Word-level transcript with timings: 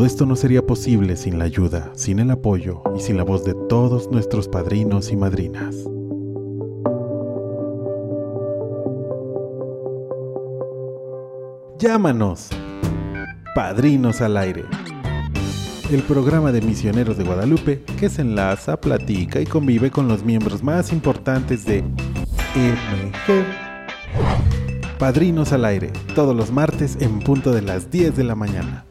Todo 0.00 0.06
esto 0.06 0.24
no 0.24 0.34
sería 0.34 0.64
posible 0.64 1.14
sin 1.14 1.38
la 1.38 1.44
ayuda, 1.44 1.92
sin 1.94 2.20
el 2.20 2.30
apoyo 2.30 2.82
y 2.96 3.00
sin 3.00 3.18
la 3.18 3.22
voz 3.22 3.44
de 3.44 3.52
todos 3.68 4.10
nuestros 4.10 4.48
padrinos 4.48 5.12
y 5.12 5.16
madrinas. 5.16 5.76
Llámanos, 11.78 12.48
Padrinos 13.54 14.22
al 14.22 14.38
Aire. 14.38 14.64
El 15.90 16.02
programa 16.04 16.50
de 16.50 16.62
misioneros 16.62 17.18
de 17.18 17.24
Guadalupe 17.24 17.82
que 17.98 18.08
se 18.08 18.22
enlaza, 18.22 18.80
platica 18.80 19.38
y 19.38 19.44
convive 19.44 19.90
con 19.90 20.08
los 20.08 20.24
miembros 20.24 20.62
más 20.62 20.94
importantes 20.94 21.66
de 21.66 21.82
MG 22.54 23.44
Padrinos 24.98 25.52
al 25.52 25.66
Aire, 25.66 25.92
todos 26.14 26.34
los 26.34 26.50
martes 26.50 26.96
en 27.00 27.18
punto 27.18 27.52
de 27.52 27.60
las 27.60 27.90
10 27.90 28.16
de 28.16 28.24
la 28.24 28.34
mañana. 28.34 28.86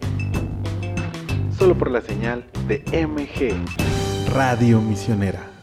Solo 1.60 1.78
por 1.78 1.92
la 1.92 2.00
señal 2.00 2.46
de 2.70 2.82
MG, 3.06 3.54
Radio 4.34 4.80
Misionera. 4.80 5.59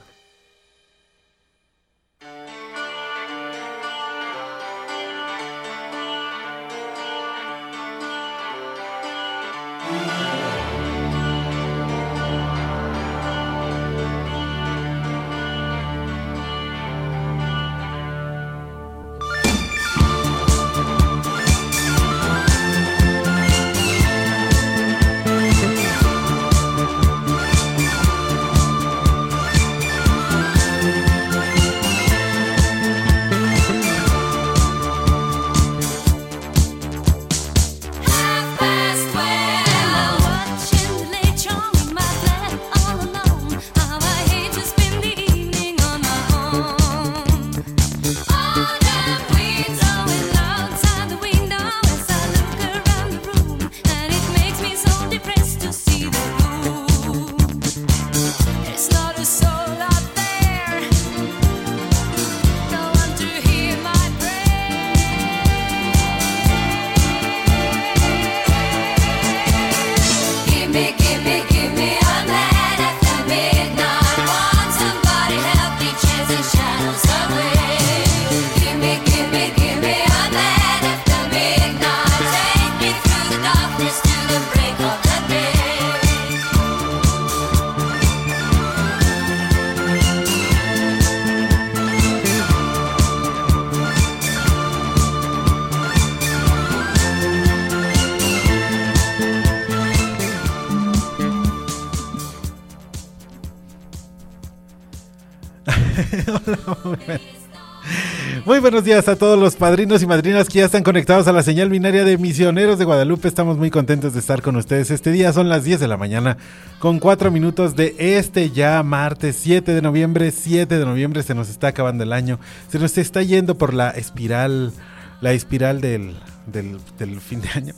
Días 108.86 109.08
a 109.08 109.16
todos 109.16 109.36
los 109.36 109.56
padrinos 109.56 110.00
y 110.04 110.06
madrinas 110.06 110.48
que 110.48 110.60
ya 110.60 110.66
están 110.66 110.84
conectados 110.84 111.26
a 111.26 111.32
la 111.32 111.42
señal 111.42 111.69
binaria 111.69 112.04
de 112.04 112.19
Misioneros 112.19 112.78
de 112.78 112.84
Guadalupe. 112.84 113.26
Estamos 113.26 113.58
muy 113.58 113.69
contentos 113.69 114.12
de 114.12 114.20
estar 114.20 114.42
con 114.42 114.54
ustedes. 114.54 114.92
Este 114.92 115.10
día 115.10 115.32
son 115.32 115.48
las 115.48 115.64
10 115.64 115.80
de 115.80 115.88
la 115.88 115.97
mañana 115.97 116.36
con 116.78 117.00
4 117.00 117.32
minutos 117.32 117.75
de 117.75 117.96
este 117.98 118.50
ya 118.50 118.80
martes 118.84 119.41
7 119.41 119.75
de 119.75 119.82
noviembre. 119.82 120.30
7 120.30 120.78
de 120.78 120.84
noviembre 120.84 121.25
se 121.25 121.34
nos 121.34 121.48
está 121.48 121.66
acabando 121.66 122.04
el 122.04 122.12
año. 122.12 122.38
Se 122.69 122.78
nos 122.78 122.96
está 122.96 123.25
yendo 123.25 123.58
por 123.58 123.75
la 123.75 123.91
espiral, 123.91 124.72
la 125.20 125.32
espiral 125.32 125.80
del, 125.80 126.14
del, 126.46 127.20
fin 127.20 127.41
de 127.41 127.48
año. 127.56 127.75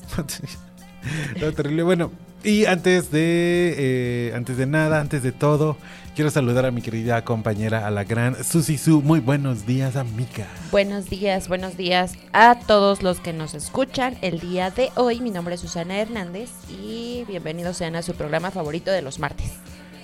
terrible. 1.57 1.85
Bueno, 1.85 2.13
y 2.45 2.67
antes 2.67 3.11
de, 3.11 3.75
eh, 3.79 4.33
antes 4.37 4.59
de 4.59 4.67
nada, 4.67 5.01
antes 5.01 5.23
de 5.23 5.33
todo, 5.33 5.79
quiero 6.19 6.33
saludar 6.33 6.67
a 6.67 6.73
mi 6.73 6.83
querida 6.83 7.23
compañera, 7.23 7.87
a 7.87 7.93
la 7.93 8.03
gran 8.03 8.43
Susi 8.43 8.77
Su. 8.77 9.03
Muy 9.03 9.21
buenos 9.21 9.67
días, 9.67 9.95
amiga. 9.95 10.49
Buenos 10.73 11.09
días, 11.09 11.47
buenos 11.47 11.77
días 11.77 12.15
a 12.33 12.59
todos 12.59 13.05
los 13.05 13.21
que 13.21 13.33
nos 13.33 13.55
escuchan 13.55 14.19
el 14.21 14.41
día 14.41 14.73
de 14.73 14.91
hoy. 14.97 15.21
Mi 15.21 15.31
nombre 15.31 15.55
es 15.55 15.61
Susana 15.61 15.97
Hernández 16.01 16.51
y 16.69 17.25
bienvenidos 17.29 17.77
sean 17.77 17.95
a 17.95 18.03
su 18.03 18.15
programa 18.15 18.51
favorito 18.51 18.91
de 18.91 19.01
los 19.01 19.21
martes. 19.21 19.47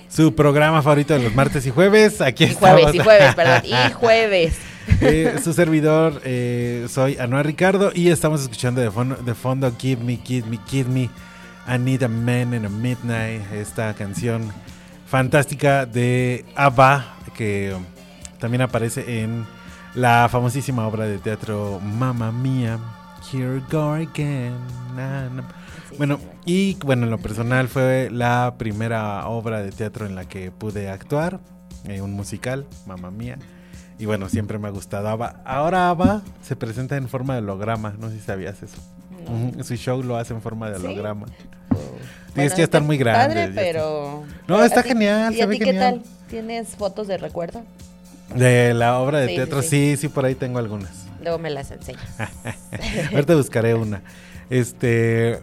Su 0.07 0.33
programa 0.33 0.81
favorito 0.81 1.13
de 1.15 1.19
los 1.21 1.35
martes 1.35 1.65
y 1.65 1.71
jueves. 1.71 2.21
Aquí 2.21 2.45
y 2.45 2.53
Jueves, 2.53 2.95
y 2.95 2.99
jueves, 2.99 3.35
perdón. 3.35 3.61
Y 3.65 3.91
jueves. 3.95 4.57
Eh, 5.01 5.35
su 5.43 5.51
servidor, 5.51 6.21
eh, 6.23 6.87
soy 6.87 7.17
Anuar 7.17 7.45
Ricardo 7.45 7.91
y 7.93 8.09
estamos 8.09 8.41
escuchando 8.41 8.79
de 8.79 8.89
fondo, 8.89 9.17
de 9.17 9.35
fondo 9.35 9.69
Give 9.77 10.01
Me, 10.01 10.17
Give 10.23 10.47
Me, 10.47 10.59
Give 10.65 10.89
Me 10.89 11.09
I 11.67 11.77
Need 11.77 12.03
a 12.03 12.07
Man 12.07 12.53
in 12.53 12.65
a 12.65 12.69
Midnight, 12.69 13.51
esta 13.51 13.93
canción 13.95 14.53
fantástica 15.05 15.85
de 15.85 16.45
ABBA 16.55 17.05
que 17.35 17.75
también 18.39 18.61
aparece 18.61 19.23
en 19.23 19.45
la 19.93 20.27
famosísima 20.29 20.87
obra 20.87 21.05
de 21.05 21.17
teatro 21.19 21.79
Mamma 21.79 22.31
Mia, 22.31 22.79
Here 23.31 23.61
Go 23.71 23.93
Again. 23.93 24.55
Bueno, 25.97 26.19
y 26.45 26.75
bueno, 26.85 27.03
en 27.03 27.11
lo 27.11 27.17
personal 27.17 27.67
fue 27.67 28.09
la 28.11 28.55
primera 28.57 29.27
obra 29.27 29.61
de 29.61 29.71
teatro 29.71 30.05
en 30.05 30.15
la 30.15 30.25
que 30.25 30.51
pude 30.51 30.89
actuar, 30.89 31.39
eh, 31.85 32.01
un 32.01 32.13
musical, 32.13 32.65
Mamma 32.85 33.11
Mia. 33.11 33.37
Y 33.97 34.05
bueno, 34.05 34.27
siempre 34.27 34.59
me 34.59 34.67
ha 34.67 34.71
gustado 34.71 35.07
ABBA. 35.07 35.41
Ahora 35.45 35.89
ABBA 35.89 36.21
se 36.41 36.55
presenta 36.57 36.97
en 36.97 37.07
forma 37.07 37.35
de 37.35 37.39
holograma, 37.39 37.93
no 37.97 38.09
sé 38.09 38.17
si 38.17 38.21
sabías 38.21 38.61
eso. 38.61 38.77
Su 39.63 39.75
show 39.75 40.03
lo 40.03 40.17
hace 40.17 40.33
en 40.33 40.41
forma 40.41 40.69
de 40.69 40.75
holograma. 40.75 41.25
Tienes 42.35 42.53
que 42.53 42.63
estar 42.63 42.81
muy 42.81 42.97
grande. 42.97 43.35
Padre, 43.35 43.51
pero. 43.55 44.23
No, 44.47 44.63
está 44.63 44.83
genial. 44.83 45.33
¿Y 45.33 45.41
a 45.41 45.49
ti 45.49 45.57
qué 45.57 45.73
tal? 45.73 46.03
¿Tienes 46.29 46.69
fotos 46.69 47.07
de 47.07 47.17
recuerdo? 47.17 47.63
De 48.35 48.73
la 48.73 48.99
obra 48.99 49.19
de 49.19 49.27
teatro, 49.27 49.61
sí, 49.61 49.95
sí, 49.97 50.09
por 50.09 50.25
ahí 50.25 50.35
tengo 50.35 50.59
algunas. 50.59 51.05
Luego 51.21 51.39
me 51.39 51.49
las 51.49 51.71
enseñas. 51.71 52.03
Ahorita 53.13 53.35
buscaré 53.35 53.73
una. 53.73 54.01
Este. 54.49 55.39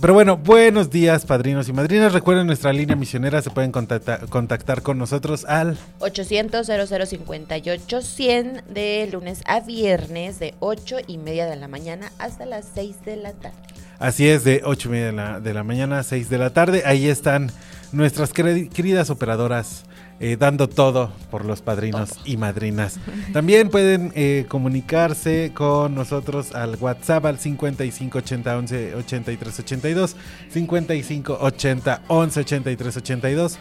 Pero 0.00 0.12
bueno, 0.12 0.36
buenos 0.36 0.90
días, 0.90 1.24
padrinos 1.24 1.68
y 1.68 1.72
madrinas. 1.72 2.12
Recuerden 2.12 2.48
nuestra 2.48 2.72
línea 2.72 2.96
misionera, 2.96 3.40
se 3.42 3.50
pueden 3.50 3.70
contactar, 3.70 4.26
contactar 4.28 4.82
con 4.82 4.98
nosotros 4.98 5.44
al 5.44 5.78
800 6.00 6.66
0058 6.66 8.02
100 8.02 8.62
de 8.68 9.08
lunes 9.12 9.42
a 9.46 9.60
viernes 9.60 10.40
de 10.40 10.54
8 10.58 10.96
y 11.06 11.18
media 11.18 11.46
de 11.46 11.56
la 11.56 11.68
mañana 11.68 12.10
hasta 12.18 12.44
las 12.44 12.66
6 12.74 13.04
de 13.04 13.16
la 13.16 13.32
tarde. 13.32 13.56
Así 14.00 14.28
es, 14.28 14.42
de 14.42 14.62
8 14.64 14.88
y 14.88 14.90
media 14.90 15.06
de 15.06 15.12
la, 15.12 15.40
de 15.40 15.54
la 15.54 15.62
mañana 15.62 16.00
a 16.00 16.02
6 16.02 16.28
de 16.28 16.38
la 16.38 16.50
tarde. 16.50 16.82
Ahí 16.84 17.08
están 17.08 17.52
nuestras 17.92 18.32
queridas 18.32 19.10
operadoras 19.10 19.84
eh, 20.26 20.38
dando 20.38 20.70
todo 20.70 21.12
por 21.30 21.44
los 21.44 21.60
padrinos 21.60 22.12
y 22.24 22.38
madrinas. 22.38 22.98
También 23.34 23.68
pueden 23.68 24.10
eh, 24.14 24.46
comunicarse 24.48 25.52
con 25.52 25.94
nosotros 25.94 26.54
al 26.54 26.76
WhatsApp 26.76 27.26
al 27.26 27.38
5580 27.38 28.56
11 28.56 28.94
83 28.94 29.60
82, 29.60 30.16
5580 30.48 32.02
11 32.08 32.40
83 32.40 32.96
82. 32.96 33.58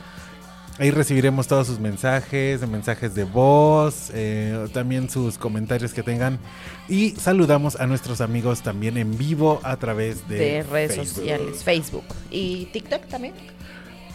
Ahí 0.79 0.89
recibiremos 0.89 1.47
todos 1.47 1.67
sus 1.67 1.79
mensajes, 1.81 2.65
mensajes 2.65 3.13
de 3.13 3.25
voz, 3.25 4.09
eh, 4.13 4.67
también 4.71 5.09
sus 5.09 5.37
comentarios 5.37 5.93
que 5.93 6.01
tengan. 6.01 6.39
Y 6.87 7.09
saludamos 7.11 7.75
a 7.75 7.87
nuestros 7.87 8.21
amigos 8.21 8.61
también 8.61 8.95
en 8.95 9.17
vivo 9.17 9.59
a 9.63 9.75
través 9.75 10.29
de, 10.29 10.63
redes 10.63 10.95
sociales, 10.95 11.61
Facebook 11.61 12.05
y 12.31 12.69
TikTok 12.71 13.05
también. 13.07 13.33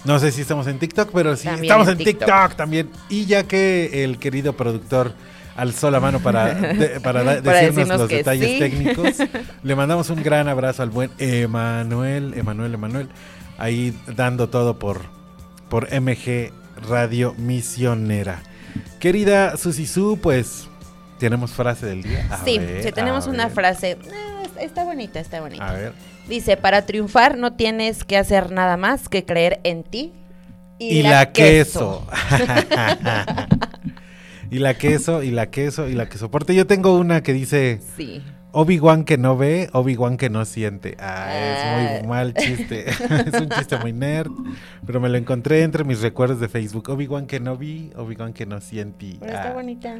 No 0.04 0.18
sé 0.18 0.32
si 0.32 0.42
estamos 0.42 0.66
en 0.66 0.78
TikTok, 0.78 1.10
pero 1.12 1.36
sí 1.36 1.48
estamos 1.48 1.88
en, 1.88 1.98
TikTok. 1.98 2.54
también. 2.54 2.90
Y 3.08 3.26
ya 3.26 3.44
que 3.44 4.04
el 4.04 4.18
querido 4.18 4.54
productor 4.54 5.12
alzó 5.56 5.90
la 5.90 6.00
mano 6.00 6.20
para, 6.20 6.56
para, 7.02 7.40
decirnos, 7.40 7.98
los 7.98 8.08
detalles 8.08 8.58
técnicos, 8.58 9.16
le 9.62 9.76
mandamos 9.76 10.08
un 10.10 10.22
gran 10.22 10.48
abrazo 10.48 10.82
al 10.82 10.90
buen 10.90 11.10
Emanuel, 11.18 12.34
Emanuel, 12.36 12.74
Emanuel, 12.74 13.08
ahí 13.58 13.96
dando 14.06 14.48
todo 14.48 14.78
por 14.78 15.18
por 15.68 15.88
MG 15.92 16.52
Radio 16.88 17.34
Misionera. 17.36 18.42
Querida 19.00 19.56
Susi 19.56 19.86
Su, 19.86 20.18
pues 20.20 20.68
tenemos 21.18 21.52
frase 21.52 21.86
del 21.86 22.02
día. 22.02 22.28
sí, 22.44 22.60
sí, 22.82 22.92
tenemos 22.92 23.26
una 23.26 23.48
frase. 23.48 23.98
Ah, 24.12 24.44
está 24.60 24.84
bonita, 24.84 25.20
está 25.20 25.40
bonita. 25.40 25.68
A 25.68 25.72
ver. 25.72 25.92
Dice, 26.28 26.56
para 26.56 26.84
triunfar 26.84 27.38
no 27.38 27.54
tienes 27.54 28.04
que 28.04 28.16
hacer 28.16 28.52
nada 28.52 28.76
más 28.76 29.08
que 29.08 29.24
creer 29.24 29.60
en 29.64 29.82
ti. 29.82 30.12
Y, 30.78 31.02
la, 31.02 31.32
queso. 31.32 32.06
y 34.50 34.58
la 34.58 34.74
queso, 34.74 35.22
y 35.22 35.30
la 35.30 35.50
queso, 35.50 35.88
y 35.88 35.94
la 35.94 36.08
que 36.08 36.18
soporte. 36.18 36.54
Yo 36.54 36.66
tengo 36.66 36.96
una 36.96 37.22
que 37.22 37.32
dice... 37.32 37.80
Sí. 37.96 38.22
Obi-Wan 38.50 39.04
que 39.04 39.18
no 39.18 39.36
ve, 39.36 39.68
Obi-Wan 39.72 40.16
que 40.16 40.30
no 40.30 40.44
siente. 40.46 40.96
Ah, 40.98 41.34
es 41.36 41.64
muy 41.66 41.86
ah. 41.86 42.08
mal 42.08 42.34
chiste. 42.34 42.88
es 43.26 43.40
un 43.40 43.50
chiste 43.50 43.76
muy 43.78 43.92
nerd. 43.92 44.30
Pero 44.86 45.00
me 45.00 45.08
lo 45.10 45.18
encontré 45.18 45.62
entre 45.62 45.84
mis 45.84 46.00
recuerdos 46.00 46.40
de 46.40 46.48
Facebook. 46.48 46.88
Obi-Wan 46.88 47.26
que 47.26 47.40
no 47.40 47.56
vi, 47.56 47.90
Obi-Wan 47.94 48.32
que 48.32 48.46
no 48.46 48.60
siente. 48.60 49.16
Pero 49.20 49.32
está 49.32 49.50
ah. 49.50 49.54
bonita. 49.54 49.98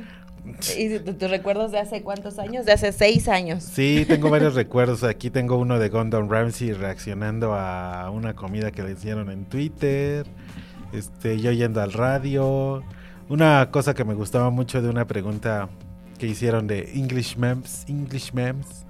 ¿Y 0.76 0.98
tus 0.98 1.30
recuerdos 1.30 1.72
de 1.72 1.78
hace 1.78 2.02
cuántos 2.02 2.38
años? 2.38 2.66
De 2.66 2.72
hace 2.72 2.92
seis 2.92 3.28
años. 3.28 3.62
Sí, 3.62 4.04
tengo 4.06 4.30
varios 4.30 4.54
recuerdos. 4.54 5.04
Aquí 5.04 5.30
tengo 5.30 5.56
uno 5.56 5.78
de 5.78 5.88
Gordon 5.88 6.30
Ramsay 6.30 6.72
reaccionando 6.72 7.54
a 7.54 8.10
una 8.10 8.34
comida 8.34 8.70
que 8.70 8.82
le 8.82 8.92
hicieron 8.92 9.30
en 9.30 9.44
Twitter. 9.44 10.26
Este, 10.92 11.40
yo 11.40 11.52
yendo 11.52 11.80
al 11.80 11.92
radio. 11.92 12.82
Una 13.28 13.70
cosa 13.70 13.94
que 13.94 14.04
me 14.04 14.14
gustaba 14.14 14.50
mucho 14.50 14.80
de 14.80 14.88
una 14.88 15.06
pregunta 15.06 15.68
que 16.18 16.26
hicieron 16.26 16.66
de 16.66 16.90
English 16.94 17.36
Memes, 17.36 17.84
English 17.86 18.32
Memes, 18.32 18.86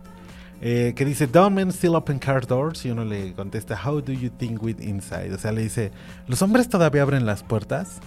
eh, 0.61 0.93
que 0.97 1.05
dice, 1.05 1.27
Do 1.27 1.51
men 1.51 1.71
still 1.71 1.94
open 1.94 2.19
car 2.19 2.47
doors? 2.47 2.85
Y 2.85 2.91
uno 2.91 3.05
le 3.05 3.33
contesta, 3.35 3.79
How 3.85 4.01
do 4.01 4.12
you 4.12 4.31
think 4.31 4.62
with 4.62 4.81
inside? 4.81 5.33
O 5.33 5.39
sea, 5.39 5.53
le 5.53 5.62
dice, 5.62 5.93
¿los 6.27 6.41
hombres 6.43 6.69
todavía 6.69 7.03
abren 7.03 7.27
las 7.27 7.43
puertas? 7.43 8.01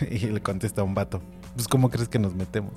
y 0.10 0.18
le 0.26 0.40
contesta 0.40 0.82
un 0.82 0.94
vato, 0.94 1.22
pues 1.56 1.66
¿cómo 1.68 1.90
crees 1.90 2.08
que 2.08 2.18
nos 2.18 2.34
metemos? 2.34 2.72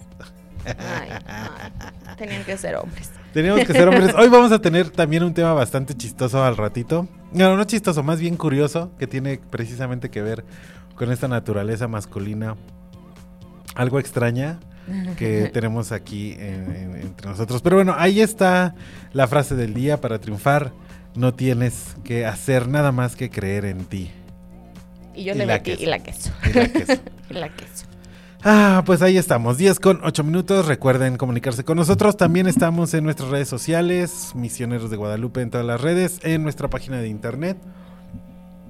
Tenían 2.17 2.43
que 2.43 2.57
ser 2.57 2.75
hombres. 2.75 3.11
Teníamos 3.33 3.65
que 3.65 3.73
ser 3.73 3.87
hombres. 3.87 4.15
Hoy 4.17 4.29
vamos 4.29 4.51
a 4.51 4.59
tener 4.59 4.89
también 4.89 5.23
un 5.23 5.33
tema 5.33 5.53
bastante 5.53 5.95
chistoso 5.95 6.43
al 6.43 6.57
ratito. 6.57 7.07
No, 7.33 7.55
no 7.55 7.63
chistoso, 7.65 8.03
más 8.03 8.19
bien 8.19 8.37
curioso, 8.37 8.91
que 8.97 9.05
tiene 9.05 9.39
precisamente 9.49 10.09
que 10.09 10.21
ver 10.21 10.45
con 10.95 11.11
esta 11.11 11.27
naturaleza 11.27 11.87
masculina 11.87 12.55
algo 13.75 13.99
extraña 13.99 14.59
que 15.17 15.49
tenemos 15.53 15.91
aquí 15.91 16.35
entre 16.39 17.29
nosotros. 17.29 17.61
Pero 17.61 17.75
bueno, 17.75 17.95
ahí 17.97 18.21
está 18.21 18.75
la 19.13 19.27
frase 19.27 19.55
del 19.55 19.73
día 19.73 20.01
para 20.01 20.19
triunfar. 20.19 20.71
No 21.15 21.33
tienes 21.33 21.95
que 22.03 22.25
hacer 22.25 22.67
nada 22.67 22.91
más 22.91 23.15
que 23.15 23.29
creer 23.29 23.65
en 23.65 23.85
ti. 23.85 24.11
Y 25.15 25.25
yo 25.25 25.33
le 25.33 25.45
metí 25.45 25.71
y 25.71 25.85
la 25.85 25.99
queso. 25.99 26.31
Y 27.29 27.33
la 27.33 27.49
queso. 27.49 27.83
Ah, 28.44 28.83
pues 28.86 29.01
ahí 29.01 29.18
estamos, 29.18 29.57
10 29.57 29.80
con 29.81 30.00
8 30.01 30.24
minutos. 30.24 30.65
Recuerden 30.65 31.18
comunicarse 31.18 31.65
con 31.65 31.77
nosotros. 31.77 32.15
También 32.15 32.47
estamos 32.47 32.94
en 32.94 33.03
nuestras 33.03 33.30
redes 33.30 33.50
sociales, 33.50 34.31
Misioneros 34.33 34.89
de 34.89 34.95
Guadalupe 34.95 35.41
en 35.41 35.50
todas 35.50 35.65
las 35.65 35.81
redes, 35.81 36.19
en 36.24 36.44
nuestra 36.44 36.69
página 36.69 37.01
de 37.01 37.09
internet. 37.09 37.57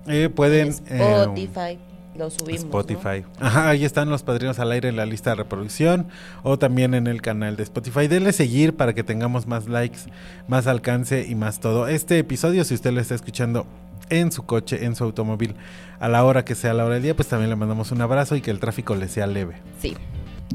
Eh, 0.07 0.30
pueden. 0.30 0.69
Spotify. 0.69 1.77
Lo 2.16 2.31
subimos. 2.31 2.63
Spotify. 2.63 3.24
Ajá, 3.39 3.69
ahí 3.69 3.86
están 3.86 4.10
los 4.10 4.24
padrinos 4.24 4.57
al 4.57 4.71
aire 4.71 4.89
en 4.89 4.95
la 4.95 5.06
lista 5.06 5.30
de 5.30 5.36
reproducción 5.36 6.07
o 6.42 6.57
también 6.57 6.95
en 6.95 7.06
el 7.06 7.21
canal 7.21 7.56
de 7.56 7.63
Spotify. 7.63 8.07
Denle 8.07 8.33
seguir 8.33 8.75
para 8.75 8.94
que 8.94 9.04
tengamos 9.04 9.45
más 9.45 9.68
likes, 9.68 10.00
más 10.48 10.66
alcance 10.66 11.27
y 11.30 11.36
más 11.36 11.60
todo. 11.60 11.88
Este 11.88 12.18
episodio, 12.18 12.63
si 12.63 12.74
usted 12.74 12.92
lo 12.92 13.01
está 13.01 13.13
escuchando 13.13 13.68
en 14.10 14.31
su 14.31 14.46
coche, 14.46 14.86
en 14.86 14.96
su 14.96 15.04
automóvil, 15.04 15.56
a 16.00 16.07
la 16.07 16.24
hora 16.24 16.46
que 16.46 16.56
sea 16.56 16.74
la 16.74 16.86
hora 16.86 16.96
del 16.96 17.04
día, 17.04 17.16
pues 17.16 17.28
también 17.28 17.50
le 17.50 17.56
mandamos 17.56 17.92
un 17.92 18.01
abrazo 18.01 18.36
y 18.36 18.42
que 18.42 18.51
el 18.51 18.60
tráfico 18.60 18.96
le 18.96 19.07
sea 19.07 19.28
leve. 19.28 19.62
Sí, 19.81 19.96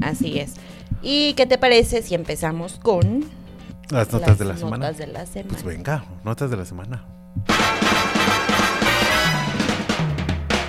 así 0.01 0.39
es. 0.39 0.53
¿Y 1.01 1.33
qué 1.33 1.45
te 1.45 1.57
parece 1.57 2.01
si 2.01 2.15
empezamos 2.15 2.79
con 2.81 3.25
las 3.89 4.11
notas, 4.11 4.37
de, 4.39 4.45
la 4.45 4.53
notas 4.55 4.97
de 4.97 5.07
la 5.07 5.25
semana? 5.25 5.49
Pues 5.49 5.63
venga, 5.63 6.05
notas 6.23 6.49
de 6.49 6.57
la 6.57 6.65
semana. 6.65 7.05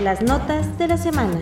Las 0.03 0.23
notas 0.23 0.79
de 0.79 0.89
la 0.89 0.99
semana. 0.99 1.41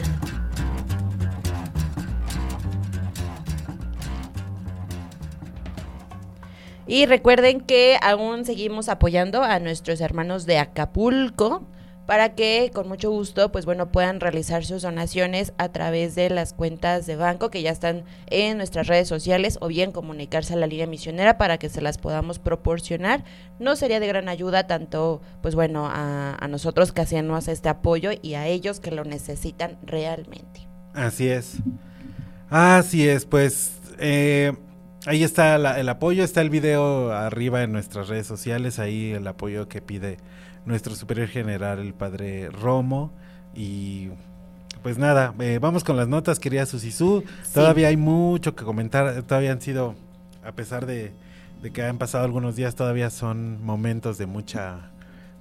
Y 6.86 7.06
recuerden 7.06 7.60
que 7.60 7.98
aún 8.02 8.44
seguimos 8.44 8.88
apoyando 8.88 9.42
a 9.42 9.58
nuestros 9.58 10.00
hermanos 10.00 10.44
de 10.46 10.58
Acapulco 10.58 11.66
para 12.06 12.34
que 12.34 12.70
con 12.74 12.88
mucho 12.88 13.10
gusto, 13.10 13.50
pues 13.50 13.64
bueno, 13.64 13.90
puedan 13.90 14.20
realizar 14.20 14.64
sus 14.64 14.82
donaciones 14.82 15.54
a 15.56 15.70
través 15.70 16.14
de 16.14 16.28
las 16.28 16.52
cuentas 16.52 17.06
de 17.06 17.16
banco 17.16 17.50
que 17.50 17.62
ya 17.62 17.70
están 17.70 18.04
en 18.26 18.58
nuestras 18.58 18.86
redes 18.86 19.08
sociales 19.08 19.56
o 19.60 19.68
bien 19.68 19.92
comunicarse 19.92 20.52
a 20.52 20.56
la 20.56 20.66
línea 20.66 20.86
misionera 20.86 21.38
para 21.38 21.58
que 21.58 21.70
se 21.70 21.80
las 21.80 21.96
podamos 21.96 22.38
proporcionar. 22.38 23.24
No 23.58 23.76
sería 23.76 24.00
de 24.00 24.06
gran 24.06 24.28
ayuda 24.28 24.66
tanto, 24.66 25.22
pues 25.40 25.54
bueno, 25.54 25.88
a, 25.90 26.46
nosotros 26.48 26.92
que 26.92 27.00
hacemos 27.00 27.48
este 27.48 27.70
apoyo 27.70 28.10
y 28.20 28.34
a 28.34 28.46
ellos 28.46 28.78
que 28.78 28.90
lo 28.90 29.04
necesitan 29.04 29.78
realmente. 29.82 30.68
Así 30.92 31.28
es. 31.28 31.56
Así 32.50 33.08
es, 33.08 33.24
pues 33.24 33.72
eh, 33.98 34.52
ahí 35.06 35.22
está 35.22 35.56
el 35.56 35.88
apoyo, 35.88 36.24
está 36.24 36.40
el 36.40 36.50
video 36.50 37.12
arriba 37.12 37.62
en 37.62 37.72
nuestras 37.72 38.08
redes 38.08 38.26
sociales, 38.26 38.78
ahí 38.78 39.12
el 39.12 39.26
apoyo 39.26 39.68
que 39.68 39.82
pide 39.82 40.18
nuestro 40.64 40.94
superior 40.94 41.28
general, 41.28 41.78
el 41.78 41.94
padre 41.94 42.48
Romo. 42.50 43.12
Y 43.54 44.10
pues 44.82 44.98
nada, 44.98 45.34
eh, 45.40 45.58
vamos 45.60 45.84
con 45.84 45.96
las 45.96 46.08
notas, 46.08 46.38
querida 46.38 46.66
Susisú. 46.66 47.24
Todavía 47.52 47.88
hay 47.88 47.96
mucho 47.96 48.54
que 48.54 48.64
comentar, 48.64 49.22
todavía 49.22 49.52
han 49.52 49.60
sido, 49.60 49.94
a 50.44 50.52
pesar 50.52 50.86
de, 50.86 51.12
de, 51.62 51.70
que 51.70 51.82
han 51.82 51.98
pasado 51.98 52.24
algunos 52.24 52.56
días, 52.56 52.74
todavía 52.74 53.10
son 53.10 53.64
momentos 53.64 54.18
de 54.18 54.26
mucha 54.26 54.90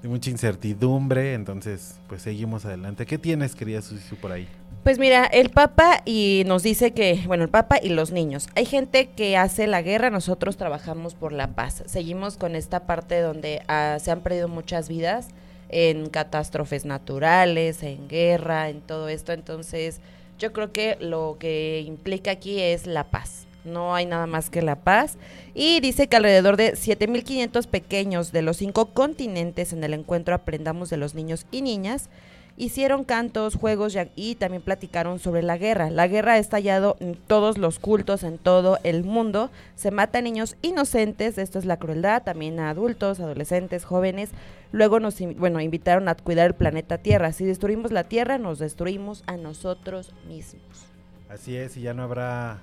de 0.02 0.10
mucha 0.10 0.30
incertidumbre, 0.30 1.34
entonces 1.34 1.96
pues 2.10 2.22
seguimos 2.22 2.66
adelante. 2.66 3.06
¿Qué 3.06 3.18
tienes, 3.18 3.56
querida 3.56 3.82
Susisú, 3.82 4.18
por 4.18 4.34
ahí? 4.34 4.50
Pues 4.84 5.00
mira, 5.00 5.24
el 5.24 5.50
Papa 5.50 6.02
y 6.04 6.44
nos 6.46 6.62
dice 6.62 6.92
que, 6.92 7.24
bueno, 7.26 7.46
el 7.46 7.50
Papa 7.50 7.78
y 7.82 7.88
los 7.88 8.12
niños. 8.12 8.50
Hay 8.54 8.66
gente 8.66 9.08
que 9.08 9.38
hace 9.38 9.66
la 9.66 9.82
guerra, 9.82 10.10
nosotros 10.10 10.58
trabajamos 10.58 11.16
por 11.16 11.32
la 11.32 11.56
paz. 11.56 11.84
Seguimos 11.86 12.36
con 12.36 12.54
esta 12.54 12.82
parte 12.82 13.22
donde 13.22 13.62
ah, 13.70 13.98
se 14.02 14.12
han 14.12 14.20
perdido 14.20 14.50
muchas 14.50 14.90
vidas 14.90 15.30
en 15.70 16.10
catástrofes 16.10 16.84
naturales, 16.84 17.82
en 17.82 18.10
guerra, 18.10 18.68
en 18.68 18.82
todo 18.82 19.08
esto. 19.08 19.32
Entonces, 19.32 20.02
yo 20.38 20.52
creo 20.52 20.74
que 20.74 20.98
lo 21.00 21.38
que 21.40 21.82
implica 21.88 22.32
aquí 22.32 22.60
es 22.60 22.86
la 22.86 23.06
paz. 23.06 23.48
No 23.64 23.96
hay 23.96 24.06
nada 24.06 24.28
más 24.28 24.50
que 24.50 24.62
la 24.62 24.76
paz. 24.76 25.18
Y 25.54 25.80
dice 25.80 26.08
que 26.08 26.18
alrededor 26.18 26.58
de 26.58 26.74
7.500 26.74 27.68
pequeños 27.68 28.34
de 28.34 28.42
los 28.42 28.58
cinco 28.58 28.88
continentes 28.88 29.72
en 29.72 29.82
el 29.86 29.94
encuentro 29.94 30.36
Aprendamos 30.36 30.90
de 30.90 30.98
los 30.98 31.16
Niños 31.16 31.46
y 31.52 31.62
Niñas 31.62 32.10
hicieron 32.58 33.04
cantos, 33.04 33.56
juegos 33.56 33.98
y 34.16 34.36
también 34.36 34.62
platicaron 34.62 35.20
sobre 35.20 35.44
la 35.44 35.58
guerra. 35.58 35.90
La 35.90 36.08
guerra 36.08 36.34
ha 36.34 36.38
estallado 36.38 36.96
en 37.00 37.16
todos 37.16 37.58
los 37.58 37.80
cultos 37.80 38.24
en 38.24 38.38
todo 38.38 38.80
el 38.84 39.04
mundo. 39.04 39.50
Se 39.76 39.92
mata 39.92 40.20
a 40.20 40.22
niños 40.22 40.56
inocentes, 40.62 41.38
esto 41.38 41.60
es 41.60 41.66
la 41.66 41.78
crueldad, 41.78 42.24
también 42.24 42.60
a 42.60 42.70
adultos, 42.70 43.20
adolescentes, 43.20 43.86
jóvenes. 43.86 44.30
Luego 44.72 45.00
nos 45.00 45.20
bueno, 45.38 45.62
invitaron 45.62 46.08
a 46.08 46.16
cuidar 46.16 46.48
el 46.48 46.56
planeta 46.56 46.98
Tierra. 46.98 47.32
Si 47.34 47.46
destruimos 47.46 47.92
la 47.92 48.04
Tierra, 48.04 48.38
nos 48.38 48.60
destruimos 48.60 49.24
a 49.28 49.38
nosotros 49.38 50.14
mismos. 50.28 50.86
Así 51.30 51.56
es, 51.56 51.78
y 51.78 51.82
ya 51.82 51.94
no 51.94 52.04
habrá 52.04 52.62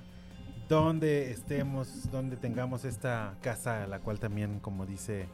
donde 0.69 1.31
estemos, 1.31 2.09
donde 2.11 2.37
tengamos 2.37 2.85
esta 2.85 3.35
casa, 3.41 3.85
la 3.87 3.99
cual 3.99 4.19
también, 4.19 4.59
como 4.59 4.85
dice 4.85 5.27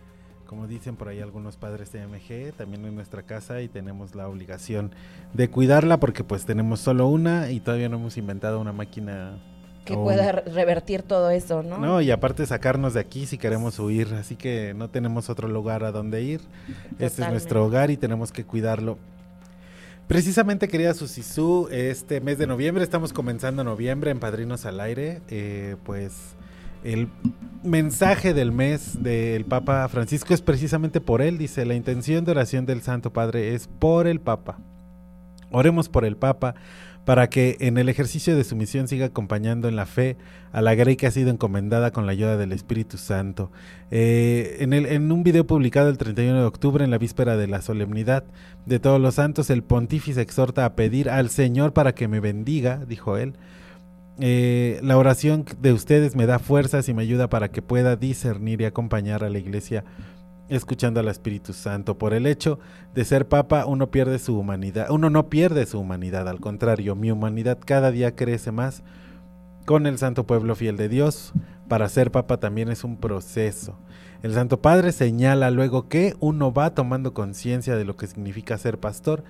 como 0.47 0.65
dicen 0.65 0.95
por 0.95 1.09
ahí 1.09 1.19
algunos 1.19 1.57
padres 1.57 1.91
de 1.91 2.07
MG, 2.07 2.53
también 2.53 2.85
en 2.85 2.95
nuestra 2.95 3.23
casa 3.23 3.61
y 3.61 3.67
tenemos 3.67 4.15
la 4.15 4.27
obligación 4.27 4.91
de 5.33 5.49
cuidarla 5.49 5.99
porque 5.99 6.23
pues 6.23 6.45
tenemos 6.45 6.79
solo 6.79 7.07
una 7.07 7.51
y 7.51 7.59
todavía 7.59 7.89
no 7.89 7.97
hemos 7.97 8.17
inventado 8.17 8.59
una 8.59 8.71
máquina 8.71 9.37
que 9.85 9.93
pueda 9.95 10.31
revertir 10.31 11.03
todo 11.03 11.29
eso, 11.29 11.63
¿no? 11.63 11.77
No, 11.77 12.01
y 12.01 12.11
aparte 12.11 12.45
sacarnos 12.45 12.93
de 12.93 12.99
aquí 12.99 13.25
si 13.25 13.37
queremos 13.37 13.79
huir, 13.79 14.13
así 14.15 14.35
que 14.35 14.73
no 14.73 14.89
tenemos 14.89 15.29
otro 15.29 15.47
lugar 15.47 15.83
a 15.83 15.91
donde 15.91 16.23
ir. 16.23 16.41
Este 16.99 17.23
es 17.23 17.29
nuestro 17.29 17.65
hogar 17.65 17.89
y 17.89 17.95
tenemos 17.95 18.31
que 18.33 18.43
cuidarlo. 18.43 18.97
Precisamente, 20.07 20.67
querida 20.67 20.93
Susisú, 20.93 21.67
este 21.71 22.21
mes 22.21 22.37
de 22.37 22.47
noviembre, 22.47 22.83
estamos 22.83 23.13
comenzando 23.13 23.63
noviembre 23.63 24.11
en 24.11 24.19
Padrinos 24.19 24.65
al 24.65 24.79
Aire, 24.79 25.21
eh, 25.29 25.75
pues 25.83 26.35
el 26.83 27.09
mensaje 27.63 28.33
del 28.33 28.51
mes 28.51 29.01
del 29.01 29.45
Papa 29.45 29.87
Francisco 29.89 30.33
es 30.33 30.41
precisamente 30.41 31.01
por 31.01 31.21
él, 31.21 31.37
dice, 31.37 31.65
la 31.65 31.75
intención 31.75 32.25
de 32.25 32.31
oración 32.31 32.65
del 32.65 32.81
Santo 32.81 33.11
Padre 33.11 33.53
es 33.53 33.67
por 33.67 34.07
el 34.07 34.19
Papa. 34.19 34.59
Oremos 35.51 35.89
por 35.89 36.05
el 36.05 36.17
Papa 36.17 36.55
para 37.07 37.29
que 37.29 37.55
en 37.61 37.77
el 37.77 37.87
ejercicio 37.87 38.35
de 38.35 38.43
su 38.43 38.57
misión 38.57 38.89
siga 38.89 39.05
acompañando 39.05 39.69
en 39.69 39.77
la 39.77 39.85
fe 39.85 40.17
a 40.51 40.61
la 40.61 40.75
grey 40.75 40.97
que 40.97 41.07
ha 41.07 41.11
sido 41.11 41.29
encomendada 41.29 41.91
con 41.91 42.05
la 42.05 42.11
ayuda 42.11 42.35
del 42.35 42.51
Espíritu 42.51 42.97
Santo. 42.97 43.49
Eh, 43.91 44.57
en, 44.59 44.73
en 44.73 45.09
un 45.09 45.23
video 45.23 45.47
publicado 45.47 45.89
el 45.89 45.97
31 45.97 46.37
de 46.37 46.45
octubre, 46.45 46.83
en 46.83 46.91
la 46.91 46.97
víspera 46.97 47.37
de 47.37 47.47
la 47.47 47.61
solemnidad 47.61 48.25
de 48.65 48.79
todos 48.79 48.99
los 48.99 49.15
santos, 49.15 49.49
el 49.49 49.63
pontífice 49.63 50.19
exhorta 50.19 50.65
a 50.65 50.75
pedir 50.75 51.09
al 51.09 51.29
Señor 51.29 51.71
para 51.71 51.95
que 51.95 52.09
me 52.09 52.19
bendiga, 52.19 52.83
dijo 52.85 53.15
él. 53.15 53.35
Eh, 54.19 54.79
la 54.81 54.97
oración 54.97 55.45
de 55.59 55.73
ustedes 55.73 56.15
me 56.15 56.25
da 56.25 56.39
fuerzas 56.39 56.89
y 56.89 56.93
me 56.93 57.03
ayuda 57.03 57.29
para 57.29 57.49
que 57.51 57.61
pueda 57.61 57.95
discernir 57.95 58.61
y 58.61 58.65
acompañar 58.65 59.23
a 59.23 59.29
la 59.29 59.37
iglesia 59.37 59.83
escuchando 60.49 60.99
al 60.99 61.07
Espíritu 61.07 61.53
Santo. 61.53 61.97
Por 61.97 62.13
el 62.13 62.25
hecho 62.25 62.59
de 62.95 63.05
ser 63.05 63.27
papa, 63.27 63.65
uno 63.65 63.91
pierde 63.91 64.17
su 64.17 64.37
humanidad. 64.37 64.89
Uno 64.89 65.09
no 65.09 65.29
pierde 65.29 65.65
su 65.65 65.79
humanidad, 65.79 66.27
al 66.27 66.39
contrario, 66.39 66.95
mi 66.95 67.11
humanidad 67.11 67.59
cada 67.63 67.91
día 67.91 68.15
crece 68.15 68.51
más 68.51 68.83
con 69.65 69.85
el 69.85 69.97
Santo 69.97 70.25
Pueblo 70.25 70.55
fiel 70.55 70.77
de 70.77 70.89
Dios. 70.89 71.33
Para 71.67 71.89
ser 71.89 72.11
papa 72.11 72.37
también 72.37 72.69
es 72.69 72.83
un 72.83 72.97
proceso. 72.97 73.77
El 74.23 74.33
Santo 74.33 74.61
Padre 74.61 74.93
señala 74.93 75.51
luego 75.51 75.89
que 75.89 76.15
uno 76.19 76.51
va 76.51 76.73
tomando 76.73 77.13
conciencia 77.13 77.75
de 77.75 77.85
lo 77.85 77.97
que 77.97 78.07
significa 78.07 78.57
ser 78.57 78.79
pastor 78.79 79.23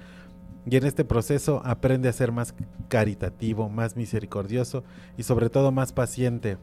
y 0.70 0.76
en 0.76 0.86
este 0.86 1.06
proceso 1.06 1.62
aprende 1.64 2.10
a 2.10 2.14
ser 2.14 2.32
más 2.32 2.54
caritativo, 2.90 3.70
más 3.70 3.96
misericordioso 3.96 4.84
y 5.18 5.24
sobre 5.24 5.50
todo 5.50 5.72
más 5.72 5.94
paciente, 5.94 6.58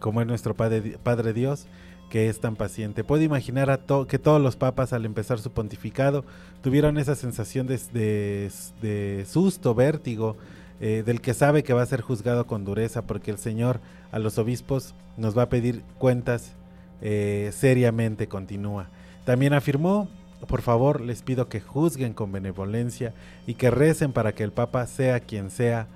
como 0.00 0.20
es 0.20 0.26
nuestro 0.26 0.54
Padre, 0.54 0.98
Padre 1.02 1.32
Dios 1.32 1.66
que 2.10 2.28
es 2.28 2.40
tan 2.40 2.56
paciente. 2.56 3.04
Puedo 3.04 3.22
imaginar 3.22 3.70
a 3.70 3.80
que 4.06 4.18
todos 4.18 4.40
los 4.40 4.56
papas 4.56 4.92
al 4.92 5.04
empezar 5.04 5.38
su 5.38 5.50
pontificado 5.50 6.24
tuvieron 6.62 6.98
esa 6.98 7.14
sensación 7.14 7.66
de, 7.66 9.24
susto, 9.26 9.74
vértigo, 9.74 10.36
eh, 10.80 11.02
del 11.04 11.20
que 11.20 11.34
sabe 11.34 11.62
que 11.62 11.72
va 11.72 11.82
a 11.82 11.86
ser 11.86 12.02
juzgado 12.02 12.46
con 12.46 12.64
dureza, 12.64 13.02
porque 13.02 13.30
el 13.30 13.38
Señor 13.38 13.80
a 14.12 14.18
los 14.18 14.38
obispos 14.38 14.94
nos 15.16 15.36
va 15.36 15.42
a 15.42 15.48
pedir 15.48 15.82
cuentas 15.98 16.52
eh, 17.00 17.50
seriamente, 17.52 18.28
continúa. 18.28 18.88
También 19.24 19.52
afirmó, 19.52 20.08
por 20.46 20.62
favor, 20.62 21.00
les 21.00 21.22
pido 21.22 21.48
que 21.48 21.60
juzguen 21.60 22.14
con 22.14 22.32
benevolencia 22.32 23.12
y 23.46 23.54
que 23.54 23.70
recen 23.70 24.12
para 24.12 24.32
que 24.34 24.44
el 24.44 24.52
Papa 24.52 24.86
sea 24.86 25.20
quien 25.20 25.50
sea. 25.50 25.88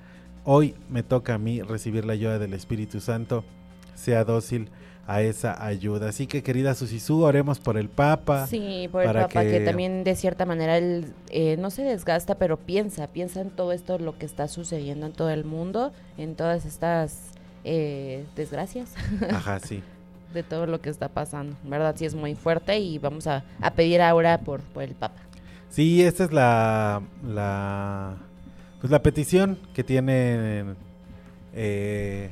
Hoy 0.44 0.74
me 0.88 1.02
toca 1.02 1.34
a 1.34 1.38
mí 1.38 1.62
recibir 1.62 2.04
la 2.04 2.14
ayuda 2.14 2.38
del 2.38 2.54
Espíritu 2.54 3.00
Santo, 3.00 3.44
sea 3.94 4.24
dócil 4.24 4.68
a 5.06 5.22
esa 5.22 5.64
ayuda. 5.64 6.10
Así 6.10 6.26
que 6.26 6.42
querida 6.42 6.74
Susisú, 6.74 7.22
oremos 7.22 7.58
por 7.58 7.76
el 7.76 7.88
Papa. 7.88 8.46
Sí, 8.46 8.88
por 8.92 9.04
el 9.04 9.12
Papa, 9.12 9.42
que... 9.42 9.60
también 9.60 10.04
de 10.04 10.14
cierta 10.14 10.46
manera 10.46 10.78
él 10.78 11.12
eh, 11.30 11.56
no 11.58 11.70
se 11.70 11.82
desgasta, 11.82 12.36
pero 12.36 12.56
piensa, 12.56 13.08
piensa 13.08 13.40
en 13.40 13.50
todo 13.50 13.72
esto, 13.72 13.98
lo 13.98 14.16
que 14.18 14.26
está 14.26 14.48
sucediendo 14.48 15.06
en 15.06 15.12
todo 15.12 15.30
el 15.30 15.44
mundo, 15.44 15.92
en 16.16 16.36
todas 16.36 16.64
estas 16.64 17.32
eh, 17.64 18.24
desgracias. 18.36 18.94
Ajá, 19.30 19.60
sí. 19.60 19.82
de 20.32 20.42
todo 20.42 20.66
lo 20.66 20.80
que 20.80 20.90
está 20.90 21.08
pasando. 21.08 21.56
¿Verdad? 21.64 21.94
Sí 21.96 22.04
es 22.04 22.14
muy 22.14 22.34
fuerte 22.34 22.78
y 22.78 22.98
vamos 22.98 23.26
a, 23.26 23.44
pedir 23.74 24.02
ahora 24.02 24.38
por, 24.38 24.60
por 24.60 24.82
el 24.82 24.94
Papa. 24.94 25.20
Sí, 25.70 26.02
esta 26.02 26.24
es 26.24 26.32
la, 26.32 27.02
la, 27.24 28.16
pues 28.80 28.90
la 28.90 29.02
petición 29.02 29.58
que 29.72 29.84
tiene 29.84 30.74
eh, 31.54 32.30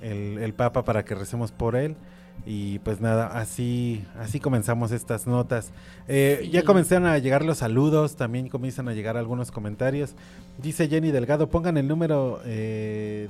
el, 0.00 0.54
Papa 0.54 0.84
para 0.84 1.04
que 1.04 1.14
recemos 1.14 1.50
por 1.52 1.76
él. 1.76 1.96
Y 2.44 2.80
pues 2.80 3.00
nada, 3.00 3.26
así, 3.38 4.04
así 4.18 4.40
comenzamos 4.40 4.90
estas 4.90 5.26
notas. 5.26 5.72
Eh, 6.08 6.48
ya 6.52 6.64
comenzaron 6.64 7.06
a 7.06 7.18
llegar 7.18 7.44
los 7.44 7.58
saludos, 7.58 8.16
también 8.16 8.48
comienzan 8.48 8.88
a 8.88 8.94
llegar 8.94 9.16
algunos 9.16 9.50
comentarios. 9.50 10.14
Dice 10.58 10.88
Jenny 10.88 11.10
Delgado, 11.10 11.48
pongan 11.48 11.76
el 11.76 11.86
número 11.86 12.40
eh, 12.44 13.28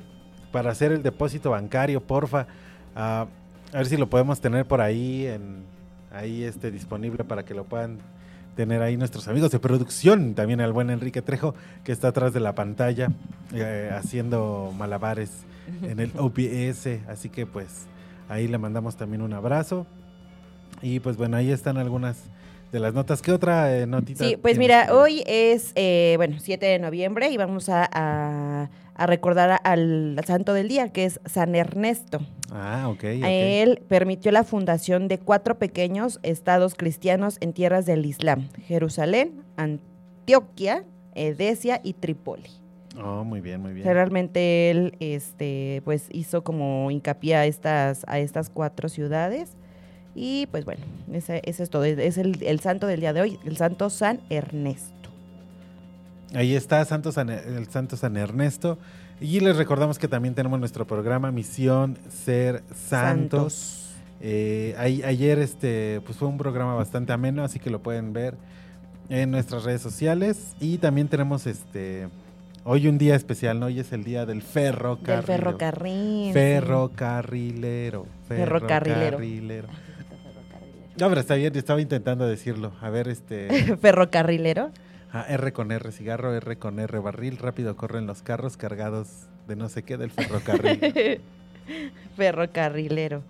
para 0.51 0.71
hacer 0.71 0.93
el 0.93 1.03
depósito 1.03 1.51
bancario, 1.51 2.01
porfa. 2.01 2.47
Ah, 2.95 3.27
a 3.73 3.79
ver 3.79 3.87
si 3.87 3.97
lo 3.97 4.09
podemos 4.09 4.41
tener 4.41 4.67
por 4.67 4.81
ahí, 4.81 5.27
en, 5.27 5.65
ahí 6.13 6.45
este, 6.45 6.71
disponible 6.71 7.25
para 7.25 7.45
que 7.45 7.55
lo 7.55 7.65
puedan 7.65 7.99
tener 8.55 8.83
ahí 8.83 8.97
nuestros 8.97 9.29
amigos 9.29 9.51
de 9.51 9.59
producción. 9.59 10.35
También 10.35 10.61
al 10.61 10.73
buen 10.73 10.91
Enrique 10.91 11.23
Trejo, 11.23 11.55
que 11.85 11.93
está 11.93 12.09
atrás 12.09 12.33
de 12.33 12.41
la 12.41 12.55
pantalla, 12.55 13.09
eh, 13.55 13.91
haciendo 13.95 14.73
malabares 14.77 15.31
en 15.83 16.01
el 16.01 16.13
OPS. 16.19 17.09
Así 17.09 17.29
que 17.29 17.47
pues 17.47 17.87
ahí 18.29 18.49
le 18.49 18.59
mandamos 18.59 18.97
también 18.97 19.23
un 19.23 19.33
abrazo. 19.33 19.87
Y 20.83 21.01
pues 21.01 21.17
bueno, 21.17 21.37
ahí 21.37 21.51
están 21.51 21.79
algunas 21.79 22.25
de 22.73 22.81
las 22.81 22.93
notas. 22.93 23.23
¿Qué 23.23 23.33
otra 23.33 23.77
eh, 23.77 23.87
notita? 23.87 24.25
Sí, 24.25 24.37
pues 24.37 24.59
mira, 24.59 24.89
hoy 24.93 25.23
es, 25.27 25.73
eh, 25.77 26.15
bueno, 26.17 26.37
7 26.41 26.67
de 26.67 26.79
noviembre 26.79 27.31
y 27.31 27.37
vamos 27.37 27.69
a, 27.69 28.69
recordar 29.07 29.61
al, 29.65 30.21
santo 30.27 30.55
del 30.55 30.69
día, 30.69 30.93
que 30.93 31.05
es 31.05 31.21
San 31.25 31.55
Ernesto. 31.55 32.21
Ah, 32.51 32.89
ok. 32.89 33.05
Él 33.05 33.83
permitió 33.89 34.31
la 34.33 34.45
fundación 34.45 35.09
de 35.09 35.19
cuatro 35.19 35.59
pequeños 35.59 36.21
estados 36.23 36.75
cristianos 36.75 37.39
en 37.41 37.53
tierras 37.53 37.87
del 37.87 38.05
Islam, 38.05 38.49
Jerusalén, 38.67 39.43
Antioquia, 39.57 40.85
Edesia 41.15 41.81
y 41.83 41.95
Trípoli. 41.95 42.51
Oh, 43.03 43.25
muy 43.25 43.41
bien, 43.41 43.61
muy 43.61 43.73
bien. 43.73 43.87
realmente 43.87 44.71
él 44.71 44.95
este, 45.01 45.81
pues 45.85 46.09
hizo 46.13 46.45
como 46.45 46.91
hincapié 46.91 47.37
a 47.37 47.47
estas, 47.47 48.05
a 48.07 48.19
estas 48.19 48.51
cuatro 48.51 48.89
ciudades. 48.89 49.57
Y 50.15 50.47
pues 50.51 50.65
bueno, 50.65 50.83
ese, 51.13 51.41
es 51.45 51.71
todo. 51.71 51.85
Es 51.85 52.19
el, 52.19 52.61
santo 52.61 52.87
del 52.87 53.01
día 53.01 53.13
de 53.13 53.23
hoy, 53.23 53.39
el 53.47 53.57
santo 53.57 53.89
San 53.89 54.21
Ernesto. 54.29 55.02
Ahí 56.35 56.55
está 56.55 56.85
Santo 56.85 57.11
el 57.19 57.69
santo 57.69 57.97
San 57.97 58.17
Ernesto. 58.17 58.79
Y 59.21 59.41
les 59.41 59.57
recordamos 59.57 59.99
que 59.99 60.09
también 60.09 60.35
tenemos 60.35 60.59
nuestro 60.59 60.87
programa 60.87 61.31
Misión 61.31 61.99
Ser 62.09 62.63
Santos. 62.75 63.91
Eh, 64.21 64.75
ayer 64.79 65.39
este, 65.39 66.01
pues 66.05 66.17
fue 66.17 66.29
un 66.29 66.39
programa 66.39 66.75
bastante 66.75 67.13
ameno, 67.13 67.45
así 67.45 67.59
que 67.59 67.71
lo 67.71 67.83
pueden 67.83 68.13
ver 68.13 68.37
en 69.09 69.31
nuestras 69.31 69.65
redes 69.65 69.83
sociales. 69.83 70.55
Y 70.61 70.79
también 70.79 71.09
tenemos 71.09 71.47
este 71.47 72.09
Hoy 72.65 72.87
un 72.87 72.97
día 72.97 73.17
especial, 73.17 73.59
¿no? 73.59 73.67
Hoy 73.67 73.81
es 73.81 73.93
el 73.93 74.05
día 74.05 74.25
del 74.25 74.41
ferrocarril. 74.41 75.17
Del 75.17 75.37
ferrocarril. 75.37 76.33
Ferrocarrilero. 76.33 78.07
Ferrocarrilero. 78.29 79.69
No, 80.97 81.09
pero 81.09 81.21
está 81.21 81.35
bien, 81.35 81.57
estaba 81.57 81.81
intentando 81.81 82.25
decirlo. 82.25 82.73
A 82.81 82.89
ver, 82.89 83.09
este... 83.09 83.77
¿Ferrocarrilero? 83.81 84.71
Ah, 85.13 85.27
R 85.29 85.53
con 85.53 85.71
R, 85.71 85.93
cigarro, 85.93 86.35
R 86.35 86.57
con 86.57 86.79
R, 86.79 86.99
barril, 86.99 87.37
rápido 87.37 87.77
corren 87.77 88.07
los 88.07 88.23
carros 88.23 88.57
cargados 88.57 89.27
de 89.47 89.57
no 89.57 89.69
sé 89.69 89.83
qué 89.83 89.99
del 89.99 90.11
ferrocarril. 90.11 91.21
Ferrocarrilero. 92.17 93.23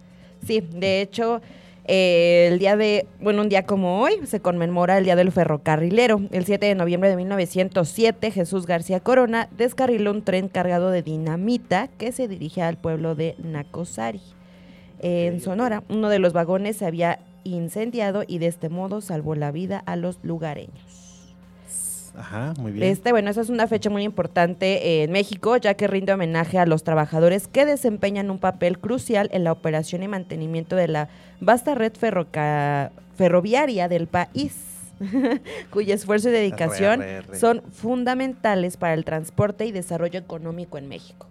Sí, 0.46 0.60
de 0.60 1.00
hecho, 1.00 1.40
eh, 1.84 2.48
el 2.52 2.60
día 2.60 2.76
de, 2.76 3.06
bueno, 3.20 3.42
un 3.42 3.48
día 3.48 3.66
como 3.66 4.00
hoy 4.00 4.12
se 4.26 4.38
conmemora 4.38 4.98
el 4.98 5.04
Día 5.04 5.16
del 5.16 5.32
Ferrocarrilero. 5.32 6.20
El 6.30 6.44
7 6.44 6.66
de 6.66 6.74
noviembre 6.76 7.10
de 7.10 7.16
1907, 7.16 8.30
Jesús 8.30 8.66
García 8.66 9.00
Corona 9.00 9.48
descarriló 9.56 10.12
un 10.12 10.22
tren 10.22 10.48
cargado 10.48 10.90
de 10.90 11.02
dinamita 11.02 11.88
que 11.98 12.12
se 12.12 12.28
dirigía 12.28 12.68
al 12.68 12.76
pueblo 12.76 13.16
de 13.16 13.34
Nacosari. 13.42 14.22
En 15.00 15.40
Sonora, 15.40 15.82
uno 15.88 16.08
de 16.08 16.20
los 16.20 16.32
vagones 16.32 16.76
se 16.76 16.86
había 16.86 17.18
incendiado 17.42 18.22
y 18.24 18.38
de 18.38 18.46
este 18.46 18.68
modo 18.68 19.00
salvó 19.00 19.34
la 19.34 19.50
vida 19.50 19.82
a 19.84 19.96
los 19.96 20.20
lugareños. 20.22 20.91
Ajá, 22.16 22.54
muy 22.58 22.72
bien. 22.72 22.88
Este, 22.88 23.10
bueno, 23.12 23.30
esa 23.30 23.40
es 23.40 23.48
una 23.48 23.66
fecha 23.66 23.88
muy 23.88 24.02
importante 24.02 25.02
en 25.02 25.12
México, 25.12 25.56
ya 25.56 25.74
que 25.74 25.86
rinde 25.86 26.12
homenaje 26.12 26.58
a 26.58 26.66
los 26.66 26.84
trabajadores 26.84 27.48
que 27.48 27.64
desempeñan 27.64 28.30
un 28.30 28.38
papel 28.38 28.78
crucial 28.78 29.28
en 29.32 29.44
la 29.44 29.52
operación 29.52 30.02
y 30.02 30.08
mantenimiento 30.08 30.76
de 30.76 30.88
la 30.88 31.08
vasta 31.40 31.74
red 31.74 31.92
ferroviaria 33.16 33.88
del 33.88 34.06
país. 34.06 34.68
cuyo 35.70 35.94
esfuerzo 35.94 36.28
y 36.28 36.32
dedicación 36.32 37.02
son 37.32 37.62
fundamentales 37.72 38.76
para 38.76 38.94
el 38.94 39.04
transporte 39.04 39.66
y 39.66 39.72
desarrollo 39.72 40.18
económico 40.18 40.78
en 40.78 40.88
México. 40.88 41.26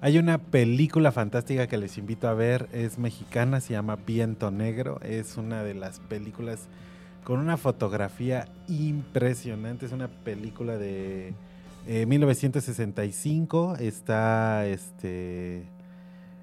Hay 0.00 0.18
una 0.18 0.38
película 0.38 1.10
fantástica 1.10 1.66
que 1.66 1.78
les 1.78 1.96
invito 1.98 2.28
a 2.28 2.34
ver, 2.34 2.68
es 2.72 2.98
mexicana, 2.98 3.60
se 3.60 3.72
llama 3.72 3.96
Viento 3.96 4.50
Negro, 4.50 5.00
es 5.02 5.36
una 5.36 5.64
de 5.64 5.74
las 5.74 6.00
películas 6.00 6.68
con 7.26 7.40
una 7.40 7.56
fotografía 7.56 8.46
impresionante, 8.68 9.84
es 9.86 9.90
una 9.90 10.06
película 10.06 10.76
de 10.78 11.34
eh, 11.88 12.06
1965, 12.06 13.76
está 13.80 14.64
este 14.66 15.64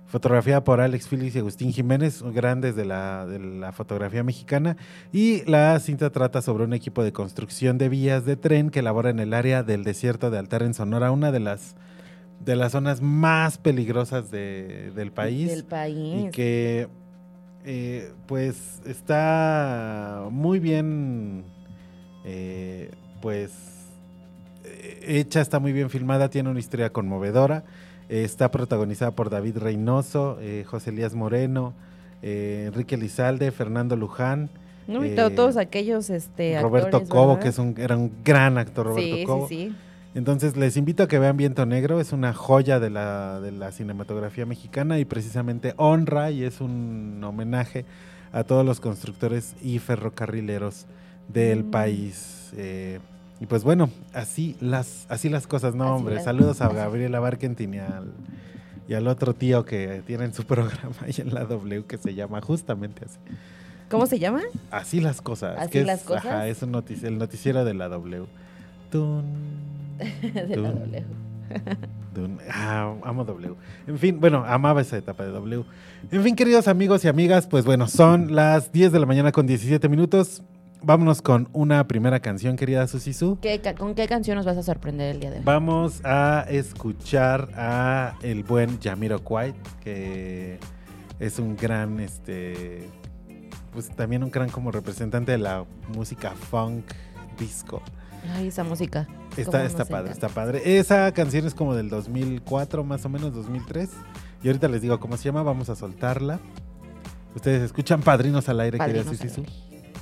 Fotografía 0.08 0.62
por 0.64 0.82
Alex 0.82 1.08
Félix 1.08 1.36
y 1.36 1.40
Agustín 1.40 1.72
Jiménez, 1.72 2.22
grandes 2.22 2.76
de 2.76 2.84
la, 2.86 3.26
de 3.26 3.40
la 3.40 3.72
fotografía 3.72 4.24
mexicana. 4.24 4.76
Y 5.12 5.44
la 5.50 5.80
cinta 5.80 6.12
trata 6.12 6.42
sobre 6.44 6.66
un 6.66 6.74
equipo 6.74 7.02
de 7.04 7.12
construcción 7.14 7.78
de 7.80 7.88
vías 7.90 8.24
de 8.26 8.36
tren 8.36 8.70
que 8.70 8.82
labora 8.84 9.10
en 9.10 9.20
el 9.20 9.34
área 9.34 9.64
del 9.64 9.84
desierto 9.86 10.30
de 10.30 10.38
Altar 10.38 10.62
en 10.64 10.74
Sonora, 10.76 11.10
una 11.12 11.32
de 11.32 11.40
las, 11.40 11.76
de 12.46 12.56
las 12.58 12.74
zonas 12.74 13.02
más 13.02 13.58
peligrosas 13.58 14.30
de- 14.30 14.92
del 14.92 15.12
país. 15.12 15.50
Del 15.50 15.64
país. 15.64 16.26
Y 16.28 16.30
que 16.32 16.90
eh, 17.66 18.12
pues 18.28 18.82
está 18.86 20.26
muy 20.32 20.60
bien 20.60 21.44
eh, 22.26 22.92
pues 23.22 23.52
eh, 24.66 25.00
hecha, 25.20 25.42
está 25.42 25.60
muy 25.60 25.72
bien 25.74 25.90
filmada, 25.90 26.30
tiene 26.30 26.50
una 26.50 26.60
historia 26.60 26.92
conmovedora. 26.92 27.64
eh, 28.10 28.24
está 28.24 28.52
protagonizada 28.52 29.12
por 29.12 29.30
David 29.30 29.58
Reynoso, 29.58 30.38
eh, 30.42 30.64
José 30.68 30.90
Elías 30.92 31.16
Moreno, 31.16 31.74
Enrique 32.22 32.96
Lizalde, 32.96 33.52
Fernando 33.52 33.96
Luján, 33.98 34.50
¿no? 34.88 35.06
Y 35.06 35.14
to- 35.16 35.32
todos 35.32 35.58
aquellos 35.58 36.10
este, 36.10 36.62
Roberto 36.62 36.88
actores, 36.98 37.10
Cobo, 37.10 37.28
¿verdad? 37.30 37.42
que 37.44 37.50
es 37.50 37.60
un, 37.60 37.76
era 37.78 37.98
un 37.98 38.12
gran 38.24 38.58
actor, 38.58 38.86
Roberto 38.88 39.16
sí, 39.18 39.24
Cobo. 39.26 39.48
sí, 39.50 39.70
sí. 39.70 39.76
Entonces 40.16 40.56
les 40.56 40.78
invito 40.78 41.04
a 41.04 41.08
que 41.08 41.18
vean 41.18 41.38
Viento 41.38 41.66
Negro, 41.66 42.00
es 42.00 42.12
una 42.14 42.34
joya 42.34 42.80
de 42.80 42.90
la, 42.92 43.40
de 43.42 43.52
la 43.52 43.72
cinematografía 43.72 44.46
mexicana 44.46 45.00
y 45.00 45.06
precisamente 45.06 45.74
honra 45.78 46.30
y 46.30 46.44
es 46.44 46.62
un 46.62 47.20
homenaje 47.24 47.86
a 48.32 48.44
todos 48.44 48.64
los 48.66 48.80
constructores 48.80 49.56
y 49.64 49.80
ferrocarrileros 49.80 50.86
del 51.30 51.64
Mm. 51.64 51.72
país. 51.72 52.52
Eh, 52.56 53.00
y 53.40 53.48
pues 53.48 53.64
bueno, 53.64 53.90
así 54.14 54.56
las, 54.62 55.08
así 55.10 55.30
las 55.30 55.48
cosas, 55.48 55.74
no 55.74 55.86
Así 55.86 55.94
hombre. 55.94 56.16
las 56.16 56.24
Saludos 56.26 56.62
a. 56.62 56.70
Gabriela 56.70 57.20
Barkentin 57.20 57.74
y 57.74 57.80
al, 57.80 58.12
y 58.88 58.94
al 58.94 59.08
otro 59.08 59.34
tío 59.34 59.66
que 59.66 60.04
tienen 60.06 60.34
su 60.34 60.44
programa 60.48 60.96
ahí 61.02 61.14
en 61.18 61.34
la 61.34 61.46
W 61.46 61.86
que 61.86 61.98
se 61.98 62.14
llama 62.14 62.40
justamente 62.42 63.06
así. 63.06 63.18
¿Cómo 63.90 64.06
se 64.06 64.20
llama? 64.20 64.42
Así 64.70 65.02
las 65.02 65.22
cosas. 65.22 65.58
¿Así 65.58 65.70
que 65.72 65.80
es- 65.82 65.88
las 65.88 66.04
cosas? 66.04 66.26
Ajá, 66.28 66.48
es 66.48 66.62
un 66.62 66.72
notici- 66.72 67.04
el 67.06 67.18
noticiero 67.18 67.66
de 67.66 67.74
la 67.74 67.88
W. 67.90 68.26
Tun, 68.92 69.24
De 70.48 70.56
la 70.56 70.72
W. 70.72 71.04
Ah, 72.52 72.94
amo 73.04 73.26
W. 73.26 73.56
En 73.88 73.98
fin, 73.98 74.20
bueno, 74.20 74.44
amaba 74.46 74.82
esa 74.82 74.98
etapa 74.98 75.24
de 75.24 75.32
W. 75.32 75.64
En 76.12 76.24
fin, 76.24 76.36
queridos 76.36 76.68
amigos 76.68 77.04
y 77.06 77.08
amigas, 77.08 77.48
pues 77.48 77.66
bueno, 77.66 77.88
son 77.88 78.36
las 78.36 78.72
10 78.72 78.92
de 78.92 79.00
la 79.00 79.06
mañana 79.06 79.32
con 79.32 79.48
17 79.48 79.90
minutos. 79.90 80.44
Vámonos 80.84 81.22
con 81.22 81.48
una 81.54 81.88
primera 81.88 82.20
canción, 82.20 82.56
querida 82.58 82.86
Susisu. 82.88 83.40
¿Qué 83.42 83.62
¿Con 83.78 83.96
qué 83.96 84.06
canción 84.08 84.36
nos 84.36 84.46
vas 84.46 84.58
a 84.58 84.64
sorprender 84.64 85.16
el 85.16 85.22
día 85.22 85.32
de 85.32 85.38
hoy? 85.38 85.44
Vamos 85.46 86.02
a 86.04 86.46
escuchar 86.50 87.50
a 87.56 88.16
el 88.22 88.44
buen 88.44 88.82
Jamiroquai, 88.82 89.54
que 89.82 90.60
es 91.20 91.40
un 91.40 91.56
gran, 91.56 92.02
este, 92.02 92.90
pues 93.72 93.90
también 93.90 94.24
un 94.24 94.30
gran 94.30 94.50
como 94.50 94.72
representante 94.72 95.32
de 95.32 95.38
la 95.38 95.64
música 95.96 96.32
funk, 96.32 96.84
disco. 97.40 97.82
Ay, 98.36 98.48
esa 98.48 98.64
música. 98.64 99.08
Está, 99.38 99.66
está 99.66 99.86
padre, 99.86 100.12
encanta. 100.12 100.28
está 100.28 100.30
padre. 100.30 100.78
Esa 100.78 101.12
canción 101.12 101.46
es 101.46 101.54
como 101.54 101.76
del 101.76 101.90
2004, 101.90 102.84
más 102.84 103.06
o 103.06 103.10
menos, 103.10 103.34
2003. 103.34 103.90
Y 104.44 104.48
ahorita 104.48 104.68
les 104.68 104.82
digo 104.82 105.00
cómo 105.00 105.18
se 105.18 105.26
llama, 105.26 105.44
vamos 105.44 105.70
a 105.70 105.76
soltarla. 105.76 106.40
Ustedes 107.36 107.64
escuchan 107.64 108.02
Padrinos 108.02 108.48
al 108.50 108.60
aire, 108.60 108.78
querida. 108.78 109.04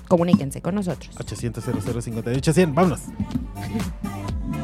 Comuníquense 0.08 0.62
con 0.62 0.76
nosotros. 0.76 1.16
800 1.18 1.64
58 2.04 2.54
100 2.54 2.76
vámonos. 2.76 3.02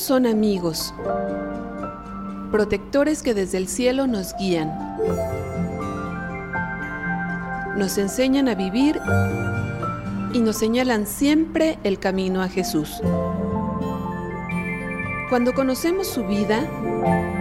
son 0.00 0.26
amigos, 0.26 0.94
protectores 2.50 3.22
que 3.22 3.34
desde 3.34 3.58
el 3.58 3.68
cielo 3.68 4.06
nos 4.06 4.34
guían, 4.36 4.72
nos 7.76 7.98
enseñan 7.98 8.48
a 8.48 8.54
vivir 8.54 8.98
y 10.32 10.40
nos 10.40 10.56
señalan 10.56 11.06
siempre 11.06 11.78
el 11.84 11.98
camino 11.98 12.42
a 12.42 12.48
Jesús. 12.48 13.00
Cuando 15.28 15.52
conocemos 15.52 16.08
su 16.08 16.26
vida, 16.26 16.66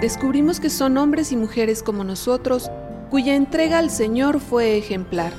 descubrimos 0.02 0.60
que 0.60 0.70
son 0.70 0.98
hombres 0.98 1.32
y 1.32 1.38
mujeres 1.38 1.82
como 1.82 2.04
nosotros 2.04 2.70
cuya 3.10 3.36
entrega 3.36 3.80
al 3.80 3.90
Señor 3.90 4.40
fue 4.40 4.78
ejemplar. 4.78 5.34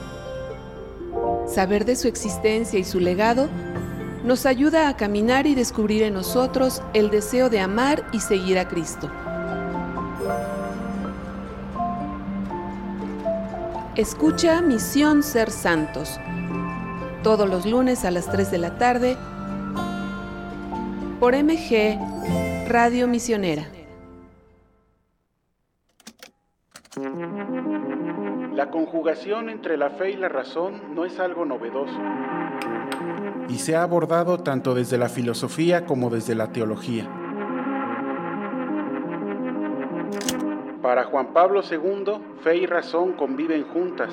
Saber 1.47 1.85
de 1.85 1.97
su 1.97 2.09
existencia 2.09 2.79
y 2.79 2.85
su 2.85 2.99
legado 2.99 3.49
nos 4.25 4.45
ayuda 4.47 4.89
a 4.89 4.97
caminar 4.97 5.47
y 5.47 5.55
descubrir 5.55 6.03
en 6.03 6.15
nosotros 6.15 6.83
el 6.93 7.11
deseo 7.11 7.49
de 7.49 7.61
amar 7.61 8.05
y 8.13 8.21
seguir 8.21 8.59
a 8.59 8.69
Cristo. 8.69 9.11
Escucha 13.97 14.61
Misión 14.63 15.23
Ser 15.23 15.51
Santos, 15.51 16.19
todos 17.23 17.49
los 17.49 17.67
lunes 17.67 18.05
a 18.05 18.11
las 18.11 18.31
3 18.31 18.51
de 18.51 18.59
la 18.59 18.79
tarde, 18.79 19.17
por 21.19 21.35
MG 21.35 21.99
Radio 22.69 23.09
Misionera. 23.09 23.67
La 28.55 28.71
conjugación 28.71 29.49
entre 29.49 29.77
la 29.77 29.91
fe 29.91 30.11
y 30.11 30.17
la 30.17 30.29
razón 30.29 30.95
no 30.95 31.05
es 31.05 31.19
algo 31.19 31.45
novedoso 31.45 31.99
y 33.51 33.59
se 33.59 33.75
ha 33.75 33.83
abordado 33.83 34.39
tanto 34.39 34.75
desde 34.75 34.97
la 34.97 35.09
filosofía 35.09 35.85
como 35.85 36.09
desde 36.09 36.37
la 36.37 36.53
teología. 36.53 37.09
Para 40.81 41.05
Juan 41.05 41.33
Pablo 41.33 41.61
II, 41.69 42.13
fe 42.43 42.57
y 42.59 42.67
razón 42.67 43.13
conviven 43.15 43.65
juntas, 43.65 44.13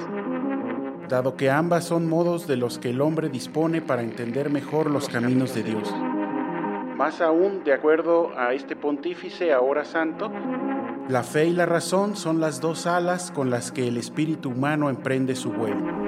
dado 1.07 1.35
que 1.35 1.49
ambas 1.49 1.85
son 1.85 2.09
modos 2.09 2.47
de 2.47 2.57
los 2.57 2.79
que 2.79 2.89
el 2.89 2.99
hombre 2.99 3.29
dispone 3.29 3.81
para 3.81 4.01
entender 4.01 4.49
mejor 4.49 4.89
los 4.89 5.07
caminos 5.07 5.53
de 5.53 5.63
Dios. 5.63 5.93
Más 6.97 7.21
aún, 7.21 7.63
de 7.63 7.73
acuerdo 7.73 8.31
a 8.37 8.53
este 8.53 8.75
pontífice 8.75 9.53
ahora 9.53 9.85
santo, 9.85 10.31
la 11.09 11.23
fe 11.23 11.45
y 11.45 11.53
la 11.53 11.67
razón 11.67 12.15
son 12.15 12.41
las 12.41 12.59
dos 12.59 12.87
alas 12.87 13.31
con 13.31 13.51
las 13.51 13.71
que 13.71 13.87
el 13.87 13.97
espíritu 13.97 14.49
humano 14.49 14.89
emprende 14.89 15.35
su 15.35 15.51
vuelo. 15.51 16.06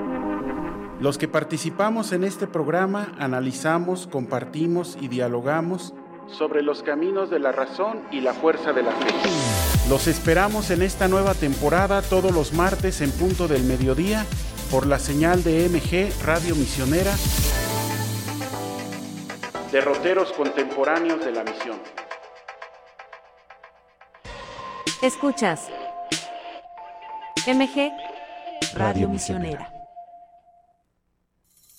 Los 0.99 1.17
que 1.17 1.29
participamos 1.29 2.12
en 2.12 2.25
este 2.25 2.45
programa 2.45 3.13
analizamos, 3.19 4.05
compartimos 4.07 4.97
y 4.99 5.07
dialogamos 5.07 5.93
sobre 6.27 6.62
los 6.62 6.83
caminos 6.83 7.29
de 7.29 7.39
la 7.39 7.53
razón 7.53 8.03
y 8.12 8.19
la 8.19 8.33
fuerza 8.33 8.73
de 8.73 8.83
la 8.83 8.91
fe. 8.91 9.07
Los 9.88 10.07
esperamos 10.07 10.71
en 10.71 10.81
esta 10.81 11.07
nueva 11.07 11.33
temporada 11.35 12.01
todos 12.01 12.33
los 12.33 12.53
martes 12.53 12.99
en 12.99 13.12
punto 13.12 13.47
del 13.47 13.63
mediodía 13.63 14.25
por 14.69 14.85
la 14.85 14.99
señal 14.99 15.41
de 15.41 15.69
MG 15.69 16.12
Radio 16.25 16.53
Misionera, 16.55 17.13
derroteros 19.71 20.33
contemporáneos 20.33 21.23
de 21.23 21.31
la 21.31 21.43
misión. 21.45 21.79
Escuchas 25.01 25.69
MG 27.47 27.89
Radio 28.75 29.07
Misionera. 29.07 29.79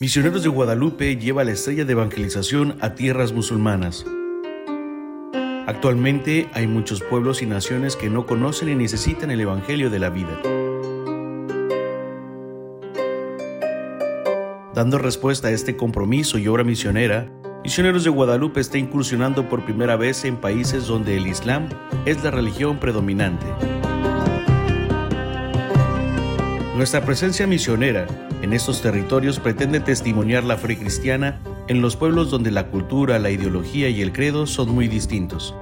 Misioneros 0.02 0.42
de 0.42 0.48
Guadalupe 0.48 1.18
lleva 1.18 1.44
la 1.44 1.50
estrella 1.50 1.84
de 1.84 1.92
evangelización 1.92 2.78
a 2.80 2.94
tierras 2.94 3.34
musulmanas. 3.34 4.06
Actualmente 5.66 6.48
hay 6.54 6.66
muchos 6.66 7.02
pueblos 7.02 7.42
y 7.42 7.46
naciones 7.46 7.96
que 7.96 8.08
no 8.08 8.24
conocen 8.24 8.70
y 8.70 8.74
necesitan 8.74 9.30
el 9.30 9.42
Evangelio 9.42 9.90
de 9.90 9.98
la 9.98 10.08
vida. 10.08 10.40
Dando 14.74 14.96
respuesta 14.96 15.48
a 15.48 15.50
este 15.50 15.76
compromiso 15.76 16.38
y 16.38 16.48
obra 16.48 16.64
misionera, 16.64 17.30
Misioneros 17.62 18.02
de 18.02 18.08
Guadalupe 18.08 18.60
está 18.60 18.78
incursionando 18.78 19.50
por 19.50 19.66
primera 19.66 19.96
vez 19.96 20.24
en 20.24 20.38
países 20.38 20.86
donde 20.86 21.18
el 21.18 21.26
Islam 21.26 21.68
es 22.06 22.24
la 22.24 22.30
religión 22.30 22.80
predominante. 22.80 23.44
Nuestra 26.74 27.04
presencia 27.04 27.46
misionera 27.46 28.06
en 28.42 28.52
estos 28.52 28.82
territorios 28.82 29.38
pretende 29.38 29.80
testimoniar 29.80 30.44
la 30.44 30.56
fe 30.56 30.78
cristiana 30.78 31.40
en 31.68 31.82
los 31.82 31.96
pueblos 31.96 32.30
donde 32.30 32.50
la 32.50 32.66
cultura, 32.66 33.18
la 33.18 33.30
ideología 33.30 33.88
y 33.88 34.02
el 34.02 34.12
credo 34.12 34.46
son 34.46 34.70
muy 34.70 34.88
distintos. 34.88 35.54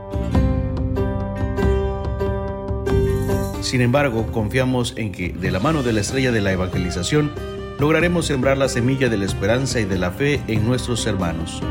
Sin 3.61 3.81
embargo, 3.81 4.27
confiamos 4.33 4.95
en 4.97 5.13
que, 5.13 5.31
de 5.31 5.51
la 5.51 5.61
mano 5.61 5.83
de 5.83 5.93
la 5.93 6.01
estrella 6.01 6.33
de 6.33 6.41
la 6.41 6.53
evangelización, 6.53 7.33
lograremos 7.79 8.27
sembrar 8.27 8.57
la 8.57 8.69
semilla 8.69 9.09
de 9.09 9.19
la 9.19 9.27
esperanza 9.27 9.81
y 9.81 9.85
de 9.85 9.99
la 9.99 10.11
fe 10.11 10.41
en 10.47 10.67
nuestros 10.67 11.07
hermanos. 11.07 11.63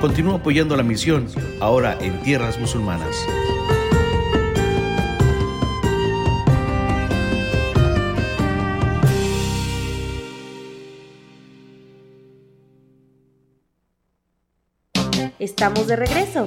Continúa 0.00 0.36
apoyando 0.36 0.76
la 0.76 0.82
misión, 0.82 1.26
ahora 1.60 1.96
en 2.00 2.20
tierras 2.22 2.58
musulmanas. 2.58 3.14
Estamos 15.38 15.86
de 15.86 15.96
regreso. 15.96 16.46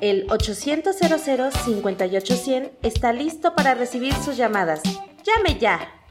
El 0.00 0.26
800 0.30 0.96
58100 0.96 2.72
está 2.82 3.12
listo 3.12 3.54
para 3.54 3.74
recibir 3.74 4.14
sus 4.14 4.36
llamadas. 4.36 4.82
¡Llame 5.24 5.58
ya! 5.58 6.01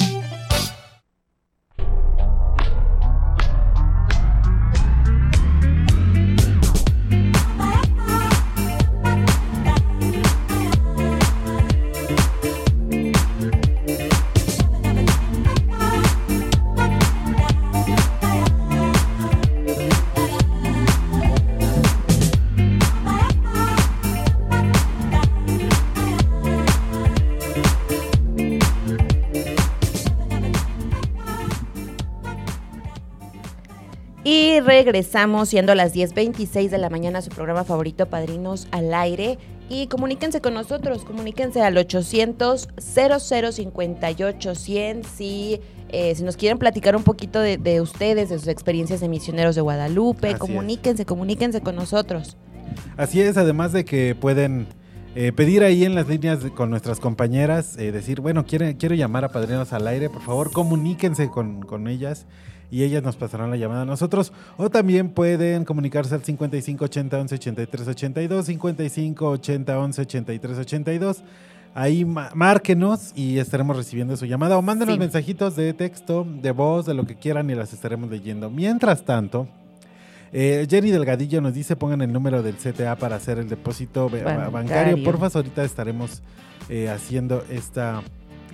Regresamos 34.84 35.50
siendo 35.50 35.76
las 35.76 35.94
10.26 35.94 36.70
de 36.70 36.78
la 36.80 36.90
mañana 36.90 37.20
a 37.20 37.22
su 37.22 37.30
programa 37.30 37.64
favorito 37.64 38.08
Padrinos 38.08 38.68
al 38.72 38.92
Aire. 38.94 39.38
Y 39.70 39.88
comuníquense 39.88 40.42
con 40.42 40.54
nosotros, 40.56 41.06
comuníquense 41.06 41.62
al 41.62 41.78
800 41.78 42.68
0058 42.78 44.56
100 44.56 45.04
si, 45.04 45.60
eh, 45.90 46.16
si 46.16 46.24
nos 46.24 46.36
quieren 46.36 46.58
platicar 46.58 46.96
un 46.96 47.04
poquito 47.04 47.40
de, 47.40 47.58
de 47.58 47.80
ustedes, 47.82 48.30
de 48.30 48.40
sus 48.40 48.48
experiencias 48.48 49.00
de 49.02 49.08
misioneros 49.10 49.56
de 49.56 49.62
Guadalupe. 49.62 50.28
Así 50.28 50.34
es. 50.34 50.40
comuníquense, 50.40 51.06
comuníquense 51.06 51.62
con 51.62 51.76
nosotros. 51.76 52.38
Así 52.98 53.22
es, 53.22 53.38
además 53.38 53.72
de 53.74 53.86
que 53.86 54.16
pueden 54.16 54.68
eh, 55.16 55.32
pedir 55.34 55.64
ahí 55.64 55.84
en 55.86 55.94
las 55.96 56.08
líneas 56.08 56.42
de- 56.44 56.52
con 56.52 56.70
nuestras 56.70 57.00
compañeras, 57.00 57.78
eh, 57.78 57.92
decir, 57.92 58.22
bueno, 58.22 58.46
quiere- 58.46 58.78
quiero 58.78 58.96
llamar 58.96 59.26
a 59.26 59.30
Padrinos 59.30 59.74
al 59.74 59.88
Aire, 59.88 60.10
por 60.10 60.22
favor 60.22 60.52
comuníquense 60.52 61.30
con, 61.30 61.62
con 61.64 61.88
ellas 61.88 62.26
y 62.72 62.84
ellas 62.84 63.04
nos 63.04 63.18
pasarán 63.18 63.50
la 63.52 63.58
llamada 63.58 63.82
a 63.84 63.86
nosotros. 63.86 64.32
O 64.58 64.70
también 64.70 65.10
pueden 65.10 65.66
comunicarse 65.66 66.16
al 66.16 66.24
55 66.24 66.86
80 66.86 67.20
11 67.20 67.36
83 67.36 67.88
82, 67.88 68.46
55 68.46 69.28
80 69.30 69.78
11 69.80 70.02
83 70.02 70.58
82. 70.58 71.24
Ahí 71.74 72.04
márquenos 72.06 73.12
y 73.16 73.38
estaremos 73.40 73.78
recibiendo 73.78 74.18
su 74.18 74.26
llamada 74.26 74.58
o 74.58 74.62
mándenos 74.62 74.96
Sí. 74.96 75.00
mensajitos 75.00 75.56
de 75.56 75.74
texto, 75.74 76.26
de 76.42 76.52
voz, 76.52 76.86
de 76.86 76.94
lo 76.94 77.06
que 77.06 77.16
quieran 77.16 77.50
y 77.50 77.56
las 77.56 77.72
estaremos 77.74 78.10
leyendo. 78.10 78.50
Mientras 78.50 79.04
tanto, 79.06 79.48
eh, 80.34 80.66
Jenny 80.70 80.92
Delgadillo 80.92 81.40
nos 81.42 81.54
dice 81.54 81.76
pongan 81.76 82.02
el 82.02 82.12
número 82.12 82.42
del 82.44 82.56
CTA 82.56 82.96
para 82.98 83.16
hacer 83.18 83.38
el 83.38 83.48
depósito 83.50 84.10
ba- 84.10 84.18
Bancario. 84.24 84.52
bancario. 84.52 85.04
Porfa, 85.04 85.28
ahorita 85.34 85.64
estaremos 85.64 86.22
eh, 86.70 86.90
haciendo 86.90 87.44
esta, 87.50 88.02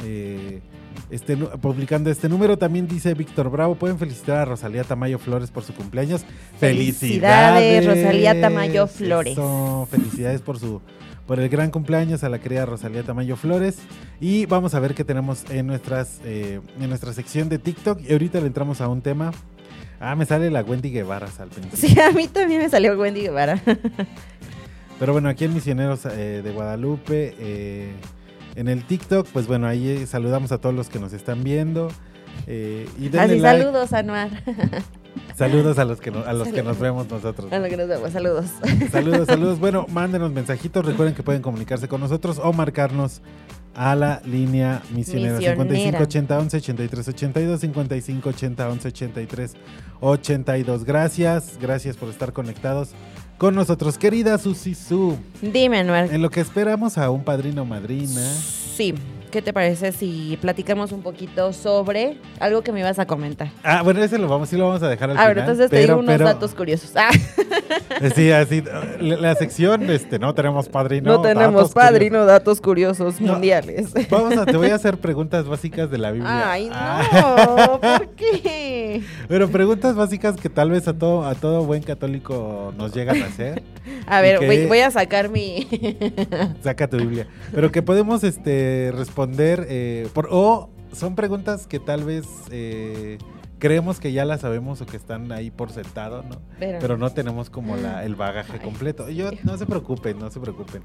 eh, 0.04 0.62
este, 1.10 1.38
publicando 1.38 2.10
este 2.10 2.30
número. 2.30 2.58
También 2.58 2.88
dice 2.88 3.14
Víctor 3.14 3.50
Bravo, 3.50 3.76
pueden 3.76 3.98
felicitar 3.98 4.38
a 4.38 4.46
Rosalía 4.46 4.84
Tamayo 4.84 5.20
Flores 5.20 5.52
por 5.52 5.64
su 5.64 5.74
cumpleaños. 5.74 6.26
Felicidades, 6.60 7.86
Rosalía 7.86 8.40
Tamayo 8.40 8.88
Flores. 8.88 9.34
Eso, 9.34 9.88
felicidades 9.90 10.42
por 10.42 10.60
su 10.60 10.82
por 11.26 11.42
el 11.42 11.50
gran 11.50 11.72
cumpleaños 11.72 12.24
a 12.24 12.30
la 12.30 12.40
querida 12.40 12.66
Rosalía 12.66 13.04
Tamayo 13.04 13.36
Flores. 13.36 13.80
Y 14.20 14.46
vamos 14.46 14.74
a 14.74 14.80
ver 14.80 14.96
qué 14.96 15.04
tenemos 15.04 15.44
en 15.50 15.68
nuestras 15.68 16.22
eh, 16.24 16.62
en 16.80 16.90
nuestra 16.90 17.14
sección 17.14 17.50
de 17.50 17.60
TikTok. 17.60 18.00
Y 18.08 18.14
ahorita 18.14 18.40
le 18.40 18.48
entramos 18.48 18.82
a 18.82 18.88
un 18.88 19.02
tema. 19.02 19.32
Ah, 20.00 20.16
me 20.16 20.26
sale 20.26 20.50
la 20.52 20.62
Wendy 20.62 20.92
Guevara 20.92 21.28
al 21.40 21.50
principio. 21.50 21.78
Sí, 21.78 22.00
a 22.00 22.12
mí 22.12 22.28
también 22.28 22.62
me 22.62 22.70
salió 22.70 22.98
Wendy 22.98 23.22
Guevara. 23.22 23.62
Pero 25.00 25.14
bueno, 25.14 25.30
aquí 25.30 25.46
en 25.46 25.54
Misioneros 25.54 26.06
eh, 26.06 26.42
de 26.44 26.52
Guadalupe, 26.52 27.36
eh, 27.40 27.92
en 28.58 28.68
el 28.68 28.84
TikTok, 28.84 29.28
pues 29.32 29.48
bueno, 29.48 29.68
ahí 29.68 29.88
eh, 29.88 30.06
saludamos 30.06 30.52
a 30.52 30.58
todos 30.58 30.76
los 30.76 30.90
que 30.90 31.00
nos 31.00 31.14
están 31.14 31.44
viendo. 31.44 31.90
eh, 32.48 32.88
y 33.00 33.10
denle 33.10 33.20
Así, 33.36 33.40
like. 33.40 33.64
saludos, 33.64 33.94
Anuar. 33.94 34.30
Saludos 35.36 35.78
a 35.80 35.86
los 35.86 36.00
que, 36.02 36.10
no- 36.12 36.24
a 36.26 36.34
los 36.34 36.48
que 36.48 36.64
nos 36.64 36.80
vemos 36.80 37.08
nosotros. 37.10 37.52
A 37.52 37.60
lo 37.60 37.68
que 37.70 37.78
nos 37.78 37.88
vemos, 37.88 38.12
saludos. 38.12 38.46
Saludos, 38.92 39.28
saludos. 39.28 39.60
Bueno, 39.60 39.86
mándenos 39.90 40.32
mensajitos. 40.32 40.84
Recuerden 40.86 41.14
que 41.16 41.22
pueden 41.24 41.42
comunicarse 41.44 41.88
con 41.88 42.02
nosotros 42.02 42.40
o 42.44 42.54
marcarnos 42.54 43.22
a 43.76 43.96
la 43.96 44.22
línea 44.26 44.82
misionera 44.92 45.38
Misionera. 45.38 45.64
5580 45.64 46.40
11 46.40 46.58
83 46.58 47.08
82 47.10 47.60
5580 47.62 48.70
11 48.70 48.88
83 48.88 49.54
82. 50.02 50.84
Gracias, 50.86 51.58
gracias 51.62 51.98
por 51.98 52.10
estar 52.10 52.34
conectados 52.34 52.90
con 53.38 53.56
nosotros. 53.56 53.98
Querida 53.98 54.38
Susi 54.38 54.76
Su, 54.76 55.18
Dime, 55.42 55.80
Anuar. 55.80 56.14
en 56.14 56.22
lo 56.22 56.30
que 56.30 56.40
esperamos 56.42 56.98
a 56.98 57.10
un 57.10 57.24
padrino 57.24 57.62
o 57.62 57.66
madrina. 57.66 58.22
Sí, 58.76 58.94
¿qué 59.32 59.42
te 59.42 59.54
parece 59.54 59.92
si 59.92 60.38
platicamos 60.42 60.92
un 60.92 61.02
poquito 61.02 61.54
sobre 61.54 62.18
algo 62.40 62.62
que 62.62 62.72
me 62.72 62.80
ibas 62.80 63.00
a 63.00 63.06
comentar? 63.06 63.50
Ah, 63.64 63.82
bueno, 63.84 64.04
ese 64.04 64.18
lo 64.18 64.28
vamos, 64.28 64.50
sí 64.50 64.58
lo 64.58 64.68
vamos 64.68 64.84
a 64.84 64.90
dejar 64.90 65.10
al 65.12 65.18
A 65.18 65.28
ver, 65.28 65.36
final. 65.38 65.50
entonces 65.50 65.70
te 65.70 65.80
digo 65.80 65.96
unos 65.98 66.06
pero- 66.16 66.26
datos 66.26 66.54
curiosos. 66.56 66.92
Ah, 66.96 67.10
eh, 68.02 68.12
Sí, 68.16 68.32
así, 68.32 68.62
la, 69.02 69.18
la 69.18 69.36
sección, 69.36 69.90
este, 69.90 70.20
no 70.20 70.34
tenemos 70.34 70.70
padrino. 70.70 71.14
no, 71.14 71.22
tenemos 71.22 71.54
datos 71.54 71.74
padrino, 71.74 72.26
datos 72.26 72.62
curiosos 72.62 73.20
mundiales. 73.22 73.94
Vamos 74.10 74.38
a, 74.38 74.46
te 74.46 74.56
voy 74.58 74.70
a 74.70 74.76
hacer 74.76 74.98
preguntas 74.98 75.46
básicas 75.48 75.90
de 75.92 75.98
la 75.98 76.12
Biblia. 76.12 76.52
Ay, 76.52 76.70
Ah. 76.72 77.48
no, 77.48 77.80
¿por 77.80 78.08
qué? 78.16 79.04
Pero 79.28 79.50
preguntas 79.50 79.96
básicas 79.96 80.36
que 80.38 80.50
tal 80.50 80.72
vez 80.72 80.88
a 80.88 80.94
todo, 80.98 81.26
a 81.26 81.36
todo 81.36 81.64
buen 81.66 81.84
católico 81.84 82.74
nos 82.78 82.94
llegan 82.94 83.22
a 83.22 83.26
hacer. 83.28 83.64
A 84.06 84.22
ver, 84.22 84.42
¿Y 84.44 84.46
voy, 84.46 84.66
voy 84.68 84.80
a 84.80 84.92
sacar 84.92 85.30
mi... 85.30 85.66
Saca 86.62 86.88
tu 86.90 86.98
Biblia. 86.98 87.28
Pero 87.54 87.72
que 87.72 87.82
podemos 87.82 88.24
este, 88.24 88.92
responder. 88.96 89.27
Eh, 89.38 90.08
por, 90.14 90.28
o 90.32 90.70
son 90.94 91.16
preguntas 91.16 91.68
que 91.68 91.80
tal 91.80 92.04
vez 92.04 92.26
eh, 92.52 93.18
creemos 93.60 94.00
que 94.00 94.12
ya 94.12 94.26
las 94.26 94.42
sabemos 94.42 94.82
o 94.82 94.86
que 94.86 94.98
están 94.98 95.32
ahí 95.32 95.52
por 95.52 95.72
sentado, 95.72 96.24
¿no? 96.24 96.42
Pero- 96.60 96.80
Pero 96.80 96.98
no 96.98 97.10
tenemos 97.12 97.50
como 97.50 97.76
la, 97.76 98.04
el 98.06 98.16
bagaje 98.16 98.54
Ay. 98.54 98.60
completo. 98.60 99.10
Yo, 99.10 99.30
no 99.44 99.58
se 99.58 99.66
preocupen, 99.66 100.18
no 100.20 100.30
se 100.32 100.40
preocupen. 100.40 100.82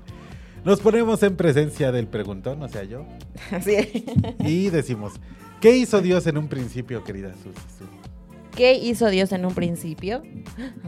Nos 0.64 0.80
ponemos 0.80 1.22
en 1.24 1.36
presencia 1.36 1.90
del 1.92 2.06
preguntón, 2.06 2.62
o 2.62 2.68
sea, 2.68 2.84
yo. 2.84 3.04
Así. 3.50 4.04
Y 4.40 4.70
decimos, 4.70 5.14
¿qué 5.60 5.76
hizo 5.76 6.00
Dios 6.00 6.26
en 6.26 6.38
un 6.38 6.48
principio, 6.48 7.02
querida 7.04 7.32
Susi? 7.34 7.60
Su? 7.78 7.84
¿Qué 8.56 8.74
hizo 8.74 9.08
Dios 9.08 9.32
en 9.32 9.46
un 9.46 9.54
principio? 9.54 10.22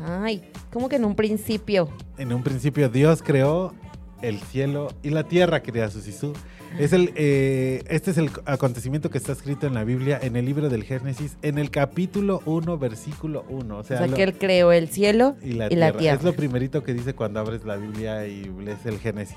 Ay, 0.06 0.42
¿cómo 0.72 0.88
que 0.88 0.96
en 0.96 1.04
un 1.06 1.14
principio? 1.16 1.88
En 2.18 2.32
un 2.32 2.42
principio 2.42 2.88
Dios 2.90 3.22
creó 3.22 3.72
el 4.22 4.38
cielo 4.40 4.92
y 5.02 5.10
la 5.10 5.24
tierra, 5.24 5.62
querida 5.62 5.90
Susi 5.90 6.12
Su. 6.12 6.34
Es 6.78 6.92
el, 6.92 7.12
eh, 7.14 7.82
este 7.88 8.10
es 8.10 8.18
el 8.18 8.30
acontecimiento 8.46 9.08
que 9.08 9.18
está 9.18 9.30
escrito 9.32 9.66
en 9.66 9.74
la 9.74 9.84
Biblia, 9.84 10.18
en 10.20 10.34
el 10.34 10.44
libro 10.44 10.68
del 10.68 10.82
Génesis, 10.82 11.36
en 11.42 11.58
el 11.58 11.70
capítulo 11.70 12.42
1, 12.46 12.78
versículo 12.78 13.44
1. 13.48 13.76
O 13.76 13.78
O 13.80 13.82
sea, 13.84 14.04
lo- 14.06 14.16
que 14.16 14.24
él 14.24 14.34
creó 14.34 14.72
el 14.72 14.88
cielo 14.88 15.36
y 15.42 15.52
la, 15.52 15.68
y 15.72 15.76
la 15.76 15.92
tierra. 15.92 16.16
Es 16.18 16.24
lo 16.24 16.32
primerito 16.34 16.82
que 16.82 16.92
dice 16.92 17.14
cuando 17.14 17.38
abres 17.38 17.64
la 17.64 17.76
Biblia 17.76 18.26
y 18.26 18.44
lees 18.64 18.84
el 18.86 18.98
Génesis. 18.98 19.36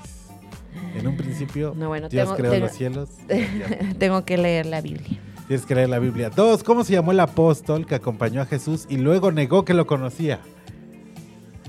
En 0.96 1.06
un 1.06 1.16
principio, 1.16 1.74
No, 1.76 1.88
bueno, 1.88 2.08
Dios 2.08 2.24
tengo- 2.24 2.36
creó 2.36 2.52
tengo- 2.52 2.66
los 2.66 2.76
cielos. 2.76 3.08
Tengo 3.98 4.24
que 4.24 4.36
leer 4.36 4.66
la 4.66 4.80
Biblia. 4.80 5.18
Tienes 5.46 5.64
que 5.64 5.74
leer 5.74 5.88
la 5.88 5.98
Biblia. 5.98 6.30
Dos, 6.30 6.62
¿cómo 6.62 6.84
se 6.84 6.92
llamó 6.92 7.12
el 7.12 7.20
apóstol 7.20 7.86
que 7.86 7.94
acompañó 7.94 8.42
a 8.42 8.46
Jesús 8.46 8.84
y 8.88 8.96
luego 8.98 9.32
negó 9.32 9.64
que 9.64 9.74
lo 9.74 9.86
conocía? 9.86 10.40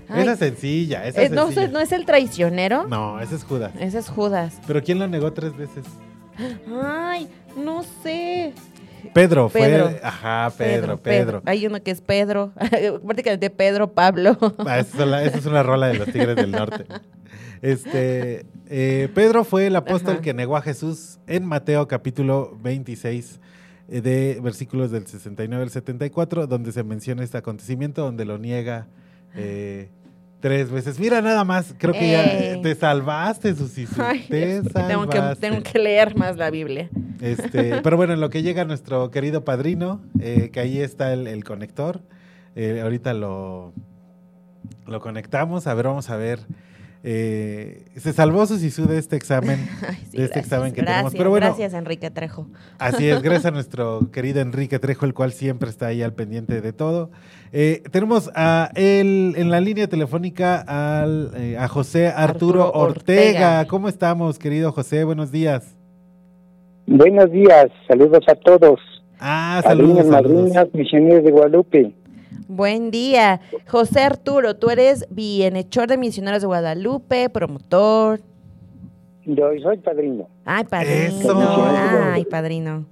Ay, 0.10 0.24
esa 0.24 0.34
es 0.34 0.40
sencilla, 0.40 1.06
esa 1.06 1.22
es 1.22 1.32
no, 1.32 1.46
sencilla. 1.46 1.68
¿No 1.68 1.80
es 1.80 1.92
el 1.92 2.06
traicionero? 2.06 2.88
No, 2.88 3.20
ese 3.20 3.36
es 3.36 3.44
Judas. 3.44 3.72
Ese 3.80 4.00
es 4.00 4.10
Judas. 4.10 4.60
Pero 4.66 4.82
¿quién 4.82 5.00
lo 5.00 5.08
negó 5.08 5.32
tres 5.34 5.56
veces? 5.56 5.86
Ay, 6.82 7.28
no 7.56 7.84
sé. 8.04 8.54
Pedro, 9.14 9.50
fue. 9.50 9.62
Pedro. 9.62 9.92
Ajá, 10.04 10.52
Pedro, 10.58 10.98
Pedro. 10.98 11.42
Hay 11.46 11.66
uno 11.66 11.82
que 11.82 11.92
es 11.92 12.02
Pedro. 12.02 12.52
Prácticamente 13.06 13.50
Pedro 13.50 13.92
Pablo. 13.94 14.38
Ah, 14.60 14.80
esa, 14.80 15.24
es 15.24 15.46
una 15.46 15.64
rola 15.64 15.88
de 15.88 15.96
los 15.96 16.08
Tigres 16.12 16.36
del 16.36 16.52
Norte. 16.52 16.86
Este, 17.62 18.46
eh, 18.68 19.10
Pedro 19.14 19.44
fue 19.44 19.68
el 19.68 19.76
apóstol 19.76 20.16
Ajá. 20.16 20.22
que 20.22 20.34
negó 20.34 20.56
a 20.56 20.62
Jesús 20.62 21.20
en 21.28 21.46
Mateo 21.46 21.88
capítulo 21.88 22.58
26 22.62 23.40
eh, 23.90 24.02
de 24.02 24.40
versículos 24.42 24.92
del 24.92 25.06
69 25.06 25.64
al 25.64 25.70
74, 25.70 26.48
donde 26.48 26.72
se 26.72 26.84
menciona 26.84 27.24
este 27.24 27.38
acontecimiento, 27.38 28.04
donde 28.04 28.24
lo 28.24 28.38
niega 28.38 28.88
eh, 29.36 29.90
tres 30.40 30.72
veces. 30.72 31.00
Mira 31.00 31.22
nada 31.22 31.44
más, 31.44 31.74
creo 31.78 31.94
que 31.94 32.12
ya 32.12 32.62
te 32.62 32.76
salvaste, 32.76 33.54
Susi. 33.56 33.86
Su, 33.86 34.02
Ay, 34.02 34.26
te 34.30 34.62
tengo, 34.62 35.08
que, 35.08 35.22
tengo 35.40 35.62
que 35.64 35.80
leer 35.80 36.16
más 36.16 36.38
la 36.38 36.50
Biblia. 36.50 36.90
Este, 37.22 37.80
pero 37.84 37.98
bueno, 37.98 38.14
en 38.14 38.22
lo 38.22 38.30
que 38.30 38.42
llega 38.42 38.66
nuestro 38.66 39.12
querido 39.12 39.44
padrino, 39.44 40.02
eh, 40.20 40.50
que 40.52 40.60
ahí 40.60 40.80
está 40.80 41.14
el, 41.14 41.28
el 41.28 41.44
conector. 41.44 42.02
eh, 42.56 42.80
ahorita 42.82 43.14
lo, 43.14 43.74
lo 44.88 45.00
conectamos. 45.02 45.68
A 45.68 45.74
ver, 45.74 45.86
vamos 45.88 46.10
a 46.10 46.16
ver. 46.18 46.40
Eh, 47.02 47.86
se 47.96 48.12
salvó 48.12 48.46
su 48.46 48.58
Sisu 48.58 48.86
de 48.86 48.98
este 48.98 49.16
examen. 49.16 49.60
Ay, 49.88 49.96
sí, 50.10 50.18
De 50.18 50.24
este 50.24 50.40
gracias, 50.40 50.46
examen 50.46 50.74
que 50.74 50.82
gracias, 50.82 50.98
tenemos. 50.98 51.16
Pero 51.16 51.30
bueno. 51.30 51.46
Gracias, 51.48 51.74
Enrique 51.74 52.12
Trejo. 52.12 52.48
Así 52.78 53.10
es, 53.10 53.22
gracias 53.22 53.46
a 53.46 53.52
nuestro 53.52 54.12
querido 54.12 54.42
Enrique 54.42 54.80
Trejo, 54.80 55.06
el 55.06 55.14
cual 55.14 55.32
siempre 55.32 55.70
está 55.70 55.88
ahí 55.88 56.02
al 56.02 56.14
pendiente 56.14 56.62
de 56.62 56.74
todo. 56.74 57.10
Eh, 57.52 57.84
tenemos 57.92 58.30
a 58.36 58.70
él 58.76 59.34
en 59.38 59.50
la 59.50 59.62
línea 59.62 59.88
telefónica 59.88 60.60
al, 61.02 61.32
eh, 61.36 61.58
a 61.58 61.68
José 61.68 62.08
Arturo, 62.08 62.66
Arturo 62.66 62.72
Ortega. 62.72 63.30
Ortega. 63.30 63.66
¿Cómo 63.68 63.88
estamos, 63.88 64.38
querido 64.38 64.72
José? 64.72 65.04
Buenos 65.04 65.32
días. 65.32 65.76
Buenos 66.86 67.32
días, 67.32 67.68
saludos 67.88 68.24
a 68.28 68.36
todos. 68.36 68.80
Ah, 69.20 69.62
saludos, 69.64 70.08
saludos. 70.08 70.44
madrinas, 70.44 70.68
misioneros 70.74 71.24
de 71.24 71.32
Guadalupe. 71.32 71.94
Buen 72.48 72.92
día. 72.92 73.42
José 73.68 74.02
Arturo, 74.02 74.56
tú 74.56 74.70
eres 74.70 75.08
bienhechor 75.10 75.88
de 75.88 75.98
Misioneros 75.98 76.42
de 76.42 76.48
Guadalupe, 76.48 77.30
promotor. 77.30 78.22
Yo 79.26 79.50
soy 79.62 79.78
padrino. 79.78 80.28
Ay, 80.46 80.64
padrino. 80.64 81.20
Eso. 81.20 81.66
Ay, 82.14 82.26
padrino. 82.26 82.86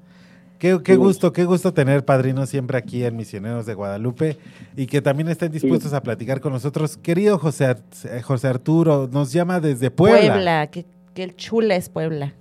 Qué, 0.59 0.79
qué 0.83 0.95
gusto, 0.95 1.33
qué 1.33 1.45
gusto 1.45 1.73
tener 1.73 2.03
padrinos 2.03 2.49
siempre 2.49 2.77
aquí 2.77 3.03
en 3.03 3.15
Misioneros 3.15 3.65
de 3.67 3.75
Guadalupe 3.75 4.37
y 4.75 4.87
que 4.87 5.01
también 5.01 5.29
estén 5.29 5.51
dispuestos 5.51 5.93
a 5.93 6.01
platicar 6.01 6.39
con 6.41 6.51
nosotros. 6.51 6.97
Querido 6.97 7.37
José, 7.37 7.75
eh, 8.05 8.21
José 8.21 8.47
Arturo, 8.47 9.07
nos 9.11 9.31
llama 9.31 9.59
desde 9.59 9.91
Puebla. 9.91 10.33
Puebla, 10.33 10.67
que, 10.67 10.85
que 11.13 11.23
el 11.23 11.35
chula 11.35 11.75
es 11.75 11.89
Puebla. 11.89 12.33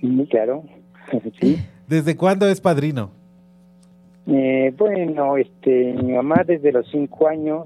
Sí, 0.00 0.26
claro. 0.30 0.64
sí. 1.40 1.64
¿Desde 1.86 2.16
cuándo 2.16 2.48
es 2.48 2.60
padrino? 2.60 3.10
Eh, 4.26 4.72
bueno, 4.78 5.36
este, 5.36 5.94
mi 5.94 6.12
mamá 6.12 6.42
desde 6.46 6.70
los 6.72 6.86
cinco 6.90 7.28
años, 7.28 7.64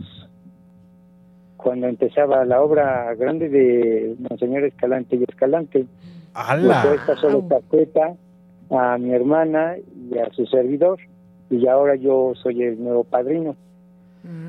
cuando 1.57 1.87
empezaba 1.87 2.45
la 2.45 2.63
obra 2.63 3.15
grande 3.15 3.49
de 3.49 4.15
Monseñor 4.19 4.65
Escalante 4.65 5.17
y 5.17 5.25
Escalante, 5.25 5.87
fue 6.35 6.95
esta 6.97 7.17
sola 7.17 7.41
tarjeta 7.49 8.15
a 8.71 8.99
mi 8.99 9.13
hermana 9.13 9.75
y 10.11 10.19
a 10.19 10.31
su 10.33 10.47
servidor, 10.47 10.99
y 11.51 11.67
ahora 11.67 11.95
yo 11.97 12.33
soy 12.43 12.63
el 12.63 12.83
nuevo 12.83 13.05
padrino. 13.05 13.55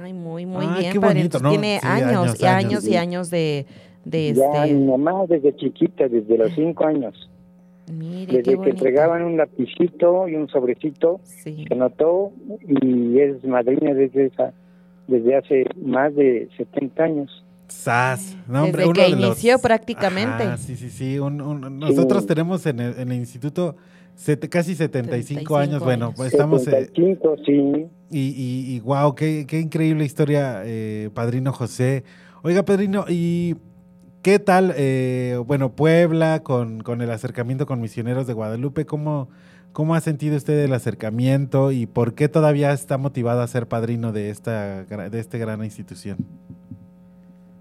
Ay, 0.04 0.14
muy, 0.14 0.46
muy 0.46 0.66
Ay, 0.68 0.80
bien, 0.80 0.94
qué 0.94 1.00
padre. 1.00 1.14
bonito, 1.20 1.38
Entonces 1.38 1.42
¿no? 1.44 1.50
tiene 1.50 1.80
Sí, 1.82 1.88
años, 1.88 2.10
años, 2.12 2.40
y 2.42 2.46
años, 2.46 2.72
años. 2.72 2.88
y 2.88 2.96
años 2.98 3.30
de, 3.30 3.66
de 4.06 4.34
Ya 4.34 4.66
mi 4.66 4.70
este. 4.72 4.74
mamá 4.86 5.26
desde 5.28 5.56
chiquita, 5.56 6.08
desde 6.08 6.38
los 6.38 6.52
cinco 6.54 6.86
años, 6.88 7.30
Mire, 7.92 8.26
qué 8.28 8.38
desde 8.38 8.44
que 8.52 8.56
bonito. 8.56 8.76
entregaban 8.78 9.24
un 9.24 9.38
lapicito 9.38 10.28
y 10.28 10.36
un 10.36 10.48
sobrecito, 10.50 11.20
Sí. 11.24 11.66
se 11.68 11.76
notó 11.76 12.32
y 12.68 13.20
es 13.20 13.44
madrina 13.46 13.94
desde 13.94 14.26
esa 14.28 14.54
desde 15.08 15.38
hace 15.38 15.66
más 15.82 16.14
de 16.16 16.50
70 16.58 17.04
años. 17.06 17.46
¡Sas! 17.70 18.36
No, 18.48 18.66
Desde 18.66 18.84
uno 18.86 18.94
que 18.94 19.02
de 19.04 19.10
los- 19.12 19.20
inició 19.20 19.60
prácticamente. 19.60 20.44
Ajá, 20.44 20.58
sí, 20.58 20.76
sí, 20.76 20.90
sí. 20.90 21.18
un- 21.20 21.40
un- 21.42 21.80
nosotros 21.80 22.24
Sí. 22.24 22.28
tenemos 22.28 22.66
en 22.66 22.80
el, 22.82 23.00
en 23.00 23.12
el 23.12 23.18
instituto 23.18 23.76
sete- 24.16 24.50
casi 24.50 24.76
75, 24.76 25.56
75 25.56 25.58
años. 25.58 25.84
Bueno, 25.84 26.06
años. 26.08 26.16
pues 26.18 26.34
estamos... 26.34 26.62
eh, 26.68 26.72
75, 26.72 27.36
sí. 27.46 27.88
y, 28.10 28.20
y, 28.20 28.76
y 28.76 28.80
wow, 28.82 29.16
qué, 29.16 29.46
qué 29.48 29.60
increíble 29.62 30.04
historia, 30.06 30.62
eh, 30.66 31.10
Padrino 31.14 31.54
José. 31.54 32.04
Oiga, 32.44 32.64
Padrino, 32.64 33.06
¿y 33.10 33.56
¿qué 34.22 34.40
tal, 34.40 34.74
eh, 34.78 35.40
bueno, 35.46 35.72
Puebla 35.72 36.42
con, 36.44 36.82
con 36.82 37.02
el 37.02 37.12
acercamiento 37.12 37.66
con 37.66 37.82
misioneros 37.82 38.28
de 38.28 38.34
Guadalupe? 38.34 38.86
¿Cómo, 38.86 39.30
¿Cómo 39.74 39.94
ha 39.94 40.00
sentido 40.02 40.36
usted 40.36 40.64
el 40.64 40.74
acercamiento 40.74 41.72
y 41.72 41.86
por 41.86 42.16
qué 42.16 42.30
todavía 42.30 42.72
está 42.72 42.98
motivado 42.98 43.42
a 43.42 43.48
ser 43.48 43.68
padrino 43.68 44.12
de 44.12 44.30
esta, 44.30 44.84
de 44.86 45.20
esta 45.20 45.38
gran 45.38 45.64
institución? 45.64 46.18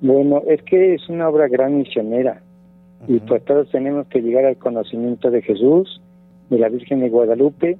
Bueno, 0.00 0.42
es 0.46 0.62
que 0.62 0.94
es 0.94 1.08
una 1.08 1.28
obra 1.28 1.48
gran 1.48 1.76
misionera 1.76 2.42
y 3.06 3.18
pues 3.20 3.44
todos 3.44 3.70
tenemos 3.70 4.06
que 4.08 4.20
llegar 4.20 4.46
al 4.46 4.56
conocimiento 4.56 5.30
de 5.30 5.42
Jesús, 5.42 6.00
de 6.50 6.58
la 6.58 6.68
Virgen 6.68 7.00
de 7.00 7.10
Guadalupe, 7.10 7.78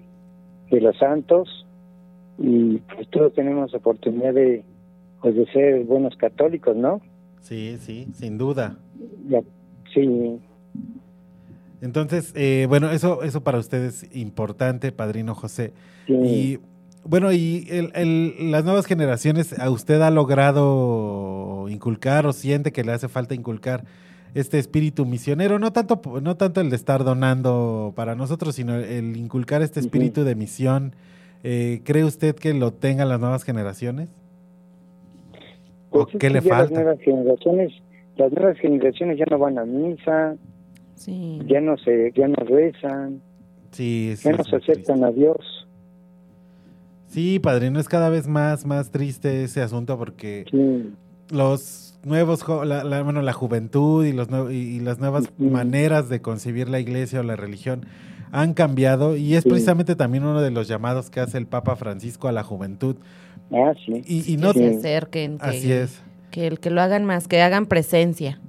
de 0.71 0.81
los 0.81 0.97
santos 0.99 1.67
y 2.39 2.79
pues 2.95 3.09
todos 3.09 3.33
tenemos 3.33 3.75
oportunidad 3.75 4.35
de, 4.35 4.62
pues, 5.23 5.35
de 5.35 5.47
ser 5.47 5.85
buenos 5.85 6.17
católicos, 6.17 6.77
¿no? 6.77 7.01
Sí, 7.46 7.78
sí, 7.80 8.09
sin 8.12 8.38
duda. 8.38 8.76
Sí, 9.94 10.38
Entonces, 11.80 12.32
eh, 12.35 12.66
bueno, 12.68 12.90
eso, 12.90 13.22
eso 13.22 13.42
para 13.42 13.59
usted 13.59 13.85
es 13.85 14.06
importante, 14.16 14.90
Padrino 14.92 15.35
José. 15.35 15.72
sí. 16.06 16.12
Y 16.14 16.59
bueno, 17.09 17.30
y 17.32 17.68
el- 17.70 17.92
el- 17.94 18.50
las 18.50 18.64
nuevas 18.64 18.85
generaciones, 18.87 19.56
¿a 19.61 19.70
usted 19.70 20.00
ha 20.02 20.11
logrado 20.11 21.66
inculcar 21.68 22.26
o 22.26 22.32
siente 22.32 22.72
que 22.72 22.82
le 22.82 22.90
hace 22.92 23.06
falta 23.09 23.32
inculcar 23.37 23.85
este 24.35 24.59
espíritu 24.59 25.06
misionero? 25.06 25.61
No 25.61 25.72
tanto, 25.72 26.00
no 26.20 26.37
tanto 26.37 26.61
el 26.61 26.68
de 26.68 26.74
estar 26.74 27.04
donando 27.04 27.92
para 27.94 28.16
nosotros, 28.16 28.56
sino 28.56 28.74
el 28.74 29.16
inculcar 29.16 29.62
este 29.62 29.78
espíritu 29.78 30.24
de 30.24 30.35
misión. 30.35 30.96
Eh, 31.44 31.80
¿Cree 31.85 32.02
usted 32.02 32.35
que 32.35 32.52
lo 32.54 32.72
tengan 32.72 33.09
las 33.09 33.20
nuevas 33.20 33.44
generaciones? 33.44 34.09
¿O 36.02 36.06
qué 36.06 36.18
que 36.18 36.30
le 36.30 36.40
falta? 36.42 36.62
Las 36.64 36.70
nuevas 36.72 36.98
generaciones, 37.00 37.72
las 38.16 38.32
nuevas 38.32 38.59
generaciones 38.59 39.18
ya 39.18 39.24
no 39.30 39.38
van 39.38 39.59
a 39.59 39.64
misa, 39.64 40.37
Sí. 40.94 41.38
ya 41.46 41.61
no 41.61 41.76
se, 41.78 42.12
ya 42.16 42.26
no 42.28 42.37
rezan, 42.37 43.20
Sí, 43.70 44.14
sí. 44.16 44.28
ya 44.28 44.37
no 44.37 44.44
se 44.44 44.50
muy 44.52 44.61
triste. 44.61 44.72
acercan 44.92 45.04
a 45.04 45.11
Dios. 45.11 45.66
Sí, 47.09 47.38
padrino, 47.38 47.78
es 47.80 47.88
cada 47.88 48.09
vez 48.11 48.26
más, 48.26 48.66
más 48.66 48.90
triste 48.90 49.44
ese 49.44 49.62
asunto 49.62 49.96
porque 49.96 50.44
Sí, 50.50 50.92
los 51.35 51.98
nuevos, 52.04 52.44
la, 52.66 52.85
la- 52.85 53.02
bueno, 53.02 53.22
la 53.22 53.32
juventud 53.32 54.04
y, 54.04 54.12
los 54.12 54.28
y, 54.50 54.54
y 54.76 54.80
las 54.80 54.98
nuevas 54.98 55.32
maneras 55.38 56.09
de 56.09 56.20
concebir 56.20 56.68
la 56.68 56.80
iglesia 56.80 57.20
o 57.20 57.22
la 57.22 57.37
religión 57.37 57.87
han 58.32 58.54
cambiado 58.54 59.16
y 59.16 59.35
es 59.35 59.44
Sí. 59.44 59.48
precisamente 59.50 59.94
también 59.96 60.24
uno 60.24 60.40
de 60.40 60.50
los 60.50 60.68
llamados 60.68 61.11
que 61.11 61.20
hace 61.20 61.38
el 61.38 61.46
Papa 61.46 61.76
Francisco 61.76 62.28
a 62.28 62.32
la 62.32 62.42
juventud. 62.42 62.96
Ah, 63.52 63.72
sí. 63.85 64.02
Y, 64.06 64.32
y 64.35 64.37
no, 64.37 64.52
que 64.52 64.59
Sí. 64.59 64.64
se 64.72 64.76
acerquen, 64.78 65.38
que, 65.38 65.46
así 65.46 65.72
es, 65.72 66.02
que, 66.30 66.46
el- 66.46 66.61
que 66.61 66.70
lo 66.70 66.80
hagan 66.80 67.04
más, 67.04 67.28
que 67.28 67.40
hagan 67.42 67.66
presencia. 67.66 68.40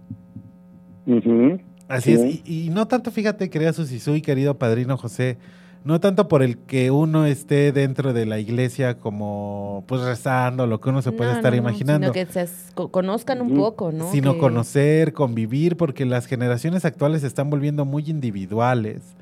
Ujú. 1.05 1.59
así 1.87 2.15
Sí. 2.17 2.21
es. 2.43 2.49
Y, 2.49 2.65
y 2.65 2.69
no 2.69 2.87
tanto, 2.87 3.11
fíjate, 3.11 3.49
querida 3.49 3.71
Susisui, 3.73 4.21
querido 4.21 4.57
padrino 4.57 4.97
José, 4.97 5.37
no 5.85 6.01
tanto 6.01 6.27
por 6.27 6.43
el 6.43 6.57
que 6.57 6.91
uno 6.91 7.25
esté 7.25 7.71
dentro 7.71 8.11
de 8.11 8.25
la 8.25 8.39
iglesia 8.39 8.97
como 8.97 9.85
pues 9.87 10.01
rezando, 10.01 10.67
lo 10.67 10.81
que 10.81 10.89
uno 10.89 11.01
se 11.01 11.13
puede 11.13 11.31
No, 11.31 11.37
estar 11.37 11.53
no, 11.53 11.59
imaginando. 11.59 12.11
Sino 12.11 12.13
que 12.13 12.25
se 12.25 12.45
conozcan 12.91 13.41
un 13.41 13.55
poco, 13.55 13.93
¿no? 13.93 14.11
sino 14.11 14.33
Que- 14.33 14.39
conocer, 14.39 15.13
convivir, 15.13 15.77
porque 15.77 16.05
las 16.05 16.25
generaciones 16.25 16.83
actuales 16.83 17.21
se 17.21 17.27
están 17.27 17.49
volviendo 17.49 17.85
muy 17.85 18.03
individuales, 18.09 19.15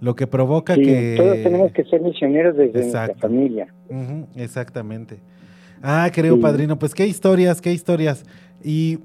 lo 0.00 0.14
que 0.16 0.26
provoca 0.26 0.74
Sí, 0.74 0.82
que... 0.82 1.14
todos 1.16 1.42
tenemos 1.42 1.72
que 1.72 1.84
ser 1.84 2.00
misioneros 2.00 2.56
desde 2.56 2.80
Exacto. 2.80 3.12
nuestra 3.12 3.28
familia. 3.28 3.74
Exactamente. 4.34 5.18
Ah, 5.82 6.10
querido 6.12 6.36
Sí. 6.36 6.42
padrino, 6.42 6.78
pues 6.78 6.94
qué 6.94 7.06
historias, 7.06 7.60
qué 7.60 7.72
historias. 7.72 8.24
Y 8.62 8.98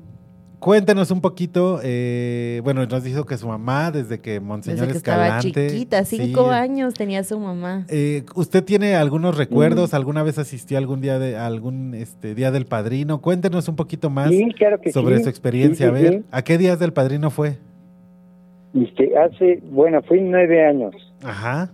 cuéntenos 0.60 1.12
un 1.12 1.21
poquito, 1.21 1.79
eh, 1.84 2.60
bueno, 2.63 2.86
nos 2.86 3.03
dijo 3.03 3.25
que 3.25 3.38
su 3.38 3.47
mamá, 3.47 3.91
desde 3.91 4.19
que 4.19 4.39
Monseñor 4.39 4.79
Desde 4.81 4.91
que 4.93 4.97
estaba 4.97 5.25
Escalante... 5.38 5.69
chiquita, 5.69 6.03
cinco 6.05 6.45
sí, 6.45 6.49
años 6.53 6.93
tenía 6.93 7.23
su 7.23 7.39
mamá. 7.39 7.86
eh, 7.89 8.23
¿Usted 8.36 8.63
tiene 8.63 8.95
algunos 8.95 9.38
recuerdos? 9.38 9.93
¿Alguna 9.93 10.23
vez 10.23 10.38
asistió 10.38 10.77
algún 10.77 11.01
día 11.01 11.19
de 11.19 11.38
a 11.38 11.45
algún 11.45 11.93
este 11.93 12.36
día 12.36 12.51
del 12.51 12.65
padrino? 12.65 13.21
Cuéntenos 13.21 13.67
un 13.69 13.75
poquito 13.75 14.10
más 14.10 14.29
Sí, 14.29 14.47
claro 14.58 14.81
que 14.81 14.91
sobre 14.91 15.17
sí. 15.17 15.23
su 15.23 15.29
experiencia. 15.29 15.86
Sí, 15.86 15.89
a 15.89 15.93
ver, 15.93 16.13
sí. 16.13 16.23
¿a 16.31 16.41
qué 16.41 16.58
días 16.58 16.79
del 16.79 16.93
padrino 16.93 17.29
fue? 17.29 17.58
Este, 18.75 19.17
hace, 19.17 19.61
bueno, 19.71 20.01
fui 20.01 20.19
nueve 20.21 20.65
años 20.65 20.93
Ajá. 21.23 21.69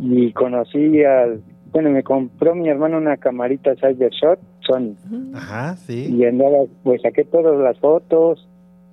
y 0.00 0.32
conocí 0.32 1.02
al, 1.02 1.40
bueno, 1.72 1.90
me 1.90 2.02
compró 2.02 2.54
mi 2.54 2.68
hermano 2.68 2.98
una 2.98 3.16
camarita 3.16 3.74
Cybershot, 3.76 4.38
Sony, 4.60 4.94
Ajá, 5.34 5.76
sí. 5.76 6.14
y 6.14 6.24
andaba, 6.26 6.58
pues 6.82 7.00
saqué 7.02 7.24
todas 7.24 7.58
las 7.58 7.78
fotos, 7.78 8.46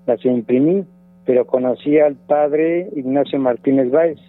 las 0.05 0.23
imprimí, 0.25 0.85
pero 1.25 1.45
conocí 1.45 1.99
al 1.99 2.15
padre 2.15 2.87
Ignacio 2.95 3.37
Martínez 3.39 3.91
Báez, 3.91 4.19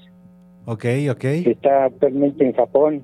Ok, 0.67 0.85
ok. 1.11 1.21
que 1.21 1.51
está 1.53 1.85
actualmente 1.85 2.45
en 2.45 2.53
Japón. 2.55 3.03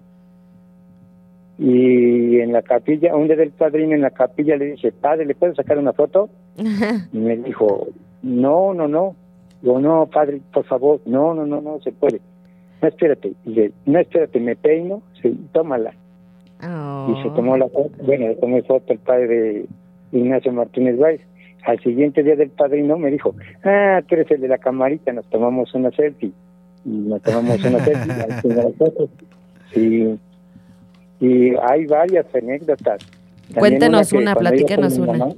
Y 1.56 2.40
en 2.40 2.52
la 2.52 2.62
capilla, 2.62 3.14
un 3.14 3.28
día 3.28 3.36
del 3.36 3.52
padrino 3.52 3.94
en 3.94 4.00
la 4.02 4.10
capilla 4.10 4.56
le 4.56 4.72
dice, 4.72 4.90
padre, 4.90 5.24
¿le 5.24 5.36
puedo 5.36 5.54
sacar 5.54 5.78
una 5.78 5.92
foto? 5.92 6.28
Y 7.12 7.16
me 7.16 7.36
dijo, 7.36 7.86
no, 8.22 8.74
no, 8.74 8.88
no. 8.88 9.14
Digo, 9.64 9.80
no, 9.80 10.06
padre, 10.12 10.42
por 10.52 10.64
favor, 10.66 11.00
no, 11.06 11.32
no, 11.32 11.46
no, 11.46 11.62
no 11.62 11.80
se 11.80 11.90
puede. 11.90 12.20
No, 12.82 12.88
espérate. 12.88 13.32
No, 13.86 13.98
espérate, 13.98 14.38
me 14.38 14.56
peino, 14.56 15.00
sí, 15.22 15.34
tómala. 15.52 15.94
Y 16.60 17.22
se 17.22 17.28
Oh. 17.28 17.32
tomó 17.34 17.56
la 17.56 17.66
foto, 17.68 17.90
bueno, 18.04 18.28
le 18.28 18.34
tomé 18.36 18.62
foto 18.62 18.92
al 18.92 18.98
padre 18.98 19.64
Ignacio 20.12 20.52
Martínez 20.52 20.98
Valls. 20.98 21.22
Al 21.64 21.80
siguiente 21.80 22.22
día 22.22 22.36
del 22.36 22.50
padrino 22.50 22.98
me 22.98 23.10
dijo, 23.10 23.34
ah, 23.64 24.02
tú 24.06 24.16
eres 24.16 24.30
el 24.30 24.42
de 24.42 24.48
la 24.48 24.58
camarita, 24.58 25.12
nos 25.14 25.24
tomamos 25.30 25.72
una 25.74 25.90
selfie. 25.92 26.30
Y 26.84 26.88
nos 26.90 27.22
tomamos 27.22 27.64
una 27.64 27.82
selfie. 27.82 28.12
Sí. 29.72 30.18
Y 31.20 31.54
hay 31.56 31.86
varias 31.86 32.26
anécdotas. 32.34 32.98
También 33.00 33.58
Cuéntenos 33.58 34.12
una, 34.12 34.34
una. 34.98 35.12
mamá- 35.12 35.34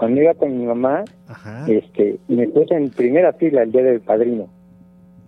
Cuando 0.00 0.22
iba 0.22 0.32
con 0.32 0.58
mi 0.58 0.64
mamá, 0.64 1.04
Ajá. 1.28 1.66
este, 1.68 2.16
me 2.26 2.48
puse 2.48 2.74
en 2.74 2.88
primera 2.88 3.34
fila 3.34 3.64
el 3.64 3.70
día 3.70 3.82
del 3.82 4.00
padrino 4.00 4.48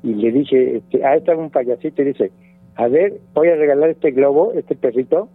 y 0.02 0.14
le 0.14 0.32
dije, 0.32 0.78
este, 0.78 1.04
ah, 1.04 1.14
estaba 1.14 1.42
un 1.42 1.50
payasito 1.50 2.00
y 2.00 2.06
dice, 2.06 2.32
a 2.76 2.88
ver, 2.88 3.20
voy 3.34 3.48
a 3.48 3.56
regalar 3.56 3.90
este 3.90 4.12
globo, 4.12 4.54
este 4.54 4.74
perrito, 4.74 5.28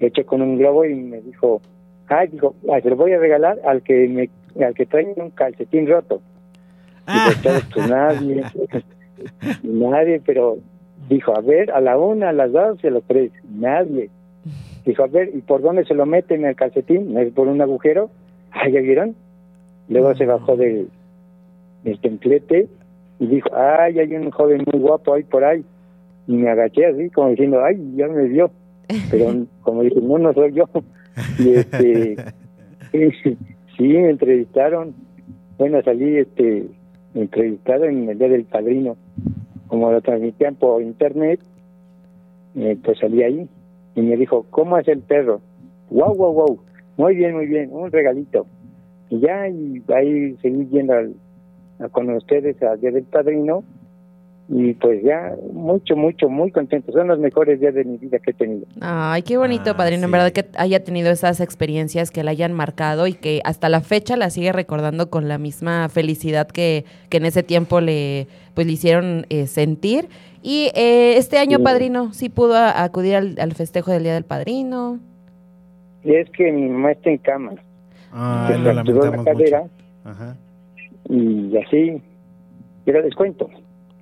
hecho 0.00 0.26
con 0.26 0.42
un 0.42 0.58
globo 0.58 0.84
y 0.84 0.94
me 0.94 1.22
dijo, 1.22 1.62
ah, 2.08 2.26
dijo, 2.26 2.54
ah, 2.70 2.78
se 2.82 2.90
lo 2.90 2.96
voy 2.96 3.12
a 3.12 3.18
regalar 3.18 3.58
al 3.64 3.80
que 3.80 4.06
me, 4.06 4.28
al 4.62 4.74
que 4.74 4.84
traiga 4.84 5.24
un 5.24 5.30
calcetín 5.30 5.88
roto. 5.88 6.20
Ah. 7.06 7.30
Y 7.32 7.42
pues, 7.42 7.64
pues 7.72 7.88
nadie, 7.88 8.42
nadie, 9.62 10.20
pero 10.26 10.58
dijo, 11.08 11.34
a 11.34 11.40
ver, 11.40 11.70
a 11.70 11.80
la 11.80 11.96
una, 11.96 12.28
a 12.28 12.32
las 12.34 12.52
dos 12.52 12.84
y 12.84 12.88
a 12.88 12.90
las 12.90 13.02
tres, 13.04 13.32
nadie. 13.50 14.10
Dijo, 14.84 15.04
a 15.04 15.06
ver, 15.06 15.30
¿y 15.34 15.40
por 15.40 15.62
dónde 15.62 15.86
se 15.86 15.94
lo 15.94 16.04
meten 16.04 16.44
el 16.44 16.54
calcetín? 16.54 17.14
¿No 17.14 17.20
es 17.20 17.32
por 17.32 17.48
un 17.48 17.62
agujero? 17.62 18.10
¿Ya 18.54 18.80
vieron? 18.80 19.14
Luego 19.88 20.14
se 20.14 20.26
bajó 20.26 20.56
del, 20.56 20.88
del 21.84 21.98
templete 22.00 22.68
y 23.18 23.26
dijo, 23.26 23.50
ay, 23.54 23.98
hay 23.98 24.14
un 24.14 24.30
joven 24.30 24.64
muy 24.72 24.80
guapo 24.80 25.14
ahí 25.14 25.22
por 25.22 25.44
ahí. 25.44 25.64
Y 26.26 26.34
me 26.34 26.50
agaché 26.50 26.86
así, 26.86 27.10
como 27.10 27.30
diciendo, 27.30 27.62
ay, 27.64 27.76
ya 27.96 28.08
me 28.08 28.26
vio. 28.28 28.50
Pero 29.10 29.46
como 29.62 29.82
dije, 29.82 30.00
no, 30.00 30.18
no 30.18 30.32
soy 30.32 30.52
yo. 30.52 30.68
Y 31.38 31.50
este, 31.50 32.16
sí, 33.76 33.82
me 33.82 34.10
entrevistaron. 34.10 34.94
Bueno, 35.58 35.82
salí 35.82 36.16
este, 36.16 36.66
entrevistado 37.14 37.84
en 37.84 38.08
el 38.08 38.18
Día 38.18 38.28
del 38.28 38.44
Padrino. 38.44 38.96
Como 39.68 39.90
lo 39.90 40.00
transmitían 40.00 40.54
por 40.56 40.82
internet, 40.82 41.40
eh, 42.56 42.76
pues 42.82 42.98
salí 42.98 43.22
ahí. 43.22 43.48
Y 43.94 44.02
me 44.02 44.16
dijo, 44.16 44.46
¿cómo 44.50 44.78
es 44.78 44.88
el 44.88 45.00
perro? 45.00 45.40
Wow, 45.90 46.14
wow, 46.14 46.32
wow. 46.32 46.60
Muy 46.96 47.14
bien, 47.16 47.34
muy 47.34 47.46
bien, 47.46 47.68
un 47.72 47.90
regalito. 47.90 48.46
Y 49.10 49.20
ya, 49.20 49.48
y 49.48 49.82
ahí 49.94 50.36
seguí 50.42 50.66
yendo 50.70 50.94
al, 50.94 51.14
a 51.80 51.88
con 51.88 52.10
ustedes 52.10 52.62
al 52.62 52.80
Día 52.80 52.90
del 52.90 53.04
Padrino. 53.04 53.64
Y 54.48 54.74
pues 54.74 55.02
ya, 55.02 55.34
mucho, 55.52 55.96
mucho, 55.96 56.28
muy 56.28 56.50
contento. 56.50 56.92
Son 56.92 57.06
los 57.08 57.18
mejores 57.18 57.58
días 57.60 57.72
de 57.74 57.84
mi 57.84 57.96
vida 57.96 58.18
que 58.18 58.32
he 58.32 58.34
tenido. 58.34 58.66
Ay, 58.80 59.22
qué 59.22 59.38
bonito, 59.38 59.70
Ah, 59.70 59.76
padrino. 59.76 60.04
En 60.04 60.10
verdad 60.10 60.30
que 60.32 60.44
haya 60.58 60.82
tenido 60.84 61.10
esas 61.10 61.40
experiencias 61.40 62.10
que 62.10 62.22
la 62.24 62.32
hayan 62.32 62.52
marcado 62.52 63.06
y 63.06 63.14
que 63.14 63.40
hasta 63.44 63.68
la 63.70 63.80
fecha 63.80 64.16
la 64.16 64.28
sigue 64.30 64.52
recordando 64.52 65.08
con 65.08 65.28
la 65.28 65.38
misma 65.38 65.88
felicidad 65.88 66.48
que, 66.48 66.84
que 67.08 67.16
en 67.18 67.24
ese 67.26 67.42
tiempo 67.42 67.80
le, 67.80 68.26
pues, 68.54 68.66
le 68.66 68.72
hicieron 68.74 69.26
eh, 69.30 69.46
sentir. 69.46 70.08
Y 70.42 70.70
eh, 70.74 71.14
este 71.16 71.38
año, 71.38 71.58
Sí. 71.58 71.64
padrino, 71.64 72.12
sí 72.12 72.28
pudo 72.28 72.56
acudir 72.56 73.14
al, 73.14 73.36
al 73.38 73.52
festejo 73.52 73.90
del 73.92 74.02
Día 74.02 74.14
del 74.14 74.24
Padrino. 74.24 74.98
Y 76.04 76.14
es 76.14 76.28
que 76.30 76.50
mi 76.52 76.68
mamá 76.68 76.92
está 76.92 77.10
en 77.10 77.18
cama. 77.18 77.52
Ay, 78.12 78.52
se 78.54 78.58
lo 78.58 78.72
fracturó 78.72 78.98
la 79.00 79.04
lamentamos 79.10 79.24
cadera 79.24 79.60
mucho. 79.62 79.72
Ajá. 80.04 80.36
y 81.08 81.56
así. 81.58 82.02
Pero 82.84 83.02
les 83.02 83.14
cuento. 83.14 83.48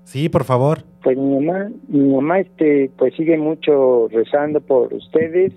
Sí, 0.04 0.28
por 0.28 0.44
favor. 0.44 0.82
Pues 1.02 1.16
mi 1.16 1.38
mamá, 1.44 1.70
mi 1.88 2.14
mamá 2.14 2.40
este, 2.40 2.90
pues 2.96 3.14
sigue 3.14 3.36
mucho 3.38 4.08
rezando 4.08 4.60
por 4.60 4.92
ustedes 4.92 5.52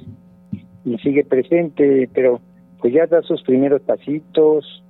y 0.86 0.98
sigue 0.98 1.24
presente, 1.24 2.10
pero 2.14 2.42
pues 2.80 2.94
ya 2.94 3.08
da 3.08 3.22
sus 3.22 3.42
primeros 3.44 3.82
pasitos, 3.82 4.84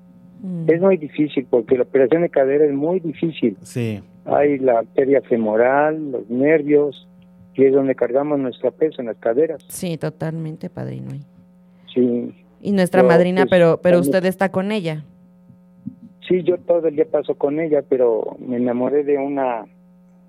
Mm. 0.44 0.70
Es 0.70 0.82
muy 0.82 0.98
difícil 0.98 1.48
porque 1.50 1.78
la 1.78 1.84
operación 1.84 2.22
de 2.22 2.30
cadera 2.30 2.66
es 2.66 2.74
muy 2.74 3.00
difícil. 3.00 3.58
Sí, 3.62 4.02
Hay 4.26 4.60
la 4.60 4.80
arteria 4.80 5.22
femoral, 5.22 6.12
los 6.12 6.30
nervios, 6.30 7.08
y 7.56 7.64
es 7.64 7.74
donde 7.74 7.96
cargamos 7.96 8.40
nuestro 8.40 8.72
peso 8.72 9.02
en 9.02 9.08
las 9.08 9.18
caderas. 9.18 9.64
Sí, 9.70 9.98
totalmente, 9.98 10.70
padrino. 10.70 11.12
Sí, 11.94 12.34
Y 12.62 12.72
nuestra 12.72 13.04
madrina, 13.04 13.42
pues, 13.42 13.50
pero, 13.52 13.80
pero 13.82 13.98
también- 13.98 14.16
usted 14.16 14.26
está 14.30 14.50
con 14.50 14.72
ella. 14.72 15.04
sí, 16.28 16.42
yo 16.44 16.58
todo 16.60 16.88
el 16.88 16.96
día 16.96 17.06
paso 17.10 17.36
con 17.36 17.60
ella, 17.60 17.84
pero 17.88 18.38
me 18.40 18.58
enamoré 18.58 19.04
de 19.04 19.18
una 19.18 19.66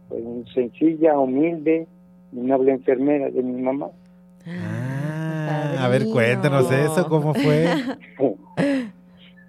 pues, 0.08 0.22
sencilla, 0.52 1.18
humilde 1.18 1.86
y 2.32 2.36
noble 2.40 2.72
enfermera 2.72 3.30
de 3.30 3.42
mi 3.42 3.62
mamá. 3.62 3.88
Ah, 4.46 5.76
a 5.84 5.88
ver, 5.88 6.06
cuéntanos 6.12 6.70
eso, 6.70 7.06
¿cómo 7.08 7.32
fue? 7.34 7.66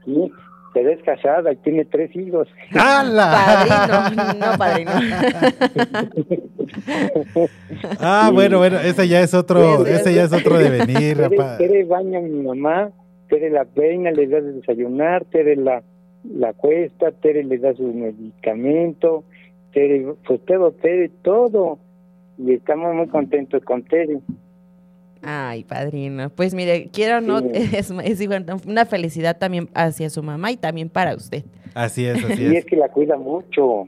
Sí, 0.05 0.31
pero 0.75 0.89
es 0.89 1.01
casada 1.03 1.53
y 1.53 1.55
tiene 1.55 1.85
tres 1.85 2.13
hijos. 2.17 2.49
¡Hala! 2.73 3.65
Padrino, 3.65 4.45
no 4.45 4.57
padrino. 4.57 4.91
Ah, 7.99 8.31
bueno, 8.33 8.57
bueno, 8.57 8.79
ese 8.79 9.07
ya 9.07 9.21
es 9.21 9.33
otro, 9.33 9.85
ese 9.85 10.13
ya 10.13 10.23
es 10.23 10.33
otro 10.33 10.57
devenir, 10.57 11.15
Tere, 11.15 11.29
rapaz. 11.29 11.57
Tere 11.57 11.85
baña 11.85 12.19
a 12.19 12.21
mi 12.21 12.43
mamá, 12.43 12.89
Tere 13.29 13.49
la 13.49 13.63
peina, 13.63 14.11
le 14.11 14.27
da 14.27 14.41
de 14.41 14.53
desayunar, 14.53 15.23
Tere 15.25 15.55
la, 15.55 15.83
la 16.23 16.53
cuesta, 16.53 17.11
Tere 17.11 17.43
le 17.43 17.59
da 17.59 17.73
su 17.75 17.83
medicamento, 17.83 19.23
Tere, 19.73 20.05
pues 20.27 20.43
todo, 20.45 20.71
Tere, 20.73 21.09
todo. 21.21 21.79
Y 22.37 22.53
estamos 22.53 22.93
muy 22.93 23.07
contentos 23.07 23.63
con 23.63 23.83
Tere. 23.83 24.19
Ay, 25.25 25.63
padrino. 25.63 26.29
Pues 26.29 26.53
mire, 26.53 26.89
quiero 26.93 27.17
o 27.17 27.21
no, 27.21 27.39
Sí. 27.39 27.47
es, 27.53 27.91
es 28.03 28.21
igual, 28.21 28.45
una 28.67 28.85
felicidad 28.85 29.37
también 29.37 29.69
hacia 29.73 30.09
su 30.09 30.21
mamá 30.23 30.51
y 30.51 30.57
también 30.57 30.89
para 30.89 31.15
usted. 31.15 31.43
Así 31.73 32.05
es, 32.05 32.23
así 32.23 32.43
Y 32.43 32.45
es 32.47 32.53
es. 32.59 32.65
que 32.65 32.75
la 32.77 32.87
cuida 32.89 33.17
mucho. 33.17 33.87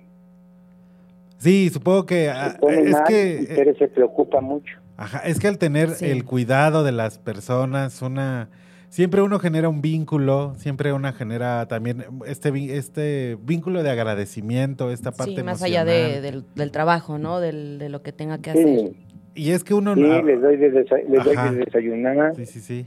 Sí, 1.38 1.70
supongo 1.72 2.06
que 2.06 2.30
ah, 2.30 2.52
Se 2.54 2.60
pone 2.60 2.82
es 2.82 2.92
mal 2.92 3.04
que 3.08 3.46
Tere 3.56 3.76
se 3.76 3.88
preocupa 3.88 4.42
mucho. 4.42 4.78
Ajá, 4.98 5.20
es 5.20 5.40
que 5.40 5.48
al 5.48 5.58
tener 5.60 5.92
Sí. 5.92 6.06
el 6.06 6.26
cuidado 6.26 6.84
de 6.84 6.92
las 6.92 7.20
personas, 7.20 8.02
una 8.02 8.50
siempre 8.90 9.22
uno 9.22 9.38
genera 9.38 9.70
un 9.70 9.82
vínculo, 9.82 10.56
siempre 10.58 10.92
uno 10.94 11.14
genera 11.14 11.68
también 11.68 12.04
este 12.26 12.50
este 12.76 13.38
vínculo 13.44 13.84
de 13.84 13.92
agradecimiento, 13.92 14.90
esta 14.92 15.12
parte 15.12 15.36
Sí, 15.36 15.44
más 15.44 15.62
allá 15.62 15.86
de- 15.86 16.00
emocional. 16.16 16.22
del, 16.24 16.46
del 16.56 16.72
trabajo, 16.72 17.20
¿no? 17.20 17.40
Del, 17.40 17.78
de 17.78 17.90
lo 17.90 18.02
que 18.02 18.12
tenga 18.12 18.40
que 18.40 18.50
hacer. 18.52 18.92
Y 19.38 19.52
es 19.52 19.64
que 19.64 19.74
uno 19.74 19.94
sí, 19.96 20.02
no- 20.02 20.22
les 20.22 20.42
doy 20.42 20.58
de, 20.58 20.72
desa- 20.74 21.04
les 21.08 21.24
doy 21.24 21.36
de 21.36 21.66
desayunar, 21.66 22.36
Sí, 22.36 22.46
sí, 22.46 22.60
sí. 22.60 22.86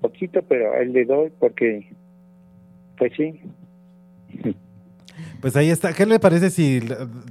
poquito, 0.00 0.42
pero 0.42 0.72
a 0.72 0.78
él 0.78 0.92
le 0.92 1.04
doy 1.04 1.30
porque, 1.38 1.88
pues 2.98 3.12
sí. 3.16 3.40
Pues 5.40 5.56
ahí 5.56 5.70
está. 5.70 5.92
¿Qué 5.92 6.06
le 6.06 6.18
parece 6.18 6.50
si 6.50 6.80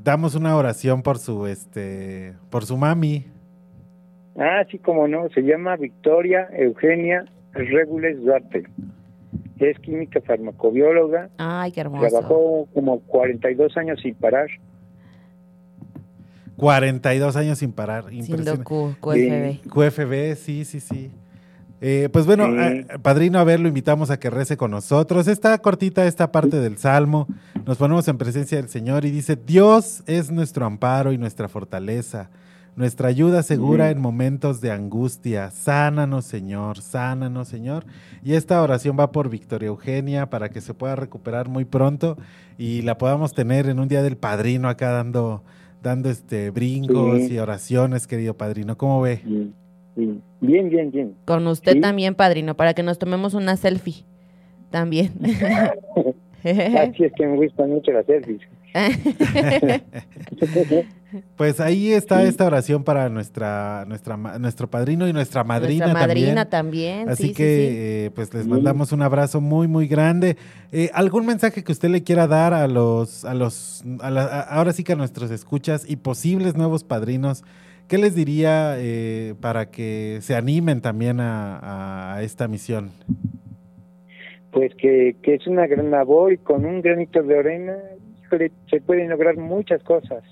damos 0.03 0.35
una 0.35 0.55
oración 0.55 1.01
por 1.01 1.17
su 1.17 1.47
este 1.47 2.33
por 2.49 2.65
su 2.65 2.77
mami? 2.77 3.25
Ah, 4.37 4.63
sí, 4.69 4.77
como 4.79 5.07
no, 5.07 5.27
se 5.29 5.41
llama 5.41 5.75
Victoria 5.77 6.47
Eugenia 6.53 7.25
Regules 7.53 8.21
Duarte. 8.23 8.63
Es 9.59 9.77
química 9.79 10.21
farmacobióloga, 10.21 11.29
Ay, 11.37 11.71
qué 11.71 11.81
hermoso. 11.81 12.07
trabajó 12.09 12.67
como 12.73 12.99
42 13.01 13.75
años 13.77 13.99
sin 14.01 14.15
parar. 14.15 14.47
42 16.65 17.35
años 17.35 17.57
sin 17.57 17.71
parar. 17.71 18.05
Siendo 18.09 18.25
Impresionante. 18.27 18.63
Q, 18.63 18.95
QFB. 19.01 19.67
QFB, 19.67 20.35
sí, 20.35 20.63
sí, 20.63 20.79
sí. 20.79 21.09
Eh, 21.81 22.07
pues 22.13 22.27
bueno, 22.27 22.45
Sí. 22.45 22.85
a- 22.93 22.99
padrino, 22.99 23.39
a 23.39 23.43
ver, 23.43 23.59
lo 23.59 23.67
invitamos 23.67 24.11
a 24.11 24.19
que 24.19 24.29
rece 24.29 24.57
con 24.57 24.69
nosotros. 24.69 25.27
Está 25.27 25.57
cortita 25.57 26.05
esta 26.05 26.31
parte 26.31 26.59
del 26.59 26.77
Salmo. 26.77 27.27
Nos 27.65 27.77
ponemos 27.77 28.07
en 28.07 28.19
presencia 28.19 28.57
del 28.59 28.69
Señor 28.69 29.05
y 29.05 29.09
dice, 29.09 29.35
Dios 29.35 30.03
es 30.05 30.29
nuestro 30.29 30.67
amparo 30.67 31.11
y 31.11 31.17
nuestra 31.17 31.47
fortaleza, 31.47 32.29
nuestra 32.75 33.07
ayuda 33.07 33.41
segura 33.41 33.89
en 33.89 33.99
momentos 33.99 34.61
de 34.61 34.71
angustia. 34.71 35.49
Sánanos, 35.49 36.25
Señor, 36.25 36.79
sánanos, 36.81 37.47
Señor. 37.47 37.85
Y 38.23 38.33
esta 38.35 38.61
oración 38.61 38.95
va 38.99 39.11
por 39.11 39.29
Victoria 39.31 39.69
Eugenia 39.69 40.29
para 40.29 40.49
que 40.49 40.61
se 40.61 40.75
pueda 40.75 40.95
recuperar 40.95 41.49
muy 41.49 41.65
pronto 41.65 42.15
y 42.59 42.83
la 42.83 42.99
podamos 42.99 43.33
tener 43.33 43.67
en 43.67 43.79
un 43.79 43.87
día 43.87 44.03
del 44.03 44.17
padrino 44.17 44.69
acá 44.69 44.91
dando, 44.91 45.43
dando 45.81 46.09
este 46.09 46.49
brincos 46.51 47.23
Sí. 47.23 47.33
y 47.35 47.39
oraciones, 47.39 48.07
querido 48.07 48.35
padrino. 48.35 48.77
¿Cómo 48.77 49.01
ve? 49.01 49.21
Sí, 49.25 49.53
sí. 49.95 50.21
Bien, 50.41 50.69
bien, 50.69 50.91
bien. 50.91 51.15
Con 51.25 51.45
usted 51.47 51.73
Sí. 51.73 51.81
también, 51.81 52.15
padrino, 52.15 52.55
para 52.55 52.73
que 52.73 52.83
nos 52.83 52.97
tomemos 52.99 53.33
una 53.33 53.55
selfie. 53.57 54.05
También. 54.69 55.11
Así 56.43 57.03
es 57.03 57.13
que 57.15 57.27
me 57.27 57.35
gustan 57.37 57.69
mucho 57.69 57.91
las 57.91 58.05
selfies. 58.05 58.41
Pues 61.35 61.59
ahí 61.59 61.91
está 61.91 62.21
Sí. 62.21 62.27
esta 62.27 62.45
oración 62.45 62.83
para 62.83 63.09
nuestra, 63.09 63.85
nuestra, 63.87 64.15
ma- 64.17 64.37
nuestro 64.39 64.69
padrino 64.69 65.07
y 65.07 65.13
nuestra 65.13 65.43
madrina, 65.43 65.85
Nuestra 65.87 66.07
madrina 66.07 66.45
también. 66.49 67.05
también. 67.05 67.09
Así 67.09 67.23
sí, 67.23 67.29
sí, 67.29 67.35
que 67.35 67.43
sí. 67.43 67.75
eh, 67.77 68.11
pues 68.15 68.33
les 68.33 68.47
mandamos 68.47 68.91
un 68.91 69.01
abrazo 69.01 69.41
muy 69.41 69.67
muy 69.67 69.87
grande. 69.87 70.37
Eh, 70.71 70.89
¿Algún 70.93 71.25
mensaje 71.25 71.63
que 71.63 71.71
usted 71.71 71.89
le 71.89 72.03
quiera 72.03 72.27
dar 72.27 72.53
a 72.53 72.67
los, 72.67 73.25
a 73.25 73.33
los, 73.33 73.83
a 74.01 74.09
la- 74.09 74.23
a- 74.25 74.41
ahora 74.41 74.73
sí 74.73 74.83
que 74.83 74.93
a 74.93 74.95
nuestros 74.95 75.31
escuchas 75.31 75.83
y 75.89 75.97
posibles 75.97 76.55
nuevos 76.55 76.83
padrinos? 76.83 77.43
¿Qué 77.87 77.97
les 77.97 78.15
diría 78.15 78.75
eh, 78.77 79.35
para 79.41 79.69
que 79.69 80.19
se 80.21 80.35
animen 80.35 80.79
también 80.79 81.19
a, 81.19 82.13
a 82.15 82.21
esta 82.23 82.47
misión? 82.47 82.91
Pues 84.51 84.73
que, 84.75 85.15
que 85.21 85.35
es 85.35 85.47
una 85.47 85.65
gran 85.67 85.91
labor 85.91 86.33
y 86.33 86.37
con 86.37 86.65
un 86.65 86.81
granito 86.81 87.21
de 87.23 87.39
arena 87.39 87.73
se 88.69 88.79
pueden 88.81 89.09
lograr 89.09 89.35
muchas 89.37 89.83
cosas. 89.83 90.23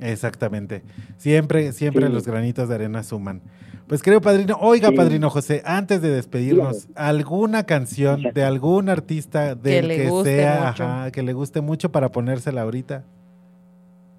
Exactamente. 0.00 0.82
Siempre, 1.16 1.72
siempre 1.72 2.06
Sí. 2.06 2.12
los 2.12 2.26
granitos 2.26 2.68
de 2.68 2.74
arena 2.74 3.02
suman. 3.02 3.40
Pues 3.86 4.02
creo, 4.02 4.20
padrino, 4.20 4.56
oiga, 4.60 4.88
Sí. 4.88 4.96
padrino 4.96 5.30
José, 5.30 5.62
antes 5.64 6.02
de 6.02 6.10
despedirnos, 6.10 6.88
¿alguna 6.96 7.64
canción 7.64 8.22
de 8.34 8.42
algún 8.42 8.88
artista 8.88 9.54
del 9.54 9.88
le 9.88 9.96
que, 9.96 10.10
sea, 10.24 10.68
ajá, 10.70 11.10
que 11.12 11.22
le 11.22 11.32
guste 11.32 11.60
mucho 11.60 11.92
para 11.92 12.10
ponérsela 12.10 12.62
ahorita? 12.62 13.04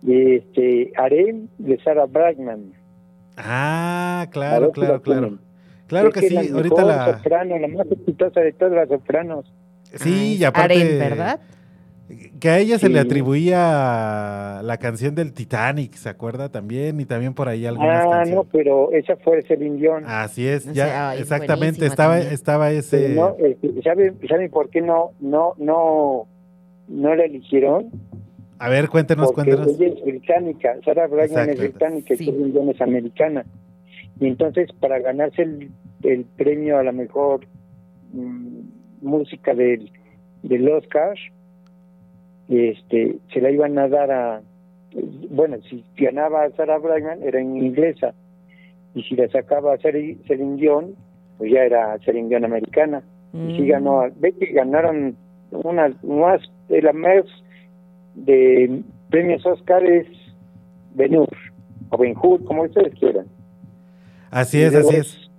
Este, 0.08 0.92
Harem 0.96 1.48
de 1.58 1.78
Sarah 1.84 2.06
Brightman. 2.06 2.72
Ah, 3.36 4.28
claro, 4.32 4.72
claro, 4.72 4.94
la 4.94 5.00
claro. 5.00 5.38
Claro 5.88 6.08
Es 6.10 6.14
que 6.16 6.28
sí, 6.28 6.34
la 6.34 6.42
ahorita 6.42 6.76
mejor 6.76 6.86
la... 6.86 7.18
soprano, 7.18 7.58
la 7.60 7.68
más 7.68 7.88
exitosa 7.92 8.40
de 8.42 8.52
todas 8.54 8.74
las 8.74 8.90
sopranos. 8.90 9.46
Sí, 9.94 10.10
Ay, 10.14 10.34
y 10.36 10.44
aparte... 10.44 10.76
Aren, 10.76 11.00
¿verdad? 11.00 11.40
Que 12.40 12.50
a 12.50 12.60
ella 12.60 12.80
se 12.80 12.88
le 12.88 13.02
Sí. 13.02 13.06
atribuía 13.06 14.62
la 14.64 14.78
canción 14.80 15.14
del 15.14 15.34
Titanic, 15.34 15.94
¿se 15.96 16.08
acuerda 16.08 16.50
también? 16.50 17.00
Y 17.02 17.06
también 17.06 17.34
por 17.34 17.50
ahí 17.50 17.66
algunas 17.66 18.02
Ah, 18.02 18.06
no, 18.06 18.12
canciones. 18.12 18.46
pero 18.54 18.92
esa 18.94 19.16
fue 19.18 19.42
Celine 19.44 19.76
Dion. 19.78 20.04
Así 20.08 20.48
es, 20.48 20.68
O 20.68 20.72
ya, 20.72 20.86
sea, 20.86 21.10
ay, 21.10 21.20
exactamente, 21.22 21.86
estaba, 21.86 22.14
también. 22.16 22.34
estaba 22.34 22.72
ese... 22.72 23.10
no, 23.10 23.36
¿sabe, 23.84 24.14
¿Sabe 24.28 24.50
por 24.50 24.70
qué 24.70 24.82
no, 24.82 25.12
no, 25.20 25.54
no, 25.58 26.28
no 26.88 27.16
la 27.16 27.26
eligieron? 27.26 27.90
A 28.60 28.70
ver, 28.70 28.88
cuéntenos, 28.88 29.32
Porque 29.34 29.52
cuéntenos. 29.52 29.80
ella 29.80 29.94
es 29.94 30.04
británica, 30.06 30.76
Sarah 30.86 31.08
Brightman 31.08 31.50
es 31.50 31.60
británica 31.60 32.14
y 32.14 32.18
Sí. 32.18 32.26
Celine 32.26 32.52
Dion 32.54 32.70
es 32.70 32.80
americana. 32.82 33.46
Y 34.20 34.28
entonces, 34.28 34.70
para 34.80 35.00
ganarse 35.00 35.42
el, 35.42 35.72
el 36.04 36.24
premio 36.38 36.78
a 36.78 36.84
la 36.84 36.92
mejor 36.94 37.46
mm, 38.14 38.62
música 39.02 39.54
del, 39.54 39.92
del 40.42 40.68
Oscar, 40.70 41.16
este, 42.50 43.18
se 43.34 43.42
la 43.42 43.52
iban 43.52 43.78
a 43.78 43.88
dar 43.88 44.12
a, 44.12 44.42
bueno, 45.30 45.58
si 45.70 45.84
ganaba 45.98 46.50
Sarah 46.52 46.78
Brightman 46.78 47.22
era 47.24 47.40
en 47.40 47.58
inglesa, 47.58 48.14
y 48.96 49.04
si 49.04 49.16
la 49.16 49.28
sacaba 49.30 49.74
a 49.74 49.78
Celine 49.78 50.56
Dion, 50.58 50.96
pues 51.38 51.52
ya 51.52 51.64
era 51.64 51.98
Celine 52.06 52.30
Dion 52.30 52.46
americana. 52.46 53.04
Y 53.34 53.56
sí 53.58 53.62
Mm. 53.64 53.68
ganó, 53.68 54.04
ve 54.16 54.32
que 54.32 54.48
ganaron 54.54 55.16
una 55.52 55.94
más, 56.04 56.42
de 56.70 56.82
la 56.82 56.94
más 56.94 57.24
de 58.16 58.82
premios 59.10 59.46
Oscar 59.46 59.84
es 59.86 60.08
Ben-Hur, 60.96 61.28
o 61.90 61.98
Ben-Hur, 61.98 62.44
como 62.46 62.64
ustedes 62.64 62.94
quieran. 62.96 63.28
Así 64.32 64.62
es, 64.62 64.74
luego 64.74 64.90
así 64.90 64.98
es. 65.00 65.30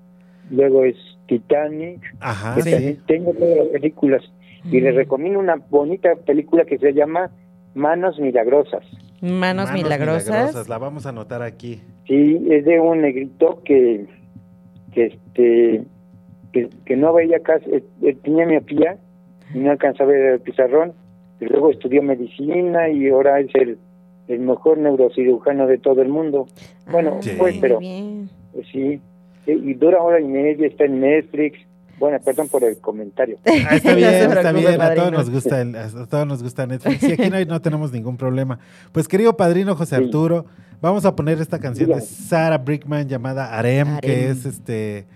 Luego 0.50 0.84
es 0.84 0.96
Titanic, 1.26 2.00
Ajá, 2.20 2.54
que 2.56 2.62
sí. 2.62 2.98
tengo 3.06 3.32
todas 3.34 3.56
las 3.56 3.68
películas. 3.68 4.22
Y 4.64 4.80
les 4.80 4.94
recomiendo 4.94 5.38
una 5.38 5.56
bonita 5.56 6.14
película 6.26 6.64
que 6.64 6.78
se 6.78 6.92
llama 6.92 7.30
Manos 7.74 8.18
Milagrosas. 8.18 8.84
Manos, 9.20 9.72
milagrosas. 9.72 10.68
La 10.68 10.78
vamos 10.78 11.04
a 11.06 11.08
anotar 11.08 11.42
aquí. 11.42 11.80
Sí, 12.06 12.40
es 12.50 12.64
de 12.64 12.78
un 12.78 13.02
negrito 13.02 13.62
que, 13.64 14.06
que 14.92 15.06
este 15.06 15.82
que, 16.52 16.68
que 16.86 16.96
no 16.96 17.12
veía 17.12 17.40
casi, 17.40 17.68
eh, 17.70 17.82
eh, 18.02 18.16
tenía 18.22 18.46
miopía 18.46 18.96
y 19.54 19.58
no 19.58 19.70
alcanzaba 19.72 20.10
a 20.10 20.12
ver 20.12 20.32
el 20.34 20.40
pizarrón. 20.40 20.92
Y 21.40 21.46
luego 21.46 21.70
estudió 21.70 22.02
medicina 22.02 22.88
y 22.88 23.08
ahora 23.08 23.40
es 23.40 23.52
el, 23.54 23.78
el 24.28 24.38
mejor 24.40 24.78
neurocirujano 24.78 25.66
de 25.66 25.78
todo 25.78 26.00
el 26.02 26.08
mundo. 26.08 26.46
Bueno, 26.90 27.14
Ah, 27.18 27.22
Sí. 27.22 27.30
pues, 27.38 27.54
muy 27.54 27.60
pero 27.60 27.78
bien. 27.80 28.28
pues 28.52 28.66
sí. 28.72 29.00
Y 29.46 29.74
dura 29.74 30.00
hora 30.02 30.20
y 30.20 30.24
media, 30.28 30.66
está 30.66 30.84
en 30.84 31.00
Netflix. 31.00 31.58
Bueno, 31.98 32.18
perdón 32.24 32.48
por 32.48 32.62
el 32.64 32.78
comentario. 32.78 33.38
Ah, 33.68 33.76
está 33.76 33.94
bien, 33.94 34.14
está 34.32 34.52
bien. 34.52 34.80
A 34.80 34.94
todos 34.94 35.12
nos 35.12 35.30
gusta 35.30 35.60
el- 35.60 35.76
a 35.76 35.88
todos 36.06 36.26
nos 36.26 36.42
gusta 36.42 36.66
Netflix. 36.66 37.02
Y 37.02 37.12
aquí 37.12 37.28
no, 37.30 37.36
hay- 37.36 37.46
no 37.46 37.60
tenemos 37.60 37.92
ningún 37.92 38.16
problema. 38.16 38.58
Pues 38.92 39.08
querido 39.08 39.36
padrino 39.36 39.74
José 39.74 39.96
Sí. 39.96 40.04
Arturo, 40.04 40.46
vamos 40.80 41.04
a 41.04 41.14
poner 41.16 41.40
esta 41.40 41.58
canción 41.58 41.90
de. 41.90 42.00
Sarah 42.00 42.58
Brickman 42.58 43.08
llamada 43.08 43.58
Arem, 43.58 43.98
que 43.98 44.30
es 44.30 44.44
este 44.46 45.06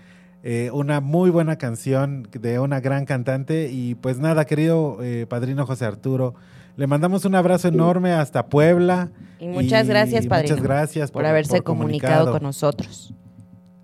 eh, 0.43 0.69
una 0.73 0.99
muy 0.99 1.29
buena 1.29 1.57
canción 1.57 2.27
de 2.31 2.59
una 2.59 2.81
gran 2.81 3.05
cantante. 3.05 3.69
Y 3.71 3.95
pues 3.95 4.19
nada, 4.19 4.45
querido 4.45 4.97
eh, 5.01 5.25
padrino 5.27 5.65
José 5.65 5.85
Arturo, 5.85 6.35
le 6.75 6.85
mandamos 6.87 7.23
un 7.23 7.35
abrazo 7.35 7.69
enorme 7.69 8.11
hasta 8.11 8.47
Puebla. 8.47 9.09
Y 9.39 9.47
muchas 9.47 9.87
gracias, 9.87 10.25
padrino. 10.27 10.55
Muchas 10.55 10.63
gracias 10.63 11.11
por, 11.11 11.25
haberse 11.25 11.61
comunicado 11.61 12.31
con 12.31 12.43
nosotros. 12.43 13.13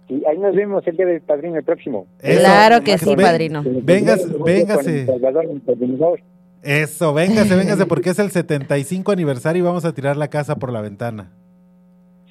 Y 0.09 0.25
ahí 0.25 0.37
nos 0.39 0.55
vemos 0.55 0.85
el 0.87 0.97
día 0.97 1.05
del 1.05 1.21
padrino 1.21 1.55
el 1.57 1.63
próximo. 1.63 2.07
Eso, 2.19 2.39
claro 2.39 2.83
que 2.83 2.97
sí, 2.97 3.15
ven- 3.15 3.25
padrino. 3.25 3.63
Vengas, 3.63 4.25
véngase. 4.43 5.05
Eso, 6.63 7.13
véngase, 7.13 7.55
véngase, 7.55 7.85
porque 7.87 8.09
es 8.09 8.19
el 8.19 8.31
75 8.31 9.11
aniversario 9.11 9.61
y 9.63 9.65
vamos 9.65 9.85
a 9.85 9.93
tirar 9.93 10.17
la 10.17 10.27
casa 10.27 10.55
por 10.55 10.71
la 10.73 10.81
ventana. 10.81 11.31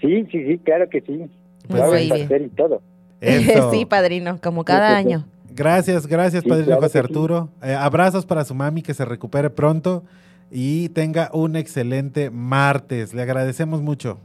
Sí, 0.01 0.24
sí, 0.31 0.45
sí, 0.45 0.59
claro 0.59 0.89
que 0.91 1.01
sí. 1.03 1.31
Pues 1.68 1.81
pastel 2.09 2.45
y 2.47 2.49
todo. 2.51 2.83
Eso. 3.20 3.70
sí, 3.72 3.85
padrino, 3.85 4.39
como 4.43 4.64
cada 4.64 4.97
año. 4.97 5.24
Gracias, 5.55 6.07
gracias, 6.07 6.43
Sí, 6.45 6.49
Padrino 6.49 6.66
claro 6.66 6.83
José 6.83 6.93
sí. 6.93 6.99
Arturo. 6.99 7.49
Eh, 7.62 7.72
abrazos 7.74 8.26
para 8.26 8.45
su 8.45 8.55
mami, 8.55 8.83
que 8.83 8.95
se 8.95 9.05
recupere 9.05 9.51
pronto 9.51 10.05
y 10.51 10.89
tenga 10.91 11.31
un 11.33 11.57
excelente 11.57 12.31
martes. 12.31 13.12
Le 13.14 13.22
agradecemos 13.22 13.83
mucho. 13.83 14.18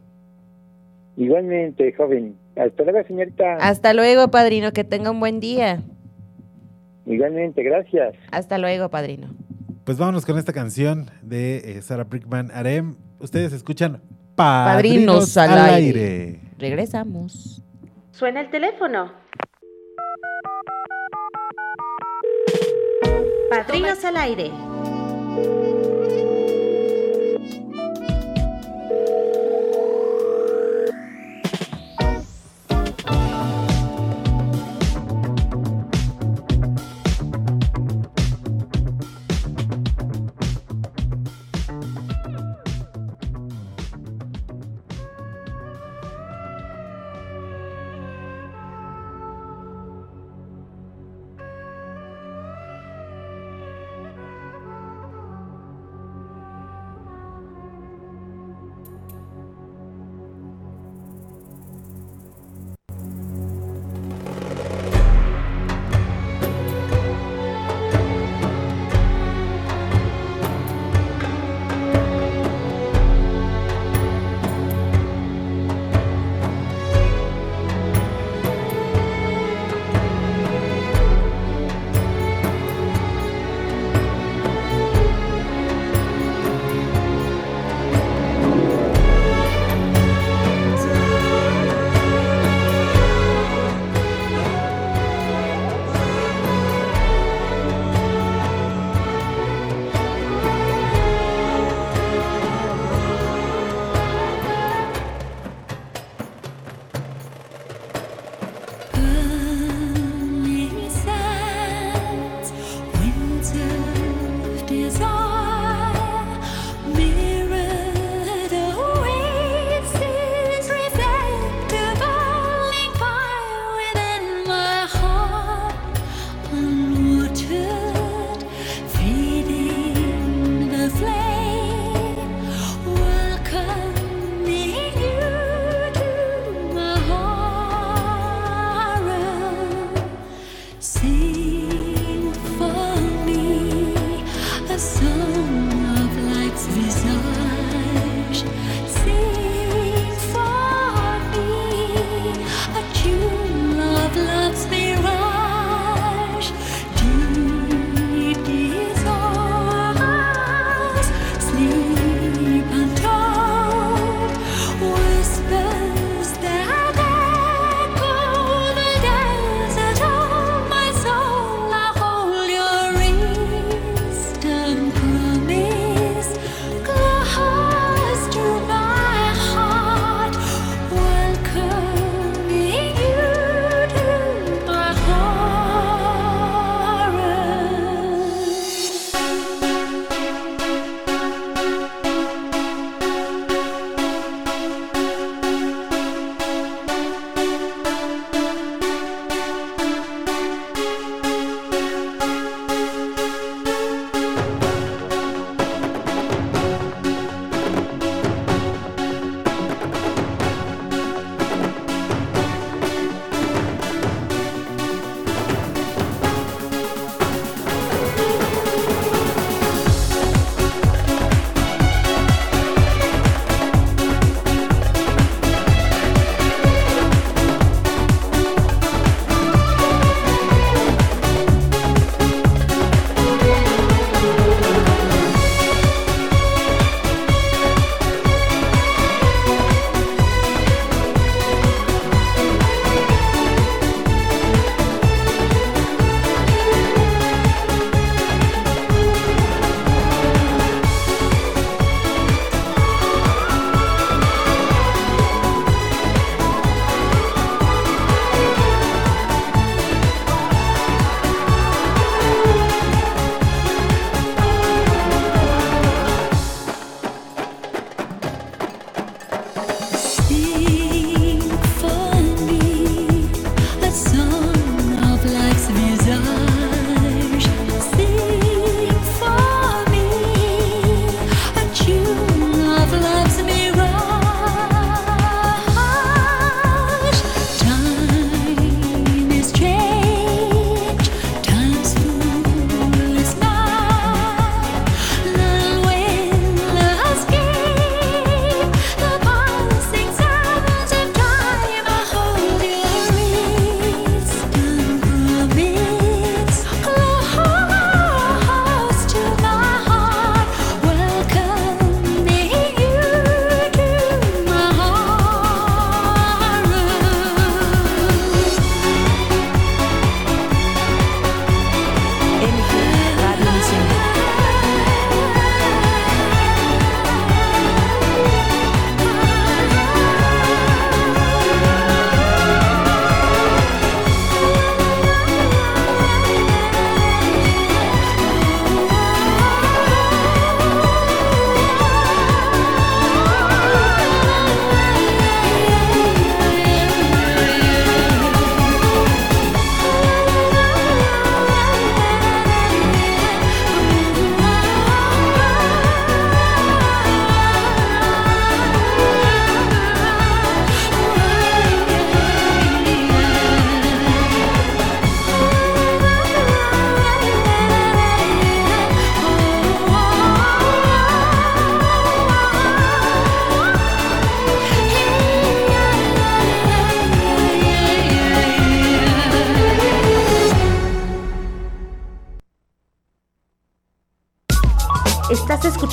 Igualmente, 1.17 1.93
joven. 1.93 2.35
Hasta 2.55 2.83
luego, 2.83 3.03
señorita. 3.07 3.55
Hasta 3.57 3.93
luego, 3.93 4.29
padrino, 4.29 4.71
que 4.71 4.83
tenga 4.83 5.11
un 5.11 5.19
buen 5.19 5.39
día. 5.39 5.81
Igualmente, 7.05 7.63
gracias. 7.63 8.15
Hasta 8.31 8.57
luego, 8.57 8.89
padrino. 8.89 9.27
Pues 9.83 9.97
vámonos 9.97 10.25
con 10.25 10.37
esta 10.37 10.53
canción 10.53 11.09
de 11.21 11.57
eh, 11.57 11.81
Sarah 11.81 12.05
Brickman 12.05 12.51
Arem. 12.51 12.95
Ustedes 13.19 13.51
escuchan 13.53 14.01
Padrinos 14.35 15.35
Padrinos, 15.35 15.37
al 15.37 15.51
al 15.51 15.69
aire. 15.75 16.01
aire. 16.01 16.39
Regresamos. 16.57 17.61
Suena 18.11 18.41
el 18.41 18.49
teléfono. 18.49 19.11
Padrinos 23.49 24.03
al 24.05 24.17
aire. 24.17 24.51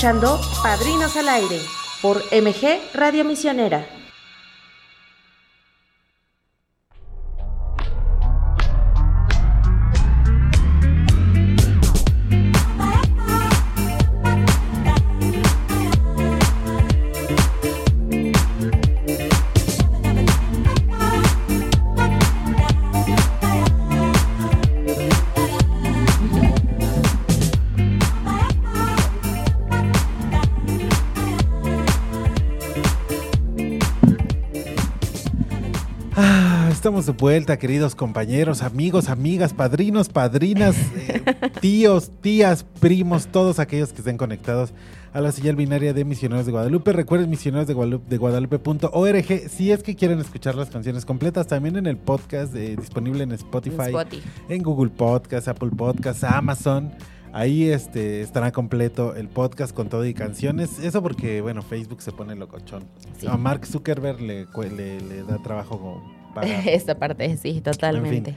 Escuchando 0.01 0.40
Padrinos 0.62 1.14
al 1.18 1.28
Aire 1.28 1.61
por 2.01 2.24
MG 2.32 2.80
Radio 2.94 3.22
Misionera. 3.22 3.99
Estamos 37.01 37.16
de 37.16 37.22
vuelta, 37.22 37.59
queridos 37.59 37.94
compañeros, 37.94 38.62
amigos, 38.62 39.09
amigas, 39.09 39.55
padrinos, 39.55 40.11
padrinas, 40.11 40.76
eh, 40.96 41.22
tíos, 41.61 42.11
tías, 42.20 42.64
primos, 42.78 43.28
todos 43.28 43.59
aquellos 43.59 43.92
que 43.92 43.98
estén 43.98 44.18
conectados 44.18 44.74
a 45.14 45.22
la 45.22 45.32
señal 45.32 45.57
binaria 45.57 45.94
de 45.94 46.05
Misioneros 46.05 46.44
de 46.44 46.53
Guadalupe. 46.53 46.92
Recuerden 46.92 47.30
misioneros 47.30 47.66
de 47.66 47.72
Guadalupe, 47.72 48.07
de 48.11 48.18
Guadalupe.org 48.18 49.48
si 49.48 49.72
es 49.72 49.82
que 49.82 49.96
quieren 49.96 50.18
escuchar 50.18 50.57
las 50.57 50.68
canciones 50.68 51.07
completas, 51.07 51.46
también 51.46 51.76
en 51.76 51.86
el 51.86 51.96
podcast 51.96 52.55
eh, 52.55 52.76
disponible 52.76 53.24
en 53.24 53.32
Spotify, 53.32 53.88
Spotify. 53.88 54.22
en 54.51 54.62
Google 54.62 54.90
Podcast, 54.90 55.48
Apple 55.48 55.70
Podcast, 55.74 56.24
Amazon. 56.24 56.92
Ahí 57.32 57.70
este, 57.70 58.20
estará 58.20 58.53
completo 58.53 59.14
el 59.14 59.28
podcast 59.28 59.74
con 59.74 59.88
todo 59.88 60.05
y 60.05 60.12
canciones. 60.12 60.78
Eso 60.80 61.03
porque, 61.03 61.40
bueno, 61.40 61.62
Facebook 61.62 62.03
se 62.03 62.12
pone 62.12 62.34
locochón. 62.34 62.84
Sí. 63.18 63.26
A 63.26 63.38
Mark 63.38 63.64
Zuckerberg 63.66 64.20
le, 64.20 64.46
le, 64.76 65.01
le 65.01 65.22
da 65.22 65.38
trabajo 65.38 66.03
pagar. 66.35 66.62
Esta 66.68 66.99
parte, 66.99 67.37
sí, 67.37 67.61
totalmente. 67.61 68.35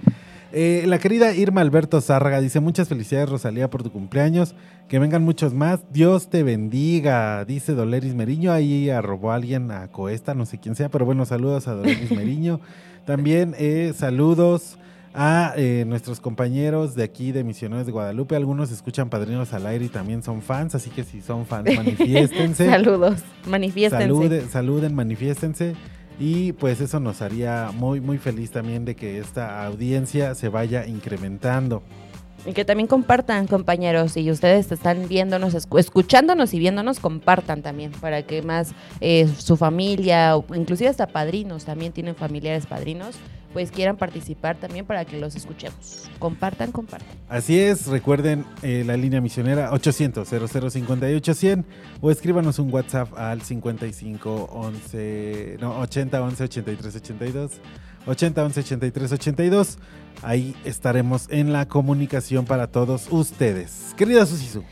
Eh, 0.55 0.83
la 0.85 0.99
querida 0.99 1.33
Irma 1.33 1.61
Alberto 1.61 1.99
Zárraga 1.99 2.39
dice: 2.39 2.59
Muchas 2.59 2.87
felicidades, 2.87 3.27
Rosalía, 3.29 3.69
por 3.69 3.81
tu 3.83 3.91
cumpleaños. 3.91 4.53
Que 4.87 4.99
vengan 4.99 5.23
muchos 5.23 5.53
más. 5.53 5.79
Dios 5.91 6.29
te 6.29 6.43
bendiga. 6.43 7.43
Dice 7.45 7.73
Doleris 7.73 8.13
Meriño. 8.13 8.51
Ahí 8.51 8.89
arrobó 8.91 9.31
a 9.31 9.35
alguien 9.35 9.71
a 9.71 9.87
Coesta, 9.87 10.35
no 10.35 10.45
sé 10.45 10.59
quién 10.59 10.75
sea, 10.75 10.89
pero 10.89 11.05
bueno, 11.05 11.25
saludos 11.25 11.67
a 11.67 11.73
Doleris 11.73 12.11
Meriño. 12.15 12.59
También 13.05 13.55
eh, 13.57 13.93
saludos 13.97 14.77
a 15.15 15.53
eh, 15.57 15.85
nuestros 15.87 16.19
compañeros 16.19 16.95
de 16.95 17.03
aquí 17.03 17.31
de 17.31 17.43
Misioneros 17.43 17.85
de 17.85 17.91
Guadalupe. 17.91 18.35
Algunos 18.35 18.71
escuchan 18.71 19.09
Padrinos 19.09 19.53
al 19.53 19.65
aire 19.65 19.85
y 19.85 19.89
también 19.89 20.21
son 20.23 20.41
fans, 20.41 20.75
así 20.75 20.89
que 20.89 21.03
si 21.03 21.21
son 21.21 21.45
fans, 21.45 21.69
manifiéstense. 21.75 22.67
Saludos, 22.69 23.21
manifiéstense. 23.47 24.03
Salude- 24.05 24.47
saluden, 24.49 24.93
manifiéstense. 24.95 25.75
Y 26.19 26.53
pues 26.53 26.79
eso 26.79 26.99
nos 26.99 27.21
haría 27.21 27.71
muy, 27.73 27.99
muy 27.99 28.17
feliz 28.17 28.51
también 28.51 28.85
de 28.85 28.95
que 28.95 29.17
esta 29.19 29.65
audiencia 29.65 30.35
se 30.35 30.47
vaya 30.49 30.85
incrementando. 30.87 31.81
Y 32.45 32.51
que 32.51 32.65
también 32.65 32.87
compartan, 32.87 33.47
compañeros. 33.47 34.11
Si 34.11 34.29
ustedes 34.29 34.69
están 34.71 35.07
viéndonos, 35.07 35.53
escu- 35.55 35.79
escuchándonos 35.79 36.53
y 36.53 36.59
viéndonos, 36.59 36.99
compartan 36.99 37.61
también 37.61 37.91
para 37.93 38.23
que 38.23 38.41
más 38.41 38.73
eh, 38.99 39.29
su 39.37 39.55
familia, 39.55 40.35
inclusive 40.53 40.89
hasta 40.89 41.07
padrinos, 41.07 41.63
también 41.63 41.93
tienen 41.93 42.15
familiares 42.15 42.65
padrinos, 42.65 43.15
pues 43.53 43.71
quieran 43.71 43.97
participar 43.97 44.57
también 44.57 44.85
para 44.85 45.05
que 45.05 45.19
los 45.19 45.35
escuchemos. 45.35 46.09
Compartan, 46.19 46.71
compartan. 46.71 47.07
Así 47.29 47.59
es, 47.59 47.87
recuerden 47.87 48.45
eh, 48.63 48.83
la 48.85 48.97
línea 48.97 49.21
misionera 49.21 49.71
800 49.71 50.27
0058 50.27 51.33
100 51.33 51.65
o 52.01 52.11
escríbanos 52.11 52.59
un 52.59 52.73
WhatsApp 52.73 53.13
al 53.17 53.41
55 53.41 54.49
11 54.51 55.57
no 55.61 55.79
80 55.79 56.21
11 56.21 56.43
83 56.43 56.95
82 56.95 57.51
80 58.05 58.43
11 58.43 58.59
83 58.59 59.11
82. 59.11 59.77
Ahí 60.21 60.55
estaremos 60.65 61.27
en 61.29 61.53
la 61.53 61.67
comunicación 61.67 62.45
para 62.45 62.67
todos 62.67 63.07
ustedes. 63.11 63.93
Querida 63.97 64.25
Susisu, 64.25 64.63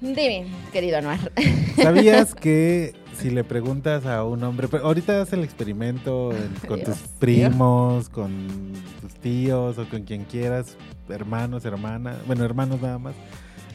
Dime, 0.00 0.46
querido 0.72 0.98
Anuar. 0.98 1.32
¿sabías 1.76 2.34
que 2.40 2.94
si 3.14 3.30
le 3.30 3.44
preguntas 3.44 4.06
a 4.06 4.24
un 4.24 4.42
hombre, 4.44 4.68
pero 4.68 4.86
ahorita 4.86 5.22
haz 5.22 5.32
el 5.32 5.44
experimento 5.44 6.32
en- 6.36 6.68
con 6.68 6.82
tus 6.82 6.96
primos, 7.18 8.08
con 8.08 8.30
tus 9.00 9.14
tíos 9.14 9.78
o 9.78 9.88
con 9.88 10.02
quien 10.02 10.24
quieras, 10.24 10.76
hermanos, 11.08 11.64
hermanas, 11.64 12.16
bueno, 12.26 12.44
hermanos 12.44 12.80
nada 12.80 12.98
más, 12.98 13.14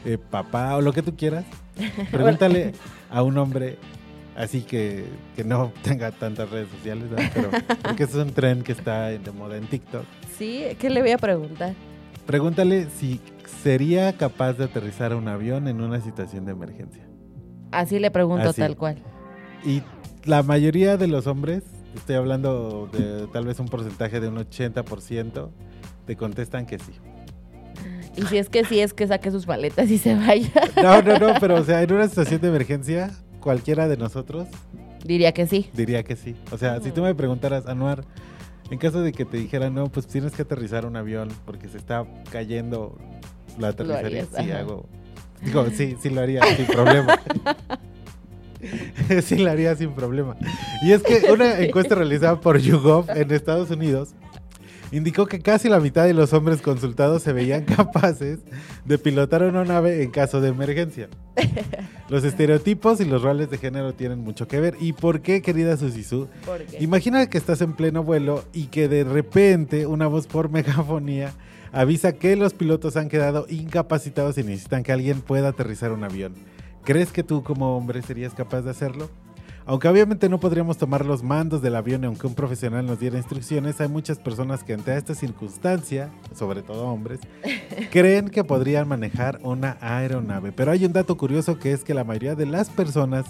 eh, 0.04 0.18
papá 0.18 0.76
o 0.76 0.80
lo 0.80 0.92
que 0.92 1.02
tú 1.02 1.16
quieras, 1.16 1.44
pregúntale 2.10 2.72
a 3.10 3.22
un 3.22 3.36
hombre 3.38 3.78
así 4.36 4.62
que, 4.62 5.04
que 5.34 5.44
no 5.44 5.72
tenga 5.82 6.10
tantas 6.12 6.48
redes 6.50 6.68
sociales, 6.70 7.10
¿verdad? 7.10 7.30
pero 7.34 7.50
porque 7.82 8.04
es 8.04 8.14
un 8.14 8.30
tren 8.32 8.62
que 8.62 8.72
está 8.72 9.06
de 9.08 9.30
moda 9.32 9.56
en 9.56 9.66
TikTok. 9.66 10.04
Sí, 10.36 10.64
¿qué 10.78 10.90
le 10.90 11.00
voy 11.02 11.10
a 11.10 11.18
preguntar? 11.18 11.74
Pregúntale 12.26 12.88
si 12.98 13.20
sería 13.62 14.12
capaz 14.16 14.52
de 14.52 14.64
aterrizar 14.64 15.14
un 15.14 15.26
avión 15.28 15.66
en 15.66 15.80
una 15.80 16.00
situación 16.00 16.44
de 16.44 16.52
emergencia. 16.52 17.04
Así 17.72 17.98
le 17.98 18.10
pregunto 18.10 18.50
Así. 18.50 18.60
tal 18.60 18.76
cual. 18.76 18.96
Y 19.64 19.82
la 20.24 20.42
mayoría 20.42 20.96
de 20.96 21.06
los 21.08 21.26
hombres, 21.26 21.62
estoy 21.94 22.16
hablando 22.16 22.88
de 22.92 23.26
tal 23.32 23.46
vez 23.46 23.58
un 23.60 23.68
porcentaje 23.68 24.20
de 24.20 24.28
un 24.28 24.36
80%, 24.36 25.48
te 26.06 26.16
contestan 26.16 26.66
que 26.66 26.78
sí. 26.78 26.92
Y 28.16 28.22
si 28.22 28.38
es 28.38 28.48
que 28.48 28.64
sí, 28.64 28.80
es 28.80 28.94
que 28.94 29.06
saque 29.06 29.30
sus 29.30 29.46
maletas 29.46 29.90
y 29.90 29.98
se 29.98 30.14
vaya. 30.14 30.50
No, 30.82 31.02
no, 31.02 31.18
no, 31.18 31.34
pero 31.40 31.56
o 31.56 31.64
sea, 31.64 31.82
en 31.82 31.92
una 31.92 32.08
situación 32.08 32.40
de 32.40 32.48
emergencia, 32.48 33.10
cualquiera 33.40 33.86
de 33.88 33.96
nosotros 33.96 34.48
Diría 35.04 35.32
que 35.32 35.46
sí. 35.46 35.70
diría 35.74 36.02
que 36.02 36.16
sí. 36.16 36.34
O 36.50 36.58
sea, 36.58 36.80
si 36.80 36.90
tú 36.90 37.02
me 37.02 37.14
preguntaras, 37.14 37.66
Anuar, 37.66 38.04
en 38.70 38.78
caso 38.78 39.00
de 39.00 39.12
que 39.12 39.24
te 39.24 39.36
dijera, 39.36 39.70
no, 39.70 39.86
pues 39.86 40.06
tienes 40.08 40.32
que 40.32 40.42
aterrizar 40.42 40.84
un 40.84 40.96
avión 40.96 41.28
porque 41.46 41.68
se 41.68 41.78
está 41.78 42.04
cayendo, 42.32 42.98
¿lo 43.58 43.68
aterrizaría? 43.68 44.06
harías, 44.24 44.28
Sí, 44.36 44.50
ajá. 44.50 44.58
hago. 44.60 44.86
Digo, 45.42 45.66
sí, 45.72 45.96
sí 46.02 46.10
lo 46.10 46.20
haría 46.20 46.42
sin 46.56 46.66
problema. 46.66 47.16
sí 49.22 49.36
lo 49.36 49.50
haría 49.50 49.74
sin 49.76 49.92
problema. 49.92 50.36
Y 50.82 50.92
es 50.92 51.02
que 51.02 51.30
una 51.32 51.58
encuesta 51.60 51.94
realizada 51.94 52.40
por 52.40 52.58
YouGov 52.58 53.10
en 53.10 53.30
Estados 53.32 53.70
Unidos 53.70 54.10
indicó 54.90 55.26
que 55.26 55.40
casi 55.40 55.68
la 55.68 55.80
mitad 55.80 56.04
de 56.04 56.14
los 56.14 56.32
hombres 56.32 56.62
consultados 56.62 57.22
se 57.22 57.32
veían 57.32 57.64
capaces 57.76 58.38
de 58.84 58.98
pilotar 58.98 59.42
una 59.42 59.64
nave 59.64 60.02
en 60.02 60.10
caso 60.10 60.40
de 60.40 60.48
emergencia. 60.48 61.08
Los 62.08 62.24
estereotipos 62.24 63.00
y 63.00 63.04
los 63.04 63.22
roles 63.22 63.50
de 63.50 63.58
género 63.58 63.92
tienen 63.92 64.20
mucho 64.20 64.48
que 64.48 64.60
ver. 64.60 64.76
¿Y 64.80 64.92
por 64.92 65.20
qué, 65.20 65.42
querida 65.42 65.76
Susisu? 65.76 66.28
Imagina 66.80 67.28
que 67.28 67.38
estás 67.38 67.60
en 67.60 67.74
pleno 67.74 68.02
vuelo 68.02 68.44
y 68.52 68.66
que 68.66 68.88
de 68.88 69.04
repente 69.04 69.86
una 69.86 70.06
voz 70.06 70.26
por 70.26 70.50
megafonía 70.50 71.32
avisa 71.70 72.12
que 72.12 72.34
los 72.34 72.54
pilotos 72.54 72.96
han 72.96 73.08
quedado 73.08 73.46
incapacitados 73.48 74.38
y 74.38 74.42
necesitan 74.42 74.82
que 74.82 74.92
alguien 74.92 75.20
pueda 75.20 75.48
aterrizar 75.48 75.92
un 75.92 76.02
avión. 76.02 76.34
¿Crees 76.84 77.12
que 77.12 77.22
tú 77.22 77.42
como 77.42 77.76
hombre 77.76 78.02
serías 78.02 78.34
capaz 78.34 78.62
de 78.62 78.70
hacerlo? 78.70 79.10
Aunque 79.68 79.86
obviamente 79.86 80.30
no 80.30 80.40
podríamos 80.40 80.78
tomar 80.78 81.04
los 81.04 81.22
mandos 81.22 81.60
del 81.60 81.76
avión 81.76 82.02
aunque 82.06 82.26
un 82.26 82.34
profesional 82.34 82.86
nos 82.86 83.00
diera 83.00 83.18
instrucciones, 83.18 83.78
hay 83.82 83.88
muchas 83.88 84.18
personas 84.18 84.64
que 84.64 84.72
ante 84.72 84.96
esta 84.96 85.14
circunstancia, 85.14 86.08
sobre 86.34 86.62
todo 86.62 86.86
hombres, 86.86 87.20
creen 87.92 88.30
que 88.30 88.44
podrían 88.44 88.88
manejar 88.88 89.38
una 89.42 89.76
aeronave. 89.82 90.52
Pero 90.52 90.70
hay 90.70 90.86
un 90.86 90.94
dato 90.94 91.18
curioso 91.18 91.58
que 91.58 91.72
es 91.72 91.84
que 91.84 91.92
la 91.92 92.04
mayoría 92.04 92.34
de 92.34 92.46
las 92.46 92.70
personas 92.70 93.26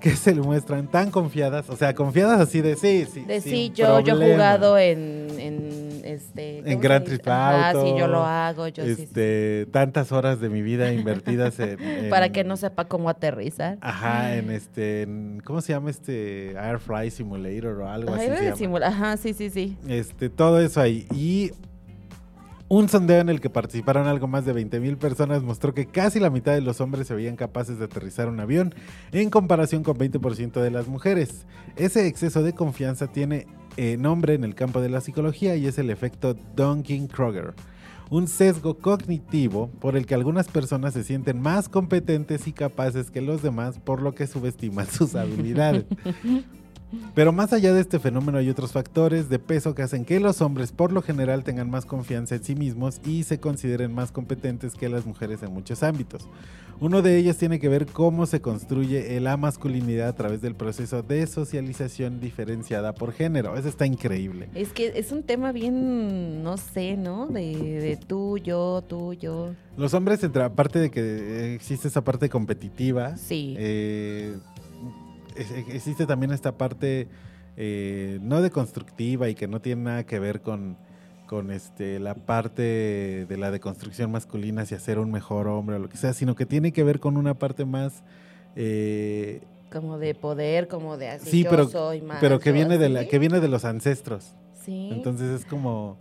que 0.02 0.10
se 0.16 0.34
le 0.34 0.40
muestran 0.42 0.88
tan 0.88 1.10
confiadas, 1.10 1.68
o 1.70 1.76
sea, 1.76 1.94
confiadas 1.94 2.40
así 2.40 2.60
de 2.60 2.76
sí, 2.76 3.06
sí. 3.12 3.20
de 3.22 3.40
sí, 3.40 3.70
yo, 3.74 4.00
yo 4.00 4.20
he 4.20 4.32
jugado 4.32 4.78
en, 4.78 5.28
en 5.38 6.00
este. 6.04 6.62
¿cómo 6.64 6.70
se 6.70 6.76
Grand 6.88 7.04
dice? 7.04 7.16
Theft 7.18 7.28
Ajá, 7.28 7.68
Auto, 7.70 7.84
sí, 7.84 7.94
yo 7.98 8.08
lo 8.08 8.24
hago, 8.24 8.68
yo 8.68 8.84
sí, 8.84 8.94
sí. 8.96 9.02
este, 9.02 9.66
tantas 9.70 10.12
horas 10.12 10.40
de 10.40 10.48
mi 10.48 10.62
vida 10.62 10.92
invertidas 10.92 11.58
en, 11.60 11.80
en- 11.82 12.10
Para 12.10 12.30
que 12.30 12.42
no 12.44 12.56
sepa 12.56 12.86
cómo 12.86 13.08
aterrizar. 13.08 13.78
Ajá, 13.80 14.34
en 14.36 14.50
este, 14.50 15.02
en- 15.02 15.40
¿cómo 15.44 15.60
se 15.60 15.72
llama 15.72 15.90
este 15.90 16.54
Airfly 16.58 17.10
Simulator 17.10 17.80
o 17.82 17.88
algo 17.88 18.14
Ay, 18.14 18.28
así? 18.28 18.56
se 18.56 18.64
llama? 18.64 18.78
Ajá, 18.86 19.16
sí, 19.16 19.34
sí, 19.34 19.50
sí. 19.50 19.76
Este, 19.86 20.28
todo 20.30 20.60
eso 20.60 20.80
ahí. 20.80 21.06
Y 21.14 21.52
un 22.70 22.88
sondeo 22.88 23.20
en 23.20 23.28
el 23.28 23.40
que 23.40 23.50
participaron 23.50 24.06
algo 24.06 24.28
más 24.28 24.44
de 24.44 24.52
20 24.52 24.78
mil 24.78 24.96
personas 24.96 25.42
mostró 25.42 25.74
que 25.74 25.86
casi 25.86 26.20
la 26.20 26.30
mitad 26.30 26.52
de 26.52 26.60
los 26.60 26.80
hombres 26.80 27.08
se 27.08 27.14
veían 27.16 27.34
capaces 27.34 27.80
de 27.80 27.86
aterrizar 27.86 28.28
un 28.28 28.38
avión 28.38 28.72
en 29.10 29.28
comparación 29.28 29.82
con 29.82 29.98
20% 29.98 30.52
de 30.52 30.70
las 30.70 30.86
mujeres. 30.86 31.46
Ese 31.74 32.06
exceso 32.06 32.44
de 32.44 32.52
confianza 32.52 33.08
tiene 33.08 33.48
eh, 33.76 33.96
nombre 33.96 34.34
en 34.34 34.44
el 34.44 34.54
campo 34.54 34.80
de 34.80 34.88
la 34.88 35.00
psicología 35.00 35.56
y 35.56 35.66
es 35.66 35.78
el 35.78 35.90
efecto 35.90 36.36
Dunking-Kruger. 36.54 37.54
Un 38.08 38.28
sesgo 38.28 38.78
cognitivo 38.78 39.68
por 39.80 39.96
el 39.96 40.06
que 40.06 40.14
algunas 40.14 40.46
personas 40.46 40.94
se 40.94 41.02
sienten 41.02 41.42
más 41.42 41.68
competentes 41.68 42.46
y 42.46 42.52
capaces 42.52 43.10
que 43.10 43.20
los 43.20 43.42
demás, 43.42 43.80
por 43.80 44.00
lo 44.00 44.14
que 44.14 44.28
subestiman 44.28 44.86
sus 44.86 45.14
habilidades. 45.16 45.86
Pero 47.14 47.32
más 47.32 47.52
allá 47.52 47.72
de 47.72 47.80
este 47.80 47.98
fenómeno 47.98 48.38
hay 48.38 48.48
otros 48.50 48.72
factores 48.72 49.28
de 49.28 49.38
peso 49.38 49.74
que 49.74 49.82
hacen 49.82 50.04
que 50.04 50.20
los 50.20 50.40
hombres 50.40 50.72
por 50.72 50.92
lo 50.92 51.02
general 51.02 51.44
tengan 51.44 51.70
más 51.70 51.84
confianza 51.84 52.34
en 52.34 52.44
sí 52.44 52.54
mismos 52.54 53.00
y 53.06 53.22
se 53.24 53.38
consideren 53.40 53.94
más 53.94 54.12
competentes 54.12 54.74
que 54.74 54.88
las 54.88 55.06
mujeres 55.06 55.42
en 55.42 55.52
muchos 55.52 55.82
ámbitos. 55.82 56.26
Uno 56.82 57.02
de 57.02 57.18
ellos 57.18 57.36
tiene 57.36 57.60
que 57.60 57.68
ver 57.68 57.84
cómo 57.84 58.24
se 58.24 58.40
construye 58.40 59.20
la 59.20 59.36
masculinidad 59.36 60.08
a 60.08 60.14
través 60.14 60.40
del 60.40 60.54
proceso 60.54 61.02
de 61.02 61.26
socialización 61.26 62.20
diferenciada 62.20 62.94
por 62.94 63.12
género. 63.12 63.54
Eso 63.58 63.68
está 63.68 63.84
increíble. 63.84 64.48
Es 64.54 64.72
que 64.72 64.90
es 64.96 65.12
un 65.12 65.22
tema 65.22 65.52
bien, 65.52 66.42
no 66.42 66.56
sé, 66.56 66.96
¿no? 66.96 67.26
De, 67.26 67.42
de 67.82 67.98
tú, 67.98 68.38
yo, 68.38 68.82
tú, 68.88 69.12
yo. 69.12 69.50
Los 69.76 69.92
hombres, 69.92 70.24
entre, 70.24 70.42
aparte 70.42 70.78
de 70.78 70.90
que 70.90 71.54
existe 71.54 71.88
esa 71.88 72.02
parte 72.02 72.30
competitiva, 72.30 73.14
Sí. 73.18 73.54
eh, 73.58 74.36
existe 75.68 76.06
también 76.06 76.32
esta 76.32 76.56
parte 76.56 77.08
eh, 77.56 78.18
no 78.22 78.40
deconstructiva 78.42 79.28
y 79.28 79.34
que 79.34 79.48
no 79.48 79.60
tiene 79.60 79.82
nada 79.82 80.04
que 80.04 80.18
ver 80.18 80.40
con, 80.40 80.76
con 81.26 81.50
este, 81.50 81.98
la 82.00 82.14
parte 82.14 83.26
de 83.28 83.36
la 83.38 83.50
deconstrucción 83.50 84.10
masculina 84.10 84.62
hacia 84.62 84.78
ser 84.78 84.98
un 84.98 85.10
mejor 85.10 85.46
hombre 85.48 85.76
o 85.76 85.78
lo 85.78 85.88
que 85.88 85.96
sea, 85.96 86.12
sino 86.12 86.34
que 86.34 86.46
tiene 86.46 86.72
que 86.72 86.84
ver 86.84 87.00
con 87.00 87.16
una 87.16 87.34
parte 87.34 87.64
más... 87.64 88.02
eh, 88.56 89.40
Como 89.72 89.98
de 89.98 90.14
poder, 90.14 90.68
como 90.68 90.96
de 90.96 91.08
así. 91.10 91.30
sí, 91.30 91.44
yo 91.44 91.50
pero, 91.50 91.68
soy 91.68 92.02
más. 92.02 92.18
pero 92.20 92.38
que 92.40 92.52
viene, 92.52 92.78
de 92.78 92.88
la, 92.88 93.06
que 93.06 93.18
viene 93.18 93.40
de 93.40 93.48
los 93.48 93.64
ancestros. 93.64 94.34
Sí. 94.64 94.90
Entonces 94.92 95.40
es 95.40 95.46
como, 95.46 95.96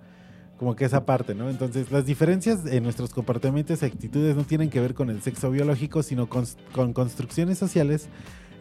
como 0.57 0.75
que 0.75 0.85
esa 0.85 1.05
parte, 1.05 1.33
¿no? 1.35 1.49
Entonces 1.49 1.91
las 1.91 2.05
diferencias 2.05 2.65
en 2.65 2.83
nuestros 2.83 3.13
comportamientos 3.13 3.81
y 3.81 3.85
actitudes 3.85 4.35
no 4.35 4.43
tienen 4.43 4.69
que 4.69 4.79
ver 4.81 4.93
con 4.93 5.09
el 5.09 5.21
sexo 5.21 5.49
biológico, 5.51 6.03
sino 6.03 6.27
con, 6.27 6.45
con 6.73 6.91
construcciones 6.93 7.57
sociales 7.57 8.09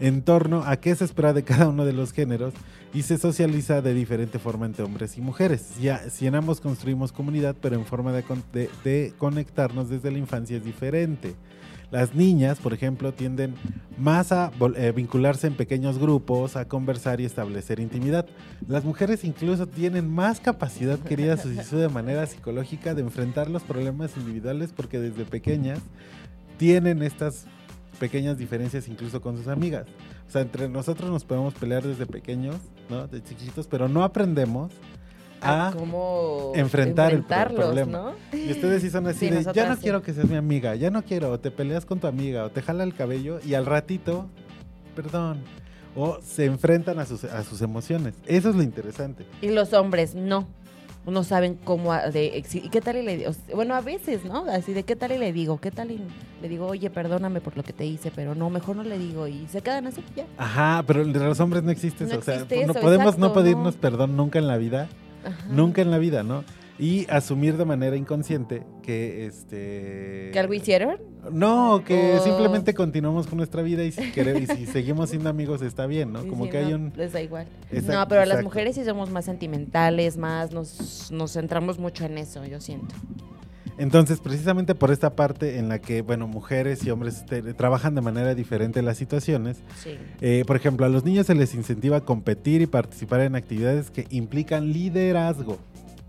en 0.00 0.22
torno 0.22 0.62
a 0.64 0.76
qué 0.76 0.94
se 0.94 1.04
espera 1.04 1.32
de 1.32 1.42
cada 1.42 1.68
uno 1.68 1.84
de 1.84 1.92
los 1.92 2.12
géneros 2.12 2.54
y 2.94 3.02
se 3.02 3.18
socializa 3.18 3.82
de 3.82 3.94
diferente 3.94 4.38
forma 4.38 4.64
entre 4.66 4.84
hombres 4.84 5.18
y 5.18 5.20
mujeres. 5.20 5.72
Ya, 5.80 5.98
si 6.10 6.26
en 6.26 6.34
ambos 6.34 6.60
construimos 6.60 7.12
comunidad, 7.12 7.56
pero 7.60 7.76
en 7.76 7.84
forma 7.84 8.12
de, 8.12 8.22
con- 8.22 8.42
de- 8.52 8.70
de 8.84 9.12
conectarnos 9.18 9.88
desde 9.90 10.10
la 10.10 10.18
infancia 10.18 10.56
es 10.56 10.64
diferente. 10.64 11.34
Las 11.90 12.14
niñas, 12.14 12.58
por 12.58 12.74
ejemplo, 12.74 13.12
tienden 13.14 13.54
más 13.96 14.30
a 14.30 14.52
eh, 14.76 14.92
vincularse 14.94 15.46
en 15.46 15.54
pequeños 15.54 15.98
grupos, 15.98 16.54
a 16.54 16.66
conversar 16.68 17.18
y 17.20 17.24
establecer 17.24 17.80
intimidad. 17.80 18.26
Las 18.68 18.84
mujeres 18.84 19.24
incluso 19.24 19.66
tienen 19.66 20.06
más 20.06 20.38
capacidad, 20.38 20.98
querida 20.98 21.38
Susisu, 21.38 21.78
de 21.78 21.88
manera 21.88 22.26
psicológica 22.26 22.94
de 22.94 23.00
enfrentar 23.00 23.48
los 23.48 23.62
problemas 23.62 24.14
individuales 24.18 24.72
porque 24.76 24.98
desde 25.00 25.24
pequeñas 25.24 25.78
tienen 26.58 27.02
estas 27.02 27.46
pequeñas 27.98 28.38
diferencias 28.38 28.88
incluso 28.88 29.20
con 29.20 29.36
sus 29.36 29.48
amigas. 29.48 29.86
O 30.28 30.30
sea, 30.30 30.42
entre 30.42 30.68
nosotros 30.68 31.10
nos 31.10 31.24
podemos 31.24 31.54
pelear 31.54 31.82
desde 31.82 32.06
pequeños, 32.06 32.56
¿no? 32.88 33.06
De 33.06 33.22
chiquitos, 33.22 33.66
pero 33.66 33.88
no 33.88 34.04
aprendemos 34.04 34.72
a... 35.40 35.72
cómo 35.76 36.52
enfrentar 36.54 37.12
el 37.12 37.24
problema. 37.24 38.14
¿no? 38.32 38.38
Y 38.38 38.50
ustedes 38.50 38.82
sí 38.82 38.90
son 38.90 39.06
así 39.06 39.28
Sí, 39.28 39.30
de, 39.30 39.44
ya 39.52 39.68
no 39.68 39.76
sí. 39.76 39.82
quiero 39.82 40.02
que 40.02 40.12
seas 40.12 40.28
mi 40.28 40.36
amiga, 40.36 40.74
ya 40.74 40.90
no 40.90 41.02
quiero, 41.02 41.30
o 41.30 41.40
te 41.40 41.50
peleas 41.50 41.84
con 41.84 42.00
tu 42.00 42.06
amiga, 42.06 42.44
o 42.44 42.50
te 42.50 42.62
jala 42.62 42.84
el 42.84 42.94
cabello, 42.94 43.40
y 43.44 43.54
al 43.54 43.66
ratito, 43.66 44.26
perdón, 44.94 45.42
o 45.96 46.18
se 46.22 46.44
enfrentan 46.44 46.98
a 46.98 47.06
sus, 47.06 47.24
a 47.24 47.42
sus 47.44 47.62
emociones. 47.62 48.14
Eso 48.26 48.50
es 48.50 48.56
lo 48.56 48.62
interesante. 48.62 49.26
Y 49.40 49.48
los 49.48 49.72
hombres 49.72 50.14
no. 50.14 50.46
No 51.10 51.24
saben 51.24 51.58
cómo 51.64 51.92
a- 51.92 52.10
de 52.10 52.44
y 52.52 52.68
qué 52.68 52.80
tal 52.80 52.96
y 52.96 53.02
le 53.02 53.16
digo, 53.16 53.30
bueno, 53.54 53.74
a 53.74 53.80
veces, 53.80 54.24
¿no? 54.24 54.44
Así 54.50 54.72
de 54.72 54.82
qué 54.82 54.94
tal 54.96 55.12
y 55.12 55.18
le 55.18 55.32
digo, 55.32 55.58
qué 55.60 55.70
tal 55.70 55.90
y 55.90 56.00
le 56.42 56.48
digo, 56.48 56.66
"Oye, 56.66 56.90
perdóname 56.90 57.40
por 57.40 57.56
lo 57.56 57.62
que 57.62 57.72
te 57.72 57.84
hice", 57.86 58.10
pero 58.14 58.34
no, 58.34 58.50
mejor 58.50 58.76
no 58.76 58.82
le 58.82 58.98
digo 58.98 59.26
y 59.26 59.46
se 59.48 59.60
quedan 59.62 59.86
así 59.86 60.02
ya. 60.14 60.26
Ajá, 60.36 60.84
pero 60.86 61.02
entre 61.02 61.24
los 61.24 61.40
hombres 61.40 61.62
no 61.62 61.70
existe 61.70 62.04
No 62.04 62.18
o 62.18 62.22
sea, 62.22 62.34
existe 62.34 62.66
no 62.66 62.74
podemos 62.74 63.18
no 63.18 63.32
pedirnos 63.32 63.74
no. 63.76 63.80
perdón 63.80 64.16
nunca 64.16 64.38
en 64.38 64.46
la 64.48 64.56
vida, 64.58 64.88
Ajá. 65.24 65.46
nunca 65.50 65.82
en 65.82 65.90
la 65.90 65.98
vida, 65.98 66.22
¿no? 66.22 66.44
Y 66.78 67.06
asumir 67.10 67.56
de 67.56 67.64
manera 67.64 67.96
inconsciente 67.96 68.62
que 68.82 69.26
este... 69.26 70.30
¿Que 70.32 70.38
algo 70.38 70.54
hicieron? 70.54 70.98
No, 71.32 71.82
que 71.84 72.14
Oh. 72.20 72.22
simplemente 72.24 72.72
continuamos 72.72 73.26
con 73.26 73.38
nuestra 73.38 73.62
vida 73.62 73.82
y 73.84 73.90
si, 73.90 74.12
quere- 74.12 74.38
y 74.40 74.46
si 74.46 74.66
seguimos 74.66 75.10
siendo 75.10 75.28
amigos 75.28 75.60
está 75.62 75.86
bien, 75.86 76.12
¿no? 76.12 76.22
Sí, 76.22 76.28
Como 76.28 76.44
sí, 76.44 76.50
que 76.50 76.58
hay 76.58 76.72
un... 76.74 76.92
Les 76.96 77.12
da 77.12 77.20
igual. 77.20 77.46
No, 77.72 78.06
pero 78.08 78.20
las 78.20 78.28
exacto. 78.28 78.44
mujeres 78.44 78.76
sí 78.76 78.84
somos 78.84 79.10
más 79.10 79.24
sentimentales, 79.24 80.16
más 80.16 80.52
nos, 80.52 81.10
nos 81.10 81.32
centramos 81.32 81.78
mucho 81.80 82.04
en 82.04 82.16
eso, 82.16 82.44
yo 82.46 82.60
siento. 82.60 82.94
Entonces, 83.76 84.18
precisamente 84.20 84.74
por 84.74 84.90
esta 84.90 85.14
parte 85.14 85.58
en 85.58 85.68
la 85.68 85.78
que, 85.80 86.02
bueno, 86.02 86.26
mujeres 86.26 86.84
y 86.84 86.90
hombres 86.90 87.24
te- 87.26 87.42
trabajan 87.54 87.94
de 87.94 88.00
manera 88.00 88.34
diferente 88.34 88.80
en 88.80 88.86
las 88.86 88.98
situaciones, 88.98 89.58
Sí. 89.82 89.96
eh, 90.20 90.42
por 90.46 90.56
ejemplo, 90.56 90.84
a 90.84 90.88
los 90.88 91.04
niños 91.04 91.26
se 91.26 91.34
les 91.34 91.54
incentiva 91.54 91.98
a 91.98 92.00
competir 92.00 92.60
y 92.62 92.66
participar 92.66 93.20
en 93.20 93.36
actividades 93.36 93.90
que 93.92 94.06
implican 94.10 94.72
liderazgo, 94.72 95.58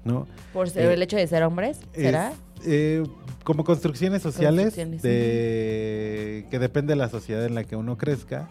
¿no? 0.04 0.28
Por 0.54 0.70
ser 0.70 0.86
Eh, 0.90 0.94
el 0.94 1.02
hecho 1.04 1.18
de 1.18 1.28
ser 1.28 1.44
hombres, 1.44 1.80
¿será? 1.94 2.32
Es, 2.62 2.68
eh, 2.68 3.04
como 3.44 3.64
construcciones 3.64 4.22
sociales 4.22 4.66
Construcciones, 4.76 5.02
de, 5.02 6.46
que 6.52 6.60
depende 6.60 6.92
de 6.94 6.98
la 6.98 7.10
sociedad 7.10 7.46
en 7.46 7.56
la 7.56 7.64
que 7.64 7.76
uno 7.76 7.98
crezca, 7.98 8.48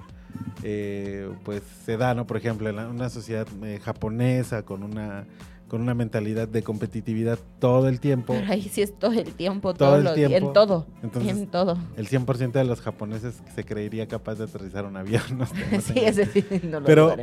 eh, 0.63 1.29
pues 1.45 1.63
se 1.85 1.97
da, 1.97 2.15
¿no? 2.15 2.27
Por 2.27 2.37
ejemplo, 2.37 2.69
en 2.69 2.77
la- 2.77 2.89
una 2.89 3.09
sociedad 3.11 3.47
eh, 3.63 3.81
japonesa 3.83 4.63
con 4.63 4.83
una 4.83 5.27
con 5.69 5.83
una 5.83 5.93
mentalidad 5.93 6.49
de 6.49 6.63
competitividad 6.63 7.39
todo 7.59 7.89
el 7.91 8.01
tiempo. 8.01 8.33
Pero 8.41 8.51
ahí 8.51 8.63
sí 8.63 8.81
es 8.81 8.99
todo 8.99 9.13
el 9.13 9.35
tiempo, 9.35 9.75
Todo 9.75 9.97
el 9.97 10.05
días, 10.15 10.15
tiempo. 10.31 10.49
en 10.49 10.53
todo, 10.55 10.87
Entonces, 11.03 11.31
en 11.37 11.47
todo. 11.47 11.77
El 11.99 12.09
100% 12.09 12.53
de 12.53 12.65
los 12.65 12.81
japoneses 12.81 13.35
se 13.55 13.65
creería 13.65 14.09
capaz 14.09 14.37
de 14.37 14.45
aterrizar 14.45 14.87
un 14.87 14.97
avión. 14.97 15.21
no 15.37 15.45
sé, 15.45 15.55
no 15.73 15.81
sí, 15.83 15.93
ese 15.99 16.25
sí, 16.25 16.43
no 16.63 16.81
lo 16.81 16.87
Pero. 16.87 17.15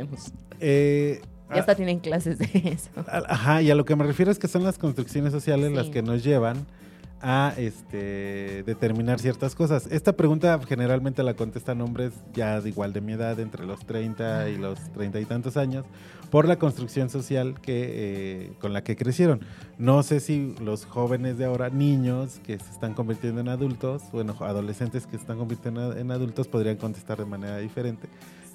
Eh, 0.60 1.22
Ya 1.50 1.60
hasta 1.60 1.74
tienen 1.74 2.00
clases 2.00 2.38
de 2.38 2.46
eso. 2.64 2.90
Ajá, 3.06 3.62
y 3.62 3.70
a 3.70 3.74
lo 3.74 3.84
que 3.84 3.94
me 3.96 4.04
refiero 4.04 4.30
es 4.30 4.38
que 4.38 4.48
son 4.48 4.64
las 4.64 4.78
construcciones 4.78 5.32
sociales 5.32 5.72
las 5.72 5.88
que 5.88 6.02
nos 6.02 6.24
llevan 6.24 6.66
a 7.22 7.54
este 7.56 8.62
determinar 8.64 9.18
ciertas 9.18 9.54
cosas. 9.54 9.86
Esta 9.90 10.12
pregunta 10.12 10.60
generalmente 10.66 11.22
la 11.22 11.34
contestan 11.34 11.80
hombres 11.80 12.12
ya 12.34 12.60
de 12.60 12.68
igual 12.68 12.92
de 12.92 13.00
mi 13.00 13.12
edad, 13.12 13.40
entre 13.40 13.64
los 13.64 13.80
30 13.86 14.50
y 14.50 14.56
los 14.56 14.78
30 14.92 15.20
y 15.20 15.24
tantos 15.24 15.56
años, 15.56 15.86
por 16.30 16.46
la 16.46 16.58
construcción 16.58 17.08
social 17.08 17.60
que 17.60 18.46
eh, 18.46 18.52
con 18.60 18.72
la 18.72 18.84
que 18.84 18.96
crecieron. 18.96 19.40
No 19.78 20.02
sé 20.02 20.20
si 20.20 20.54
los 20.60 20.84
jóvenes 20.84 21.38
de 21.38 21.46
ahora, 21.46 21.70
niños 21.70 22.40
que 22.44 22.58
se 22.58 22.70
están 22.70 22.94
convirtiendo 22.94 23.40
en 23.40 23.48
adultos, 23.48 24.02
bueno, 24.12 24.36
adolescentes 24.40 25.06
que 25.06 25.16
se 25.16 25.22
están 25.22 25.38
convirtiendo 25.38 25.96
en 25.96 26.10
adultos, 26.10 26.48
podrían 26.48 26.76
contestar 26.76 27.18
de 27.18 27.24
manera 27.24 27.58
diferente 27.58 28.08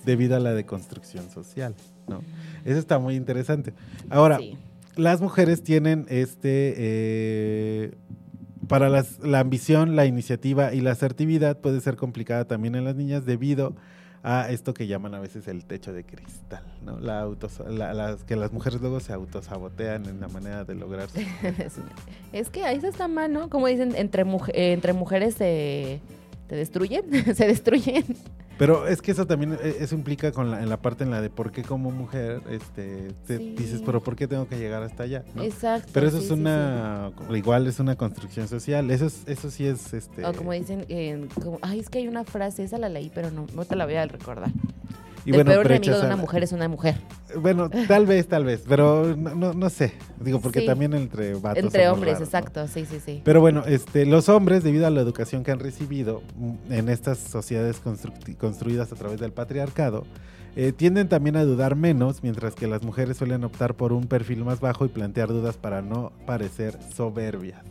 debido 0.06 0.36
a 0.36 0.40
la 0.40 0.54
deconstrucción 0.54 1.30
social, 1.30 1.76
¿no? 2.08 2.22
Eso 2.66 2.80
está 2.80 3.00
muy 3.00 3.16
interesante. 3.16 3.74
Ahora, 4.10 4.38
Sí. 4.38 4.58
las 4.96 5.22
mujeres 5.22 5.64
tienen 5.64 6.06
este 6.10 6.74
eh, 6.78 7.92
para 8.68 8.90
las- 8.90 9.20
la 9.20 9.40
ambición, 9.40 9.96
la 9.96 10.06
iniciativa 10.06 10.74
y 10.74 10.82
la 10.82 10.92
asertividad 10.92 11.58
puede 11.60 11.82
ser 11.82 11.96
complicada 11.98 12.46
también 12.46 12.76
en 12.76 12.86
las 12.86 12.96
niñas 12.96 13.26
debido 13.26 13.76
a 14.24 14.52
esto 14.52 14.76
que 14.76 14.86
llaman 14.86 15.16
a 15.16 15.20
veces 15.20 15.48
el 15.48 15.66
techo 15.66 15.92
de 15.94 16.04
cristal, 16.04 16.64
¿no? 16.86 17.00
La 17.00 17.22
autos- 17.26 17.60
la- 17.68 17.94
las, 17.96 18.24
que 18.24 18.36
las 18.36 18.54
mujeres 18.54 18.80
luego 18.80 19.00
se 19.00 19.14
autosabotean 19.14 20.06
en 20.06 20.20
la 20.22 20.28
manera 20.28 20.64
de 20.64 20.76
lograr 20.76 21.10
su- 21.10 21.18
es 22.32 22.50
que 22.50 22.64
ahí 22.64 22.80
se 22.80 22.88
está 22.90 23.08
mal, 23.08 23.34
¿no? 23.34 23.50
Como 23.50 23.66
dicen, 23.68 23.94
entre, 23.96 24.24
muje- 24.24 24.52
eh, 24.54 24.74
entre 24.74 24.94
mujeres 24.94 25.34
se, 25.36 26.02
te 26.48 26.56
destruyen, 26.56 27.04
se 27.36 27.48
destruyen. 27.48 28.06
Pero 28.58 28.86
es 28.88 29.02
que 29.02 29.12
eso 29.12 29.26
también, 29.26 29.54
eh, 29.64 29.78
eso 29.80 29.96
implica 29.96 30.32
con 30.32 30.52
la, 30.52 30.62
en 30.62 30.70
la 30.70 30.78
parte 30.78 31.04
en 31.04 31.10
la 31.10 31.20
de 31.22 31.30
por 31.32 31.52
qué 31.52 31.64
como 31.64 31.90
mujer, 31.90 32.42
este, 32.50 33.12
te 33.26 33.38
Sí. 33.38 33.56
dices, 33.58 33.82
pero 33.84 34.02
¿por 34.02 34.16
qué 34.16 34.28
tengo 34.28 34.48
que 34.48 34.58
llegar 34.60 34.84
hasta 34.84 35.04
allá? 35.04 35.24
¿no? 35.34 35.42
Exacto. 35.44 35.90
Pero 35.94 36.08
eso 36.08 36.18
sí, 36.18 36.24
es 36.26 36.28
sí, 36.30 36.34
una, 36.36 37.12
igual 37.34 37.66
es 37.66 37.80
una 37.80 37.96
construcción 37.96 38.48
social, 38.48 38.92
eso, 38.92 39.08
es, 39.08 39.24
eso 39.26 39.50
sí 39.50 39.66
es, 39.66 39.94
este... 39.94 40.24
O 40.26 40.34
como 40.34 40.52
dicen, 40.54 40.86
eh, 40.90 41.28
como, 41.44 41.58
ay, 41.64 41.80
es 41.80 41.90
que 41.90 42.00
hay 42.00 42.08
una 42.08 42.24
frase, 42.24 42.64
esa 42.64 42.78
la 42.78 42.90
leí, 42.90 43.12
pero 43.14 43.32
no, 43.32 43.48
no 43.56 43.66
te 43.66 43.76
la 43.76 43.86
voy 43.86 43.96
a 43.96 44.06
recordar. 44.06 44.52
Y 45.26 45.30
el 45.30 45.36
bueno, 45.36 45.52
peor 45.52 45.72
enemigo 45.72 46.00
de 46.00 46.06
una 46.06 46.16
mujer 46.16 46.44
es 46.44 46.52
una 46.52 46.68
mujer. 46.68 46.96
Bueno, 47.36 47.70
tal 47.88 48.06
vez, 48.06 48.28
tal 48.28 48.44
vez, 48.44 48.64
pero 48.68 49.16
no, 49.16 49.36
no, 49.36 49.54
no 49.54 49.70
sé. 49.70 49.94
Digo, 50.20 50.42
porque 50.42 50.62
Sí. 50.62 50.66
también 50.66 50.94
entre 50.94 51.34
vatos 51.36 51.64
Entre 51.64 51.88
hombres, 51.90 52.16
raros, 52.16 52.20
¿no? 52.34 52.40
exacto, 52.40 52.68
sí, 52.68 52.86
sí, 52.86 53.00
sí. 53.04 53.22
Pero 53.24 53.40
bueno, 53.40 53.64
este, 53.66 54.06
los 54.06 54.30
hombres, 54.30 54.64
debido 54.64 54.88
a 54.88 54.90
la 54.90 55.02
educación 55.02 55.44
que 55.44 55.52
han 55.52 55.60
recibido 55.60 56.22
mm, 56.36 56.74
en 56.74 56.90
estas 56.90 57.20
sociedades 57.20 57.82
construidas 58.38 58.92
a 58.92 58.96
través 58.96 59.20
del 59.20 59.32
patriarcado, 59.32 60.06
eh, 60.56 60.74
tienden 60.74 61.08
también 61.08 61.38
a 61.38 61.46
dudar 61.46 61.76
menos, 61.78 62.24
mientras 62.24 62.56
que 62.56 62.68
las 62.68 62.84
mujeres 62.84 63.18
suelen 63.18 63.44
optar 63.46 63.76
por 63.76 63.94
un 63.94 64.08
perfil 64.08 64.44
más 64.44 64.60
bajo 64.60 64.84
y 64.86 64.90
plantear 64.90 65.30
dudas 65.30 65.56
para 65.56 65.82
no 65.82 66.12
parecer 66.26 66.78
soberbias. 66.94 67.62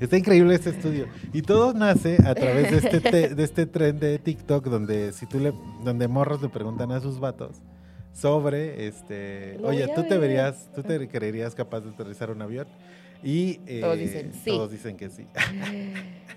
Está 0.00 0.16
increíble 0.18 0.54
este 0.54 0.70
estudio. 0.70 1.06
Y 1.32 1.42
todo 1.42 1.72
nace 1.72 2.16
a 2.24 2.34
través 2.34 2.70
de 2.70 2.76
este, 2.78 3.00
te- 3.00 3.34
de 3.34 3.42
este 3.44 3.66
tren 3.66 3.98
de 3.98 4.18
TikTok 4.18 4.66
donde 4.66 5.12
si 5.12 5.26
tú 5.26 5.38
le, 5.40 5.52
donde 5.84 6.06
morros 6.08 6.42
le 6.42 6.48
preguntan 6.48 6.92
a 6.92 7.00
sus 7.00 7.18
vatos 7.18 7.56
sobre 8.12 8.86
este 8.88 9.58
Lo 9.60 9.68
oye, 9.68 9.86
tú 9.94 10.02
te 10.02 10.10
ver. 10.10 10.20
verías, 10.20 10.70
tú 10.74 10.82
te 10.82 11.08
creerías 11.08 11.54
capaz 11.54 11.80
de 11.80 11.90
aterrizar 11.90 12.30
un 12.30 12.42
avión. 12.42 12.66
Y 13.22 13.60
eh, 13.66 13.80
Todos 13.80 13.98
dicen 13.98 14.32
sí. 14.34 14.50
Todos 14.50 14.70
dicen 14.70 14.96
que 14.96 15.08
sí. 15.08 15.26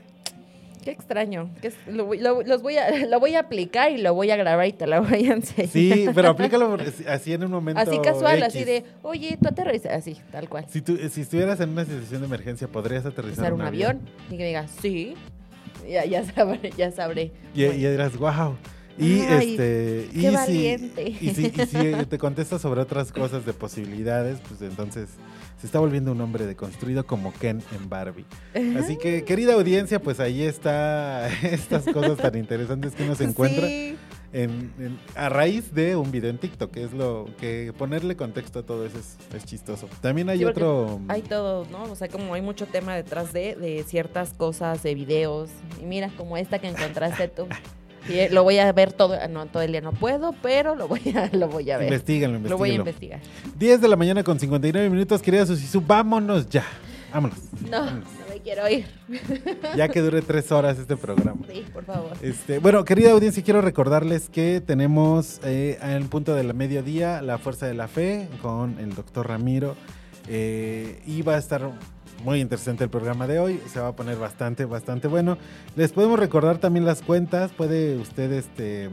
Qué 0.83 0.91
extraño. 0.91 1.49
que 1.61 1.67
es- 1.69 1.77
lo, 1.87 2.13
los 2.43 2.61
voy 2.61 2.77
a, 2.77 3.05
lo 3.07 3.19
voy 3.19 3.35
a 3.35 3.41
aplicar 3.41 3.91
y 3.91 3.97
lo 3.97 4.13
voy 4.13 4.31
a 4.31 4.35
grabar 4.37 4.65
y 4.67 4.73
te 4.73 4.87
lo 4.87 5.03
voy 5.03 5.27
a 5.29 5.33
enseñar. 5.33 5.69
Sí, 5.69 6.05
pero 6.15 6.29
aplícalo 6.31 6.77
así 7.07 7.33
en 7.33 7.43
un 7.43 7.51
momento. 7.51 7.81
Así 7.81 7.99
casual, 7.99 8.41
así 8.43 8.63
de, 8.63 8.83
oye, 9.01 9.37
tú 9.41 9.49
aterrizas, 9.49 9.91
así, 9.93 10.15
tal 10.31 10.47
cual. 10.49 10.65
Si, 10.69 10.81
tú, 10.81 10.97
si 11.09 11.21
estuvieras 11.21 11.59
en 11.59 11.69
una 11.69 11.85
situación 11.85 12.21
de 12.21 12.27
emergencia, 12.27 12.67
¿podrías 12.67 13.05
aterrizar 13.05 13.39
Usar 13.45 13.53
un 13.53 13.61
avión 13.61 13.99
y 14.27 14.31
que 14.31 14.37
me 14.37 14.47
diga, 14.47 14.67
sí, 14.81 15.15
ya, 15.89 16.05
ya 16.05 16.23
sabré, 16.23 16.71
ya 16.77 16.91
sabré. 16.91 17.31
Y, 17.53 17.63
y 17.63 17.71
dirás, 17.87 18.17
wow. 18.17 18.55
Y 18.97 19.21
Ay, 19.21 19.51
este. 19.51 20.07
y 20.11 20.21
qué 20.21 20.29
si- 20.29 20.35
valiente. 20.35 21.07
y, 21.09 21.29
si, 21.33 21.45
y 21.47 21.65
si 21.65 22.05
te 22.09 22.17
contestas 22.17 22.61
sobre 22.61 22.81
otras 22.81 23.11
cosas 23.13 23.45
de 23.45 23.53
posibilidades, 23.53 24.39
pues 24.47 24.61
entonces 24.61 25.07
se 25.59 25.65
está 25.65 25.79
volviendo 25.79 26.11
un 26.13 26.21
hombre 26.21 26.45
deconstruido 26.45 27.05
como 27.05 27.33
Ken 27.33 27.61
en 27.75 27.89
Barbie. 27.89 28.25
Así 28.77 28.97
que, 28.97 29.23
querida 29.25 29.53
audiencia, 29.55 30.01
pues 30.01 30.19
ahí 30.19 30.41
está 30.43 31.27
estas 31.43 31.83
cosas 31.85 32.17
tan 32.17 32.35
interesantes 32.37 32.93
que 32.95 33.03
uno 33.03 33.15
se 33.15 33.25
encuentra 33.25 33.67
Sí. 33.67 33.97
en- 34.31 34.71
en- 34.79 34.99
a 35.15 35.27
raíz 35.29 35.73
de 35.73 35.95
un 35.95 36.11
video 36.11 36.29
en 36.29 36.37
TikTok, 36.37 36.71
que 36.71 36.83
es 36.83 36.93
lo 36.93 37.27
que 37.39 37.73
ponerle 37.77 38.15
contexto 38.15 38.59
a 38.59 38.63
todo 38.63 38.85
eso 38.85 38.99
es, 38.99 39.17
es 39.35 39.43
chistoso. 39.45 39.89
También 40.01 40.29
hay 40.29 40.37
Sí, 40.39 40.45
otro. 40.45 41.01
Hay 41.09 41.23
todo, 41.23 41.65
¿no? 41.71 41.83
O 41.83 41.95
sea, 41.95 42.07
como 42.07 42.33
hay 42.35 42.41
mucho 42.41 42.65
tema 42.67 42.95
detrás 42.95 43.33
de, 43.33 43.55
de 43.55 43.83
ciertas 43.87 44.33
cosas, 44.33 44.81
de 44.83 44.95
videos. 44.95 45.49
Y 45.81 45.85
mira, 45.85 46.09
como 46.15 46.37
esta 46.37 46.59
que 46.59 46.67
encontraste 46.69 47.27
tú. 47.27 47.47
Y 48.07 48.13
eh, 48.19 48.29
lo 48.31 48.43
voy 48.43 48.57
a 48.59 48.71
ver 48.71 48.93
todo, 48.93 49.15
no, 49.27 49.45
todo 49.47 49.63
el 49.63 49.71
día 49.71 49.81
no 49.81 49.91
puedo, 49.91 50.33
pero 50.41 50.75
lo 50.75 50.87
voy 50.87 51.01
a, 51.15 51.29
lo 51.35 51.47
voy 51.47 51.69
a 51.71 51.77
ver. 51.77 51.87
Investíganlo, 51.87 52.39
Lo 52.47 52.57
voy 52.57 52.71
a 52.71 52.75
investigar. 52.75 53.19
10 53.57 53.81
de 53.81 53.87
la 53.87 53.95
mañana 53.95 54.23
con 54.23 54.39
59 54.39 54.89
minutos, 54.89 55.21
querida 55.21 55.45
Susisu, 55.45 55.81
vámonos 55.81 56.49
ya. 56.49 56.65
Vámonos. 57.11 57.37
No, 57.69 57.85
no 57.85 58.03
me 58.29 58.39
quiero 58.43 58.69
ir. 58.69 58.85
Ya 59.75 59.87
que 59.89 60.01
dure 60.01 60.21
tres 60.21 60.51
horas 60.51 60.77
este 60.77 60.95
programa. 60.95 61.41
Sí, 61.51 61.65
por 61.73 61.83
favor. 61.83 62.11
Este, 62.21 62.59
bueno, 62.59 62.85
querida 62.85 63.11
audiencia, 63.11 63.43
quiero 63.43 63.61
recordarles 63.61 64.29
que 64.29 64.61
tenemos 64.61 65.39
eh, 65.43 65.79
en 65.81 66.07
punto 66.07 66.35
de 66.35 66.43
la 66.43 66.53
mediodía 66.53 67.21
la 67.21 67.37
Fuerza 67.39 67.65
de 67.65 67.73
la 67.73 67.87
Fe 67.87 68.27
con 68.41 68.77
el 68.79 68.93
doctor 68.93 69.27
Ramiro. 69.27 69.75
Eh, 70.27 71.01
y 71.07 71.23
va 71.23 71.35
a 71.35 71.37
estar 71.39 71.71
muy 72.23 72.41
interesante 72.41 72.83
el 72.83 72.89
programa 72.89 73.27
de 73.27 73.39
hoy. 73.39 73.61
Se 73.71 73.79
va 73.79 73.89
a 73.89 73.95
poner 73.95 74.17
bastante, 74.17 74.65
bastante 74.65 75.07
bueno. 75.07 75.37
Les 75.75 75.91
podemos 75.91 76.17
recordar 76.19 76.57
también 76.57 76.85
las 76.85 77.01
cuentas. 77.01 77.51
Puede 77.51 77.97
usted 77.97 78.31
este, 78.33 78.89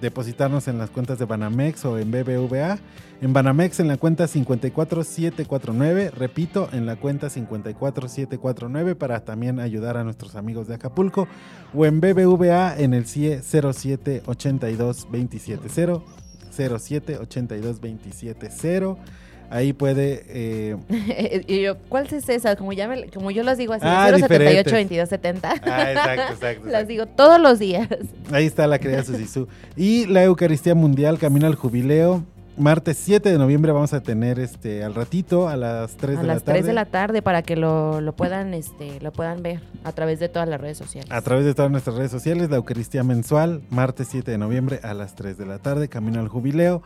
depositarnos 0.00 0.68
en 0.68 0.78
las 0.78 0.90
cuentas 0.90 1.18
de 1.18 1.24
Banamex 1.24 1.84
o 1.84 1.98
en 1.98 2.10
BBVA. 2.10 2.78
En 3.20 3.32
Banamex 3.32 3.80
en 3.80 3.88
la 3.88 3.96
cuenta 3.98 4.26
54749, 4.26 6.10
repito, 6.10 6.68
en 6.72 6.86
la 6.86 6.96
cuenta 6.96 7.30
54749 7.30 8.94
para 8.96 9.24
también 9.24 9.60
ayudar 9.60 9.96
a 9.96 10.04
nuestros 10.04 10.34
amigos 10.34 10.66
de 10.66 10.74
Acapulco 10.74 11.28
o 11.72 11.86
en 11.86 12.00
BBVA 12.00 12.76
en 12.78 12.94
el 12.94 13.06
CIE 13.06 13.40
0782270 13.40 16.02
0782270 16.52 18.98
ahí 19.52 19.72
puede 19.72 20.24
eh, 20.28 20.76
y 21.46 21.62
yo, 21.62 21.76
¿cuál 21.88 22.06
es 22.10 22.28
esa? 22.28 22.56
Como, 22.56 22.72
ya 22.72 22.88
me- 22.88 23.08
como 23.10 23.30
yo 23.30 23.42
las 23.42 23.58
digo 23.58 23.72
así, 23.74 23.84
Ah, 23.86 24.08
078 24.10 24.22
diferentes. 24.22 24.72
2270. 24.72 25.48
Ah, 25.64 25.90
exacto, 25.92 26.32
exacto, 26.34 26.66
Las 26.68 26.88
digo 26.88 27.06
todos 27.06 27.40
los 27.40 27.58
días. 27.58 27.88
Ahí 28.32 28.46
está 28.46 28.66
la 28.66 28.78
querida 28.78 29.04
Susisú. 29.04 29.48
Y 29.76 30.06
la 30.06 30.24
Eucaristía 30.24 30.74
Mundial 30.74 31.18
Camino 31.18 31.46
al 31.46 31.54
Jubileo. 31.54 32.24
Martes 32.58 32.98
7 33.00 33.32
de 33.32 33.38
noviembre 33.38 33.72
vamos 33.72 33.94
a 33.94 34.02
tener 34.02 34.38
este 34.38 34.84
al 34.84 34.94
ratito 34.94 35.48
a 35.48 35.56
las 35.56 35.96
3 35.96 36.18
a 36.18 36.20
de 36.20 36.26
la 36.26 36.34
las 36.34 36.42
tarde. 36.44 36.58
3 36.58 36.66
de 36.66 36.72
la 36.74 36.84
tarde 36.84 37.22
para 37.22 37.40
que 37.40 37.56
lo, 37.56 38.02
lo 38.02 38.12
puedan 38.14 38.52
este 38.52 39.00
lo 39.00 39.10
puedan 39.10 39.42
ver 39.42 39.60
a 39.84 39.92
través 39.92 40.20
de 40.20 40.28
todas 40.28 40.46
las 40.46 40.60
redes 40.60 40.76
sociales. 40.76 41.10
A 41.10 41.22
través 41.22 41.46
de 41.46 41.54
todas 41.54 41.70
nuestras 41.70 41.96
redes 41.96 42.10
sociales, 42.10 42.50
la 42.50 42.56
Eucaristía 42.56 43.04
mensual, 43.04 43.62
martes 43.70 44.08
7 44.10 44.30
de 44.30 44.36
noviembre 44.36 44.80
a 44.82 44.92
las 44.92 45.14
3 45.14 45.38
de 45.38 45.46
la 45.46 45.60
tarde, 45.60 45.88
Camino 45.88 46.20
al 46.20 46.28
Jubileo. 46.28 46.82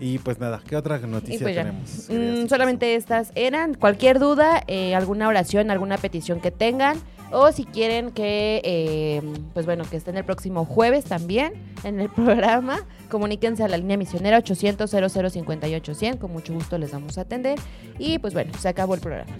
Y 0.00 0.18
pues 0.18 0.40
nada, 0.40 0.62
¿qué 0.66 0.76
otra 0.76 0.98
noticia 0.98 1.36
Y 1.36 1.38
pues 1.38 1.54
tenemos? 1.54 2.08
Mm, 2.08 2.48
solamente 2.48 2.94
estas 2.94 3.32
eran. 3.34 3.74
Cualquier 3.74 4.18
duda, 4.18 4.62
eh, 4.66 4.94
alguna 4.94 5.28
oración, 5.28 5.70
alguna 5.70 5.98
petición 5.98 6.40
que 6.40 6.50
tengan. 6.50 6.98
O 7.32 7.52
si 7.52 7.64
quieren 7.64 8.10
que, 8.10 8.60
eh, 8.64 9.22
pues 9.54 9.64
bueno, 9.66 9.84
que 9.88 9.96
esté 9.96 10.10
en 10.10 10.16
el 10.16 10.24
próximo 10.24 10.64
jueves 10.64 11.04
también 11.04 11.52
en 11.84 12.00
el 12.00 12.08
programa, 12.10 12.80
comuníquense 13.08 13.62
a 13.62 13.68
la 13.68 13.76
línea 13.76 13.96
misionera 13.96 14.38
800 14.38 14.90
0058 14.90 15.94
100 15.94 16.16
Con 16.16 16.32
mucho 16.32 16.54
gusto 16.54 16.78
les 16.78 16.90
vamos 16.90 17.18
a 17.18 17.20
atender. 17.20 17.58
Y 17.98 18.18
pues 18.18 18.32
bueno, 18.32 18.52
se 18.58 18.68
acabó 18.68 18.94
el 18.94 19.00
programa. 19.00 19.30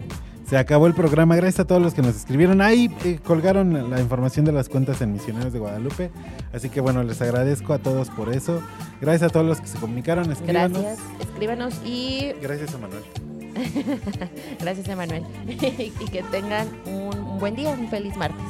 Se 0.50 0.58
acabó 0.58 0.88
el 0.88 0.94
programa. 0.94 1.36
Gracias 1.36 1.60
a 1.60 1.64
todos 1.64 1.80
los 1.80 1.94
que 1.94 2.02
nos 2.02 2.16
escribieron. 2.16 2.60
Ahí 2.60 2.92
eh, 3.04 3.20
colgaron 3.24 3.88
la 3.88 4.00
información 4.00 4.44
de 4.44 4.50
las 4.50 4.68
cuentas 4.68 5.00
en 5.00 5.12
Misioneros 5.12 5.52
de 5.52 5.60
Guadalupe. 5.60 6.10
Así 6.52 6.68
que 6.70 6.80
bueno, 6.80 7.04
les 7.04 7.22
agradezco 7.22 7.72
a 7.72 7.78
todos 7.78 8.10
por 8.10 8.34
eso. 8.34 8.60
Gracias 9.00 9.30
a 9.30 9.32
todos 9.32 9.46
los 9.46 9.60
que 9.60 9.68
se 9.68 9.78
comunicaron. 9.78 10.32
Escríbanos. 10.32 10.82
Gracias. 10.82 11.06
Escríbanos 11.20 11.80
y 11.84 12.32
Gracias 12.42 12.74
a 12.74 12.78
Manuel. 12.78 13.04
gracias, 14.60 14.88
Emanuel. 14.88 15.22
y 15.46 16.10
que 16.10 16.24
tengan 16.32 16.66
un, 16.84 17.16
un 17.16 17.38
buen 17.38 17.54
día, 17.54 17.70
un 17.70 17.88
feliz 17.88 18.16
martes. 18.16 18.44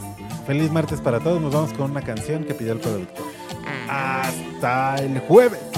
Feliz 0.46 0.72
martes 0.72 1.02
para 1.02 1.20
todos. 1.20 1.38
Nos 1.42 1.52
vamos 1.52 1.74
con 1.74 1.90
una 1.90 2.00
canción 2.00 2.44
que 2.44 2.54
pidió 2.54 2.72
el 2.72 2.78
productor. 2.78 3.26
Ah. 3.66 4.22
Hasta 4.22 5.04
el 5.04 5.18
jueves. 5.20 5.69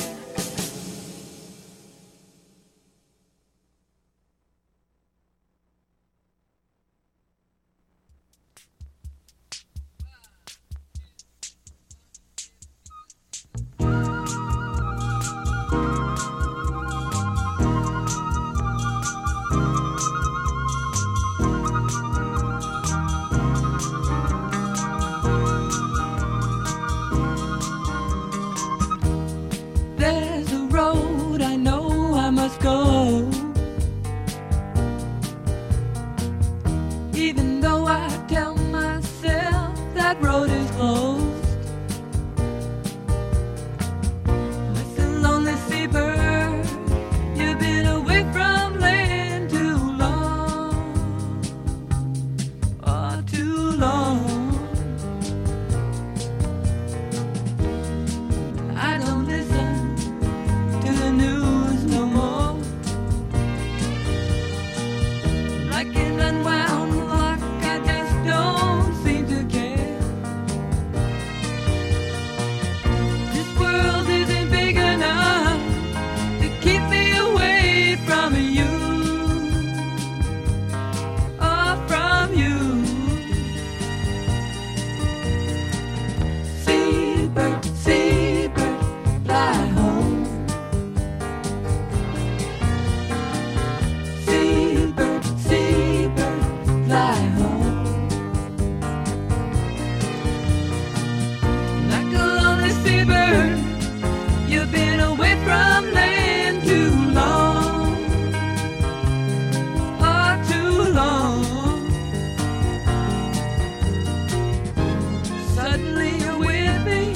Suddenly 115.83 116.11
you're 116.19 116.39
with 116.39 116.87
me, 116.87 117.13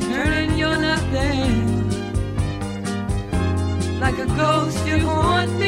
turning 0.00 0.56
you're 0.56 0.78
not. 0.78 1.02
Like 4.00 4.18
a 4.18 4.26
ghost, 4.26 4.86
you 4.86 4.98
haunt 5.00 5.52
me. 5.58 5.67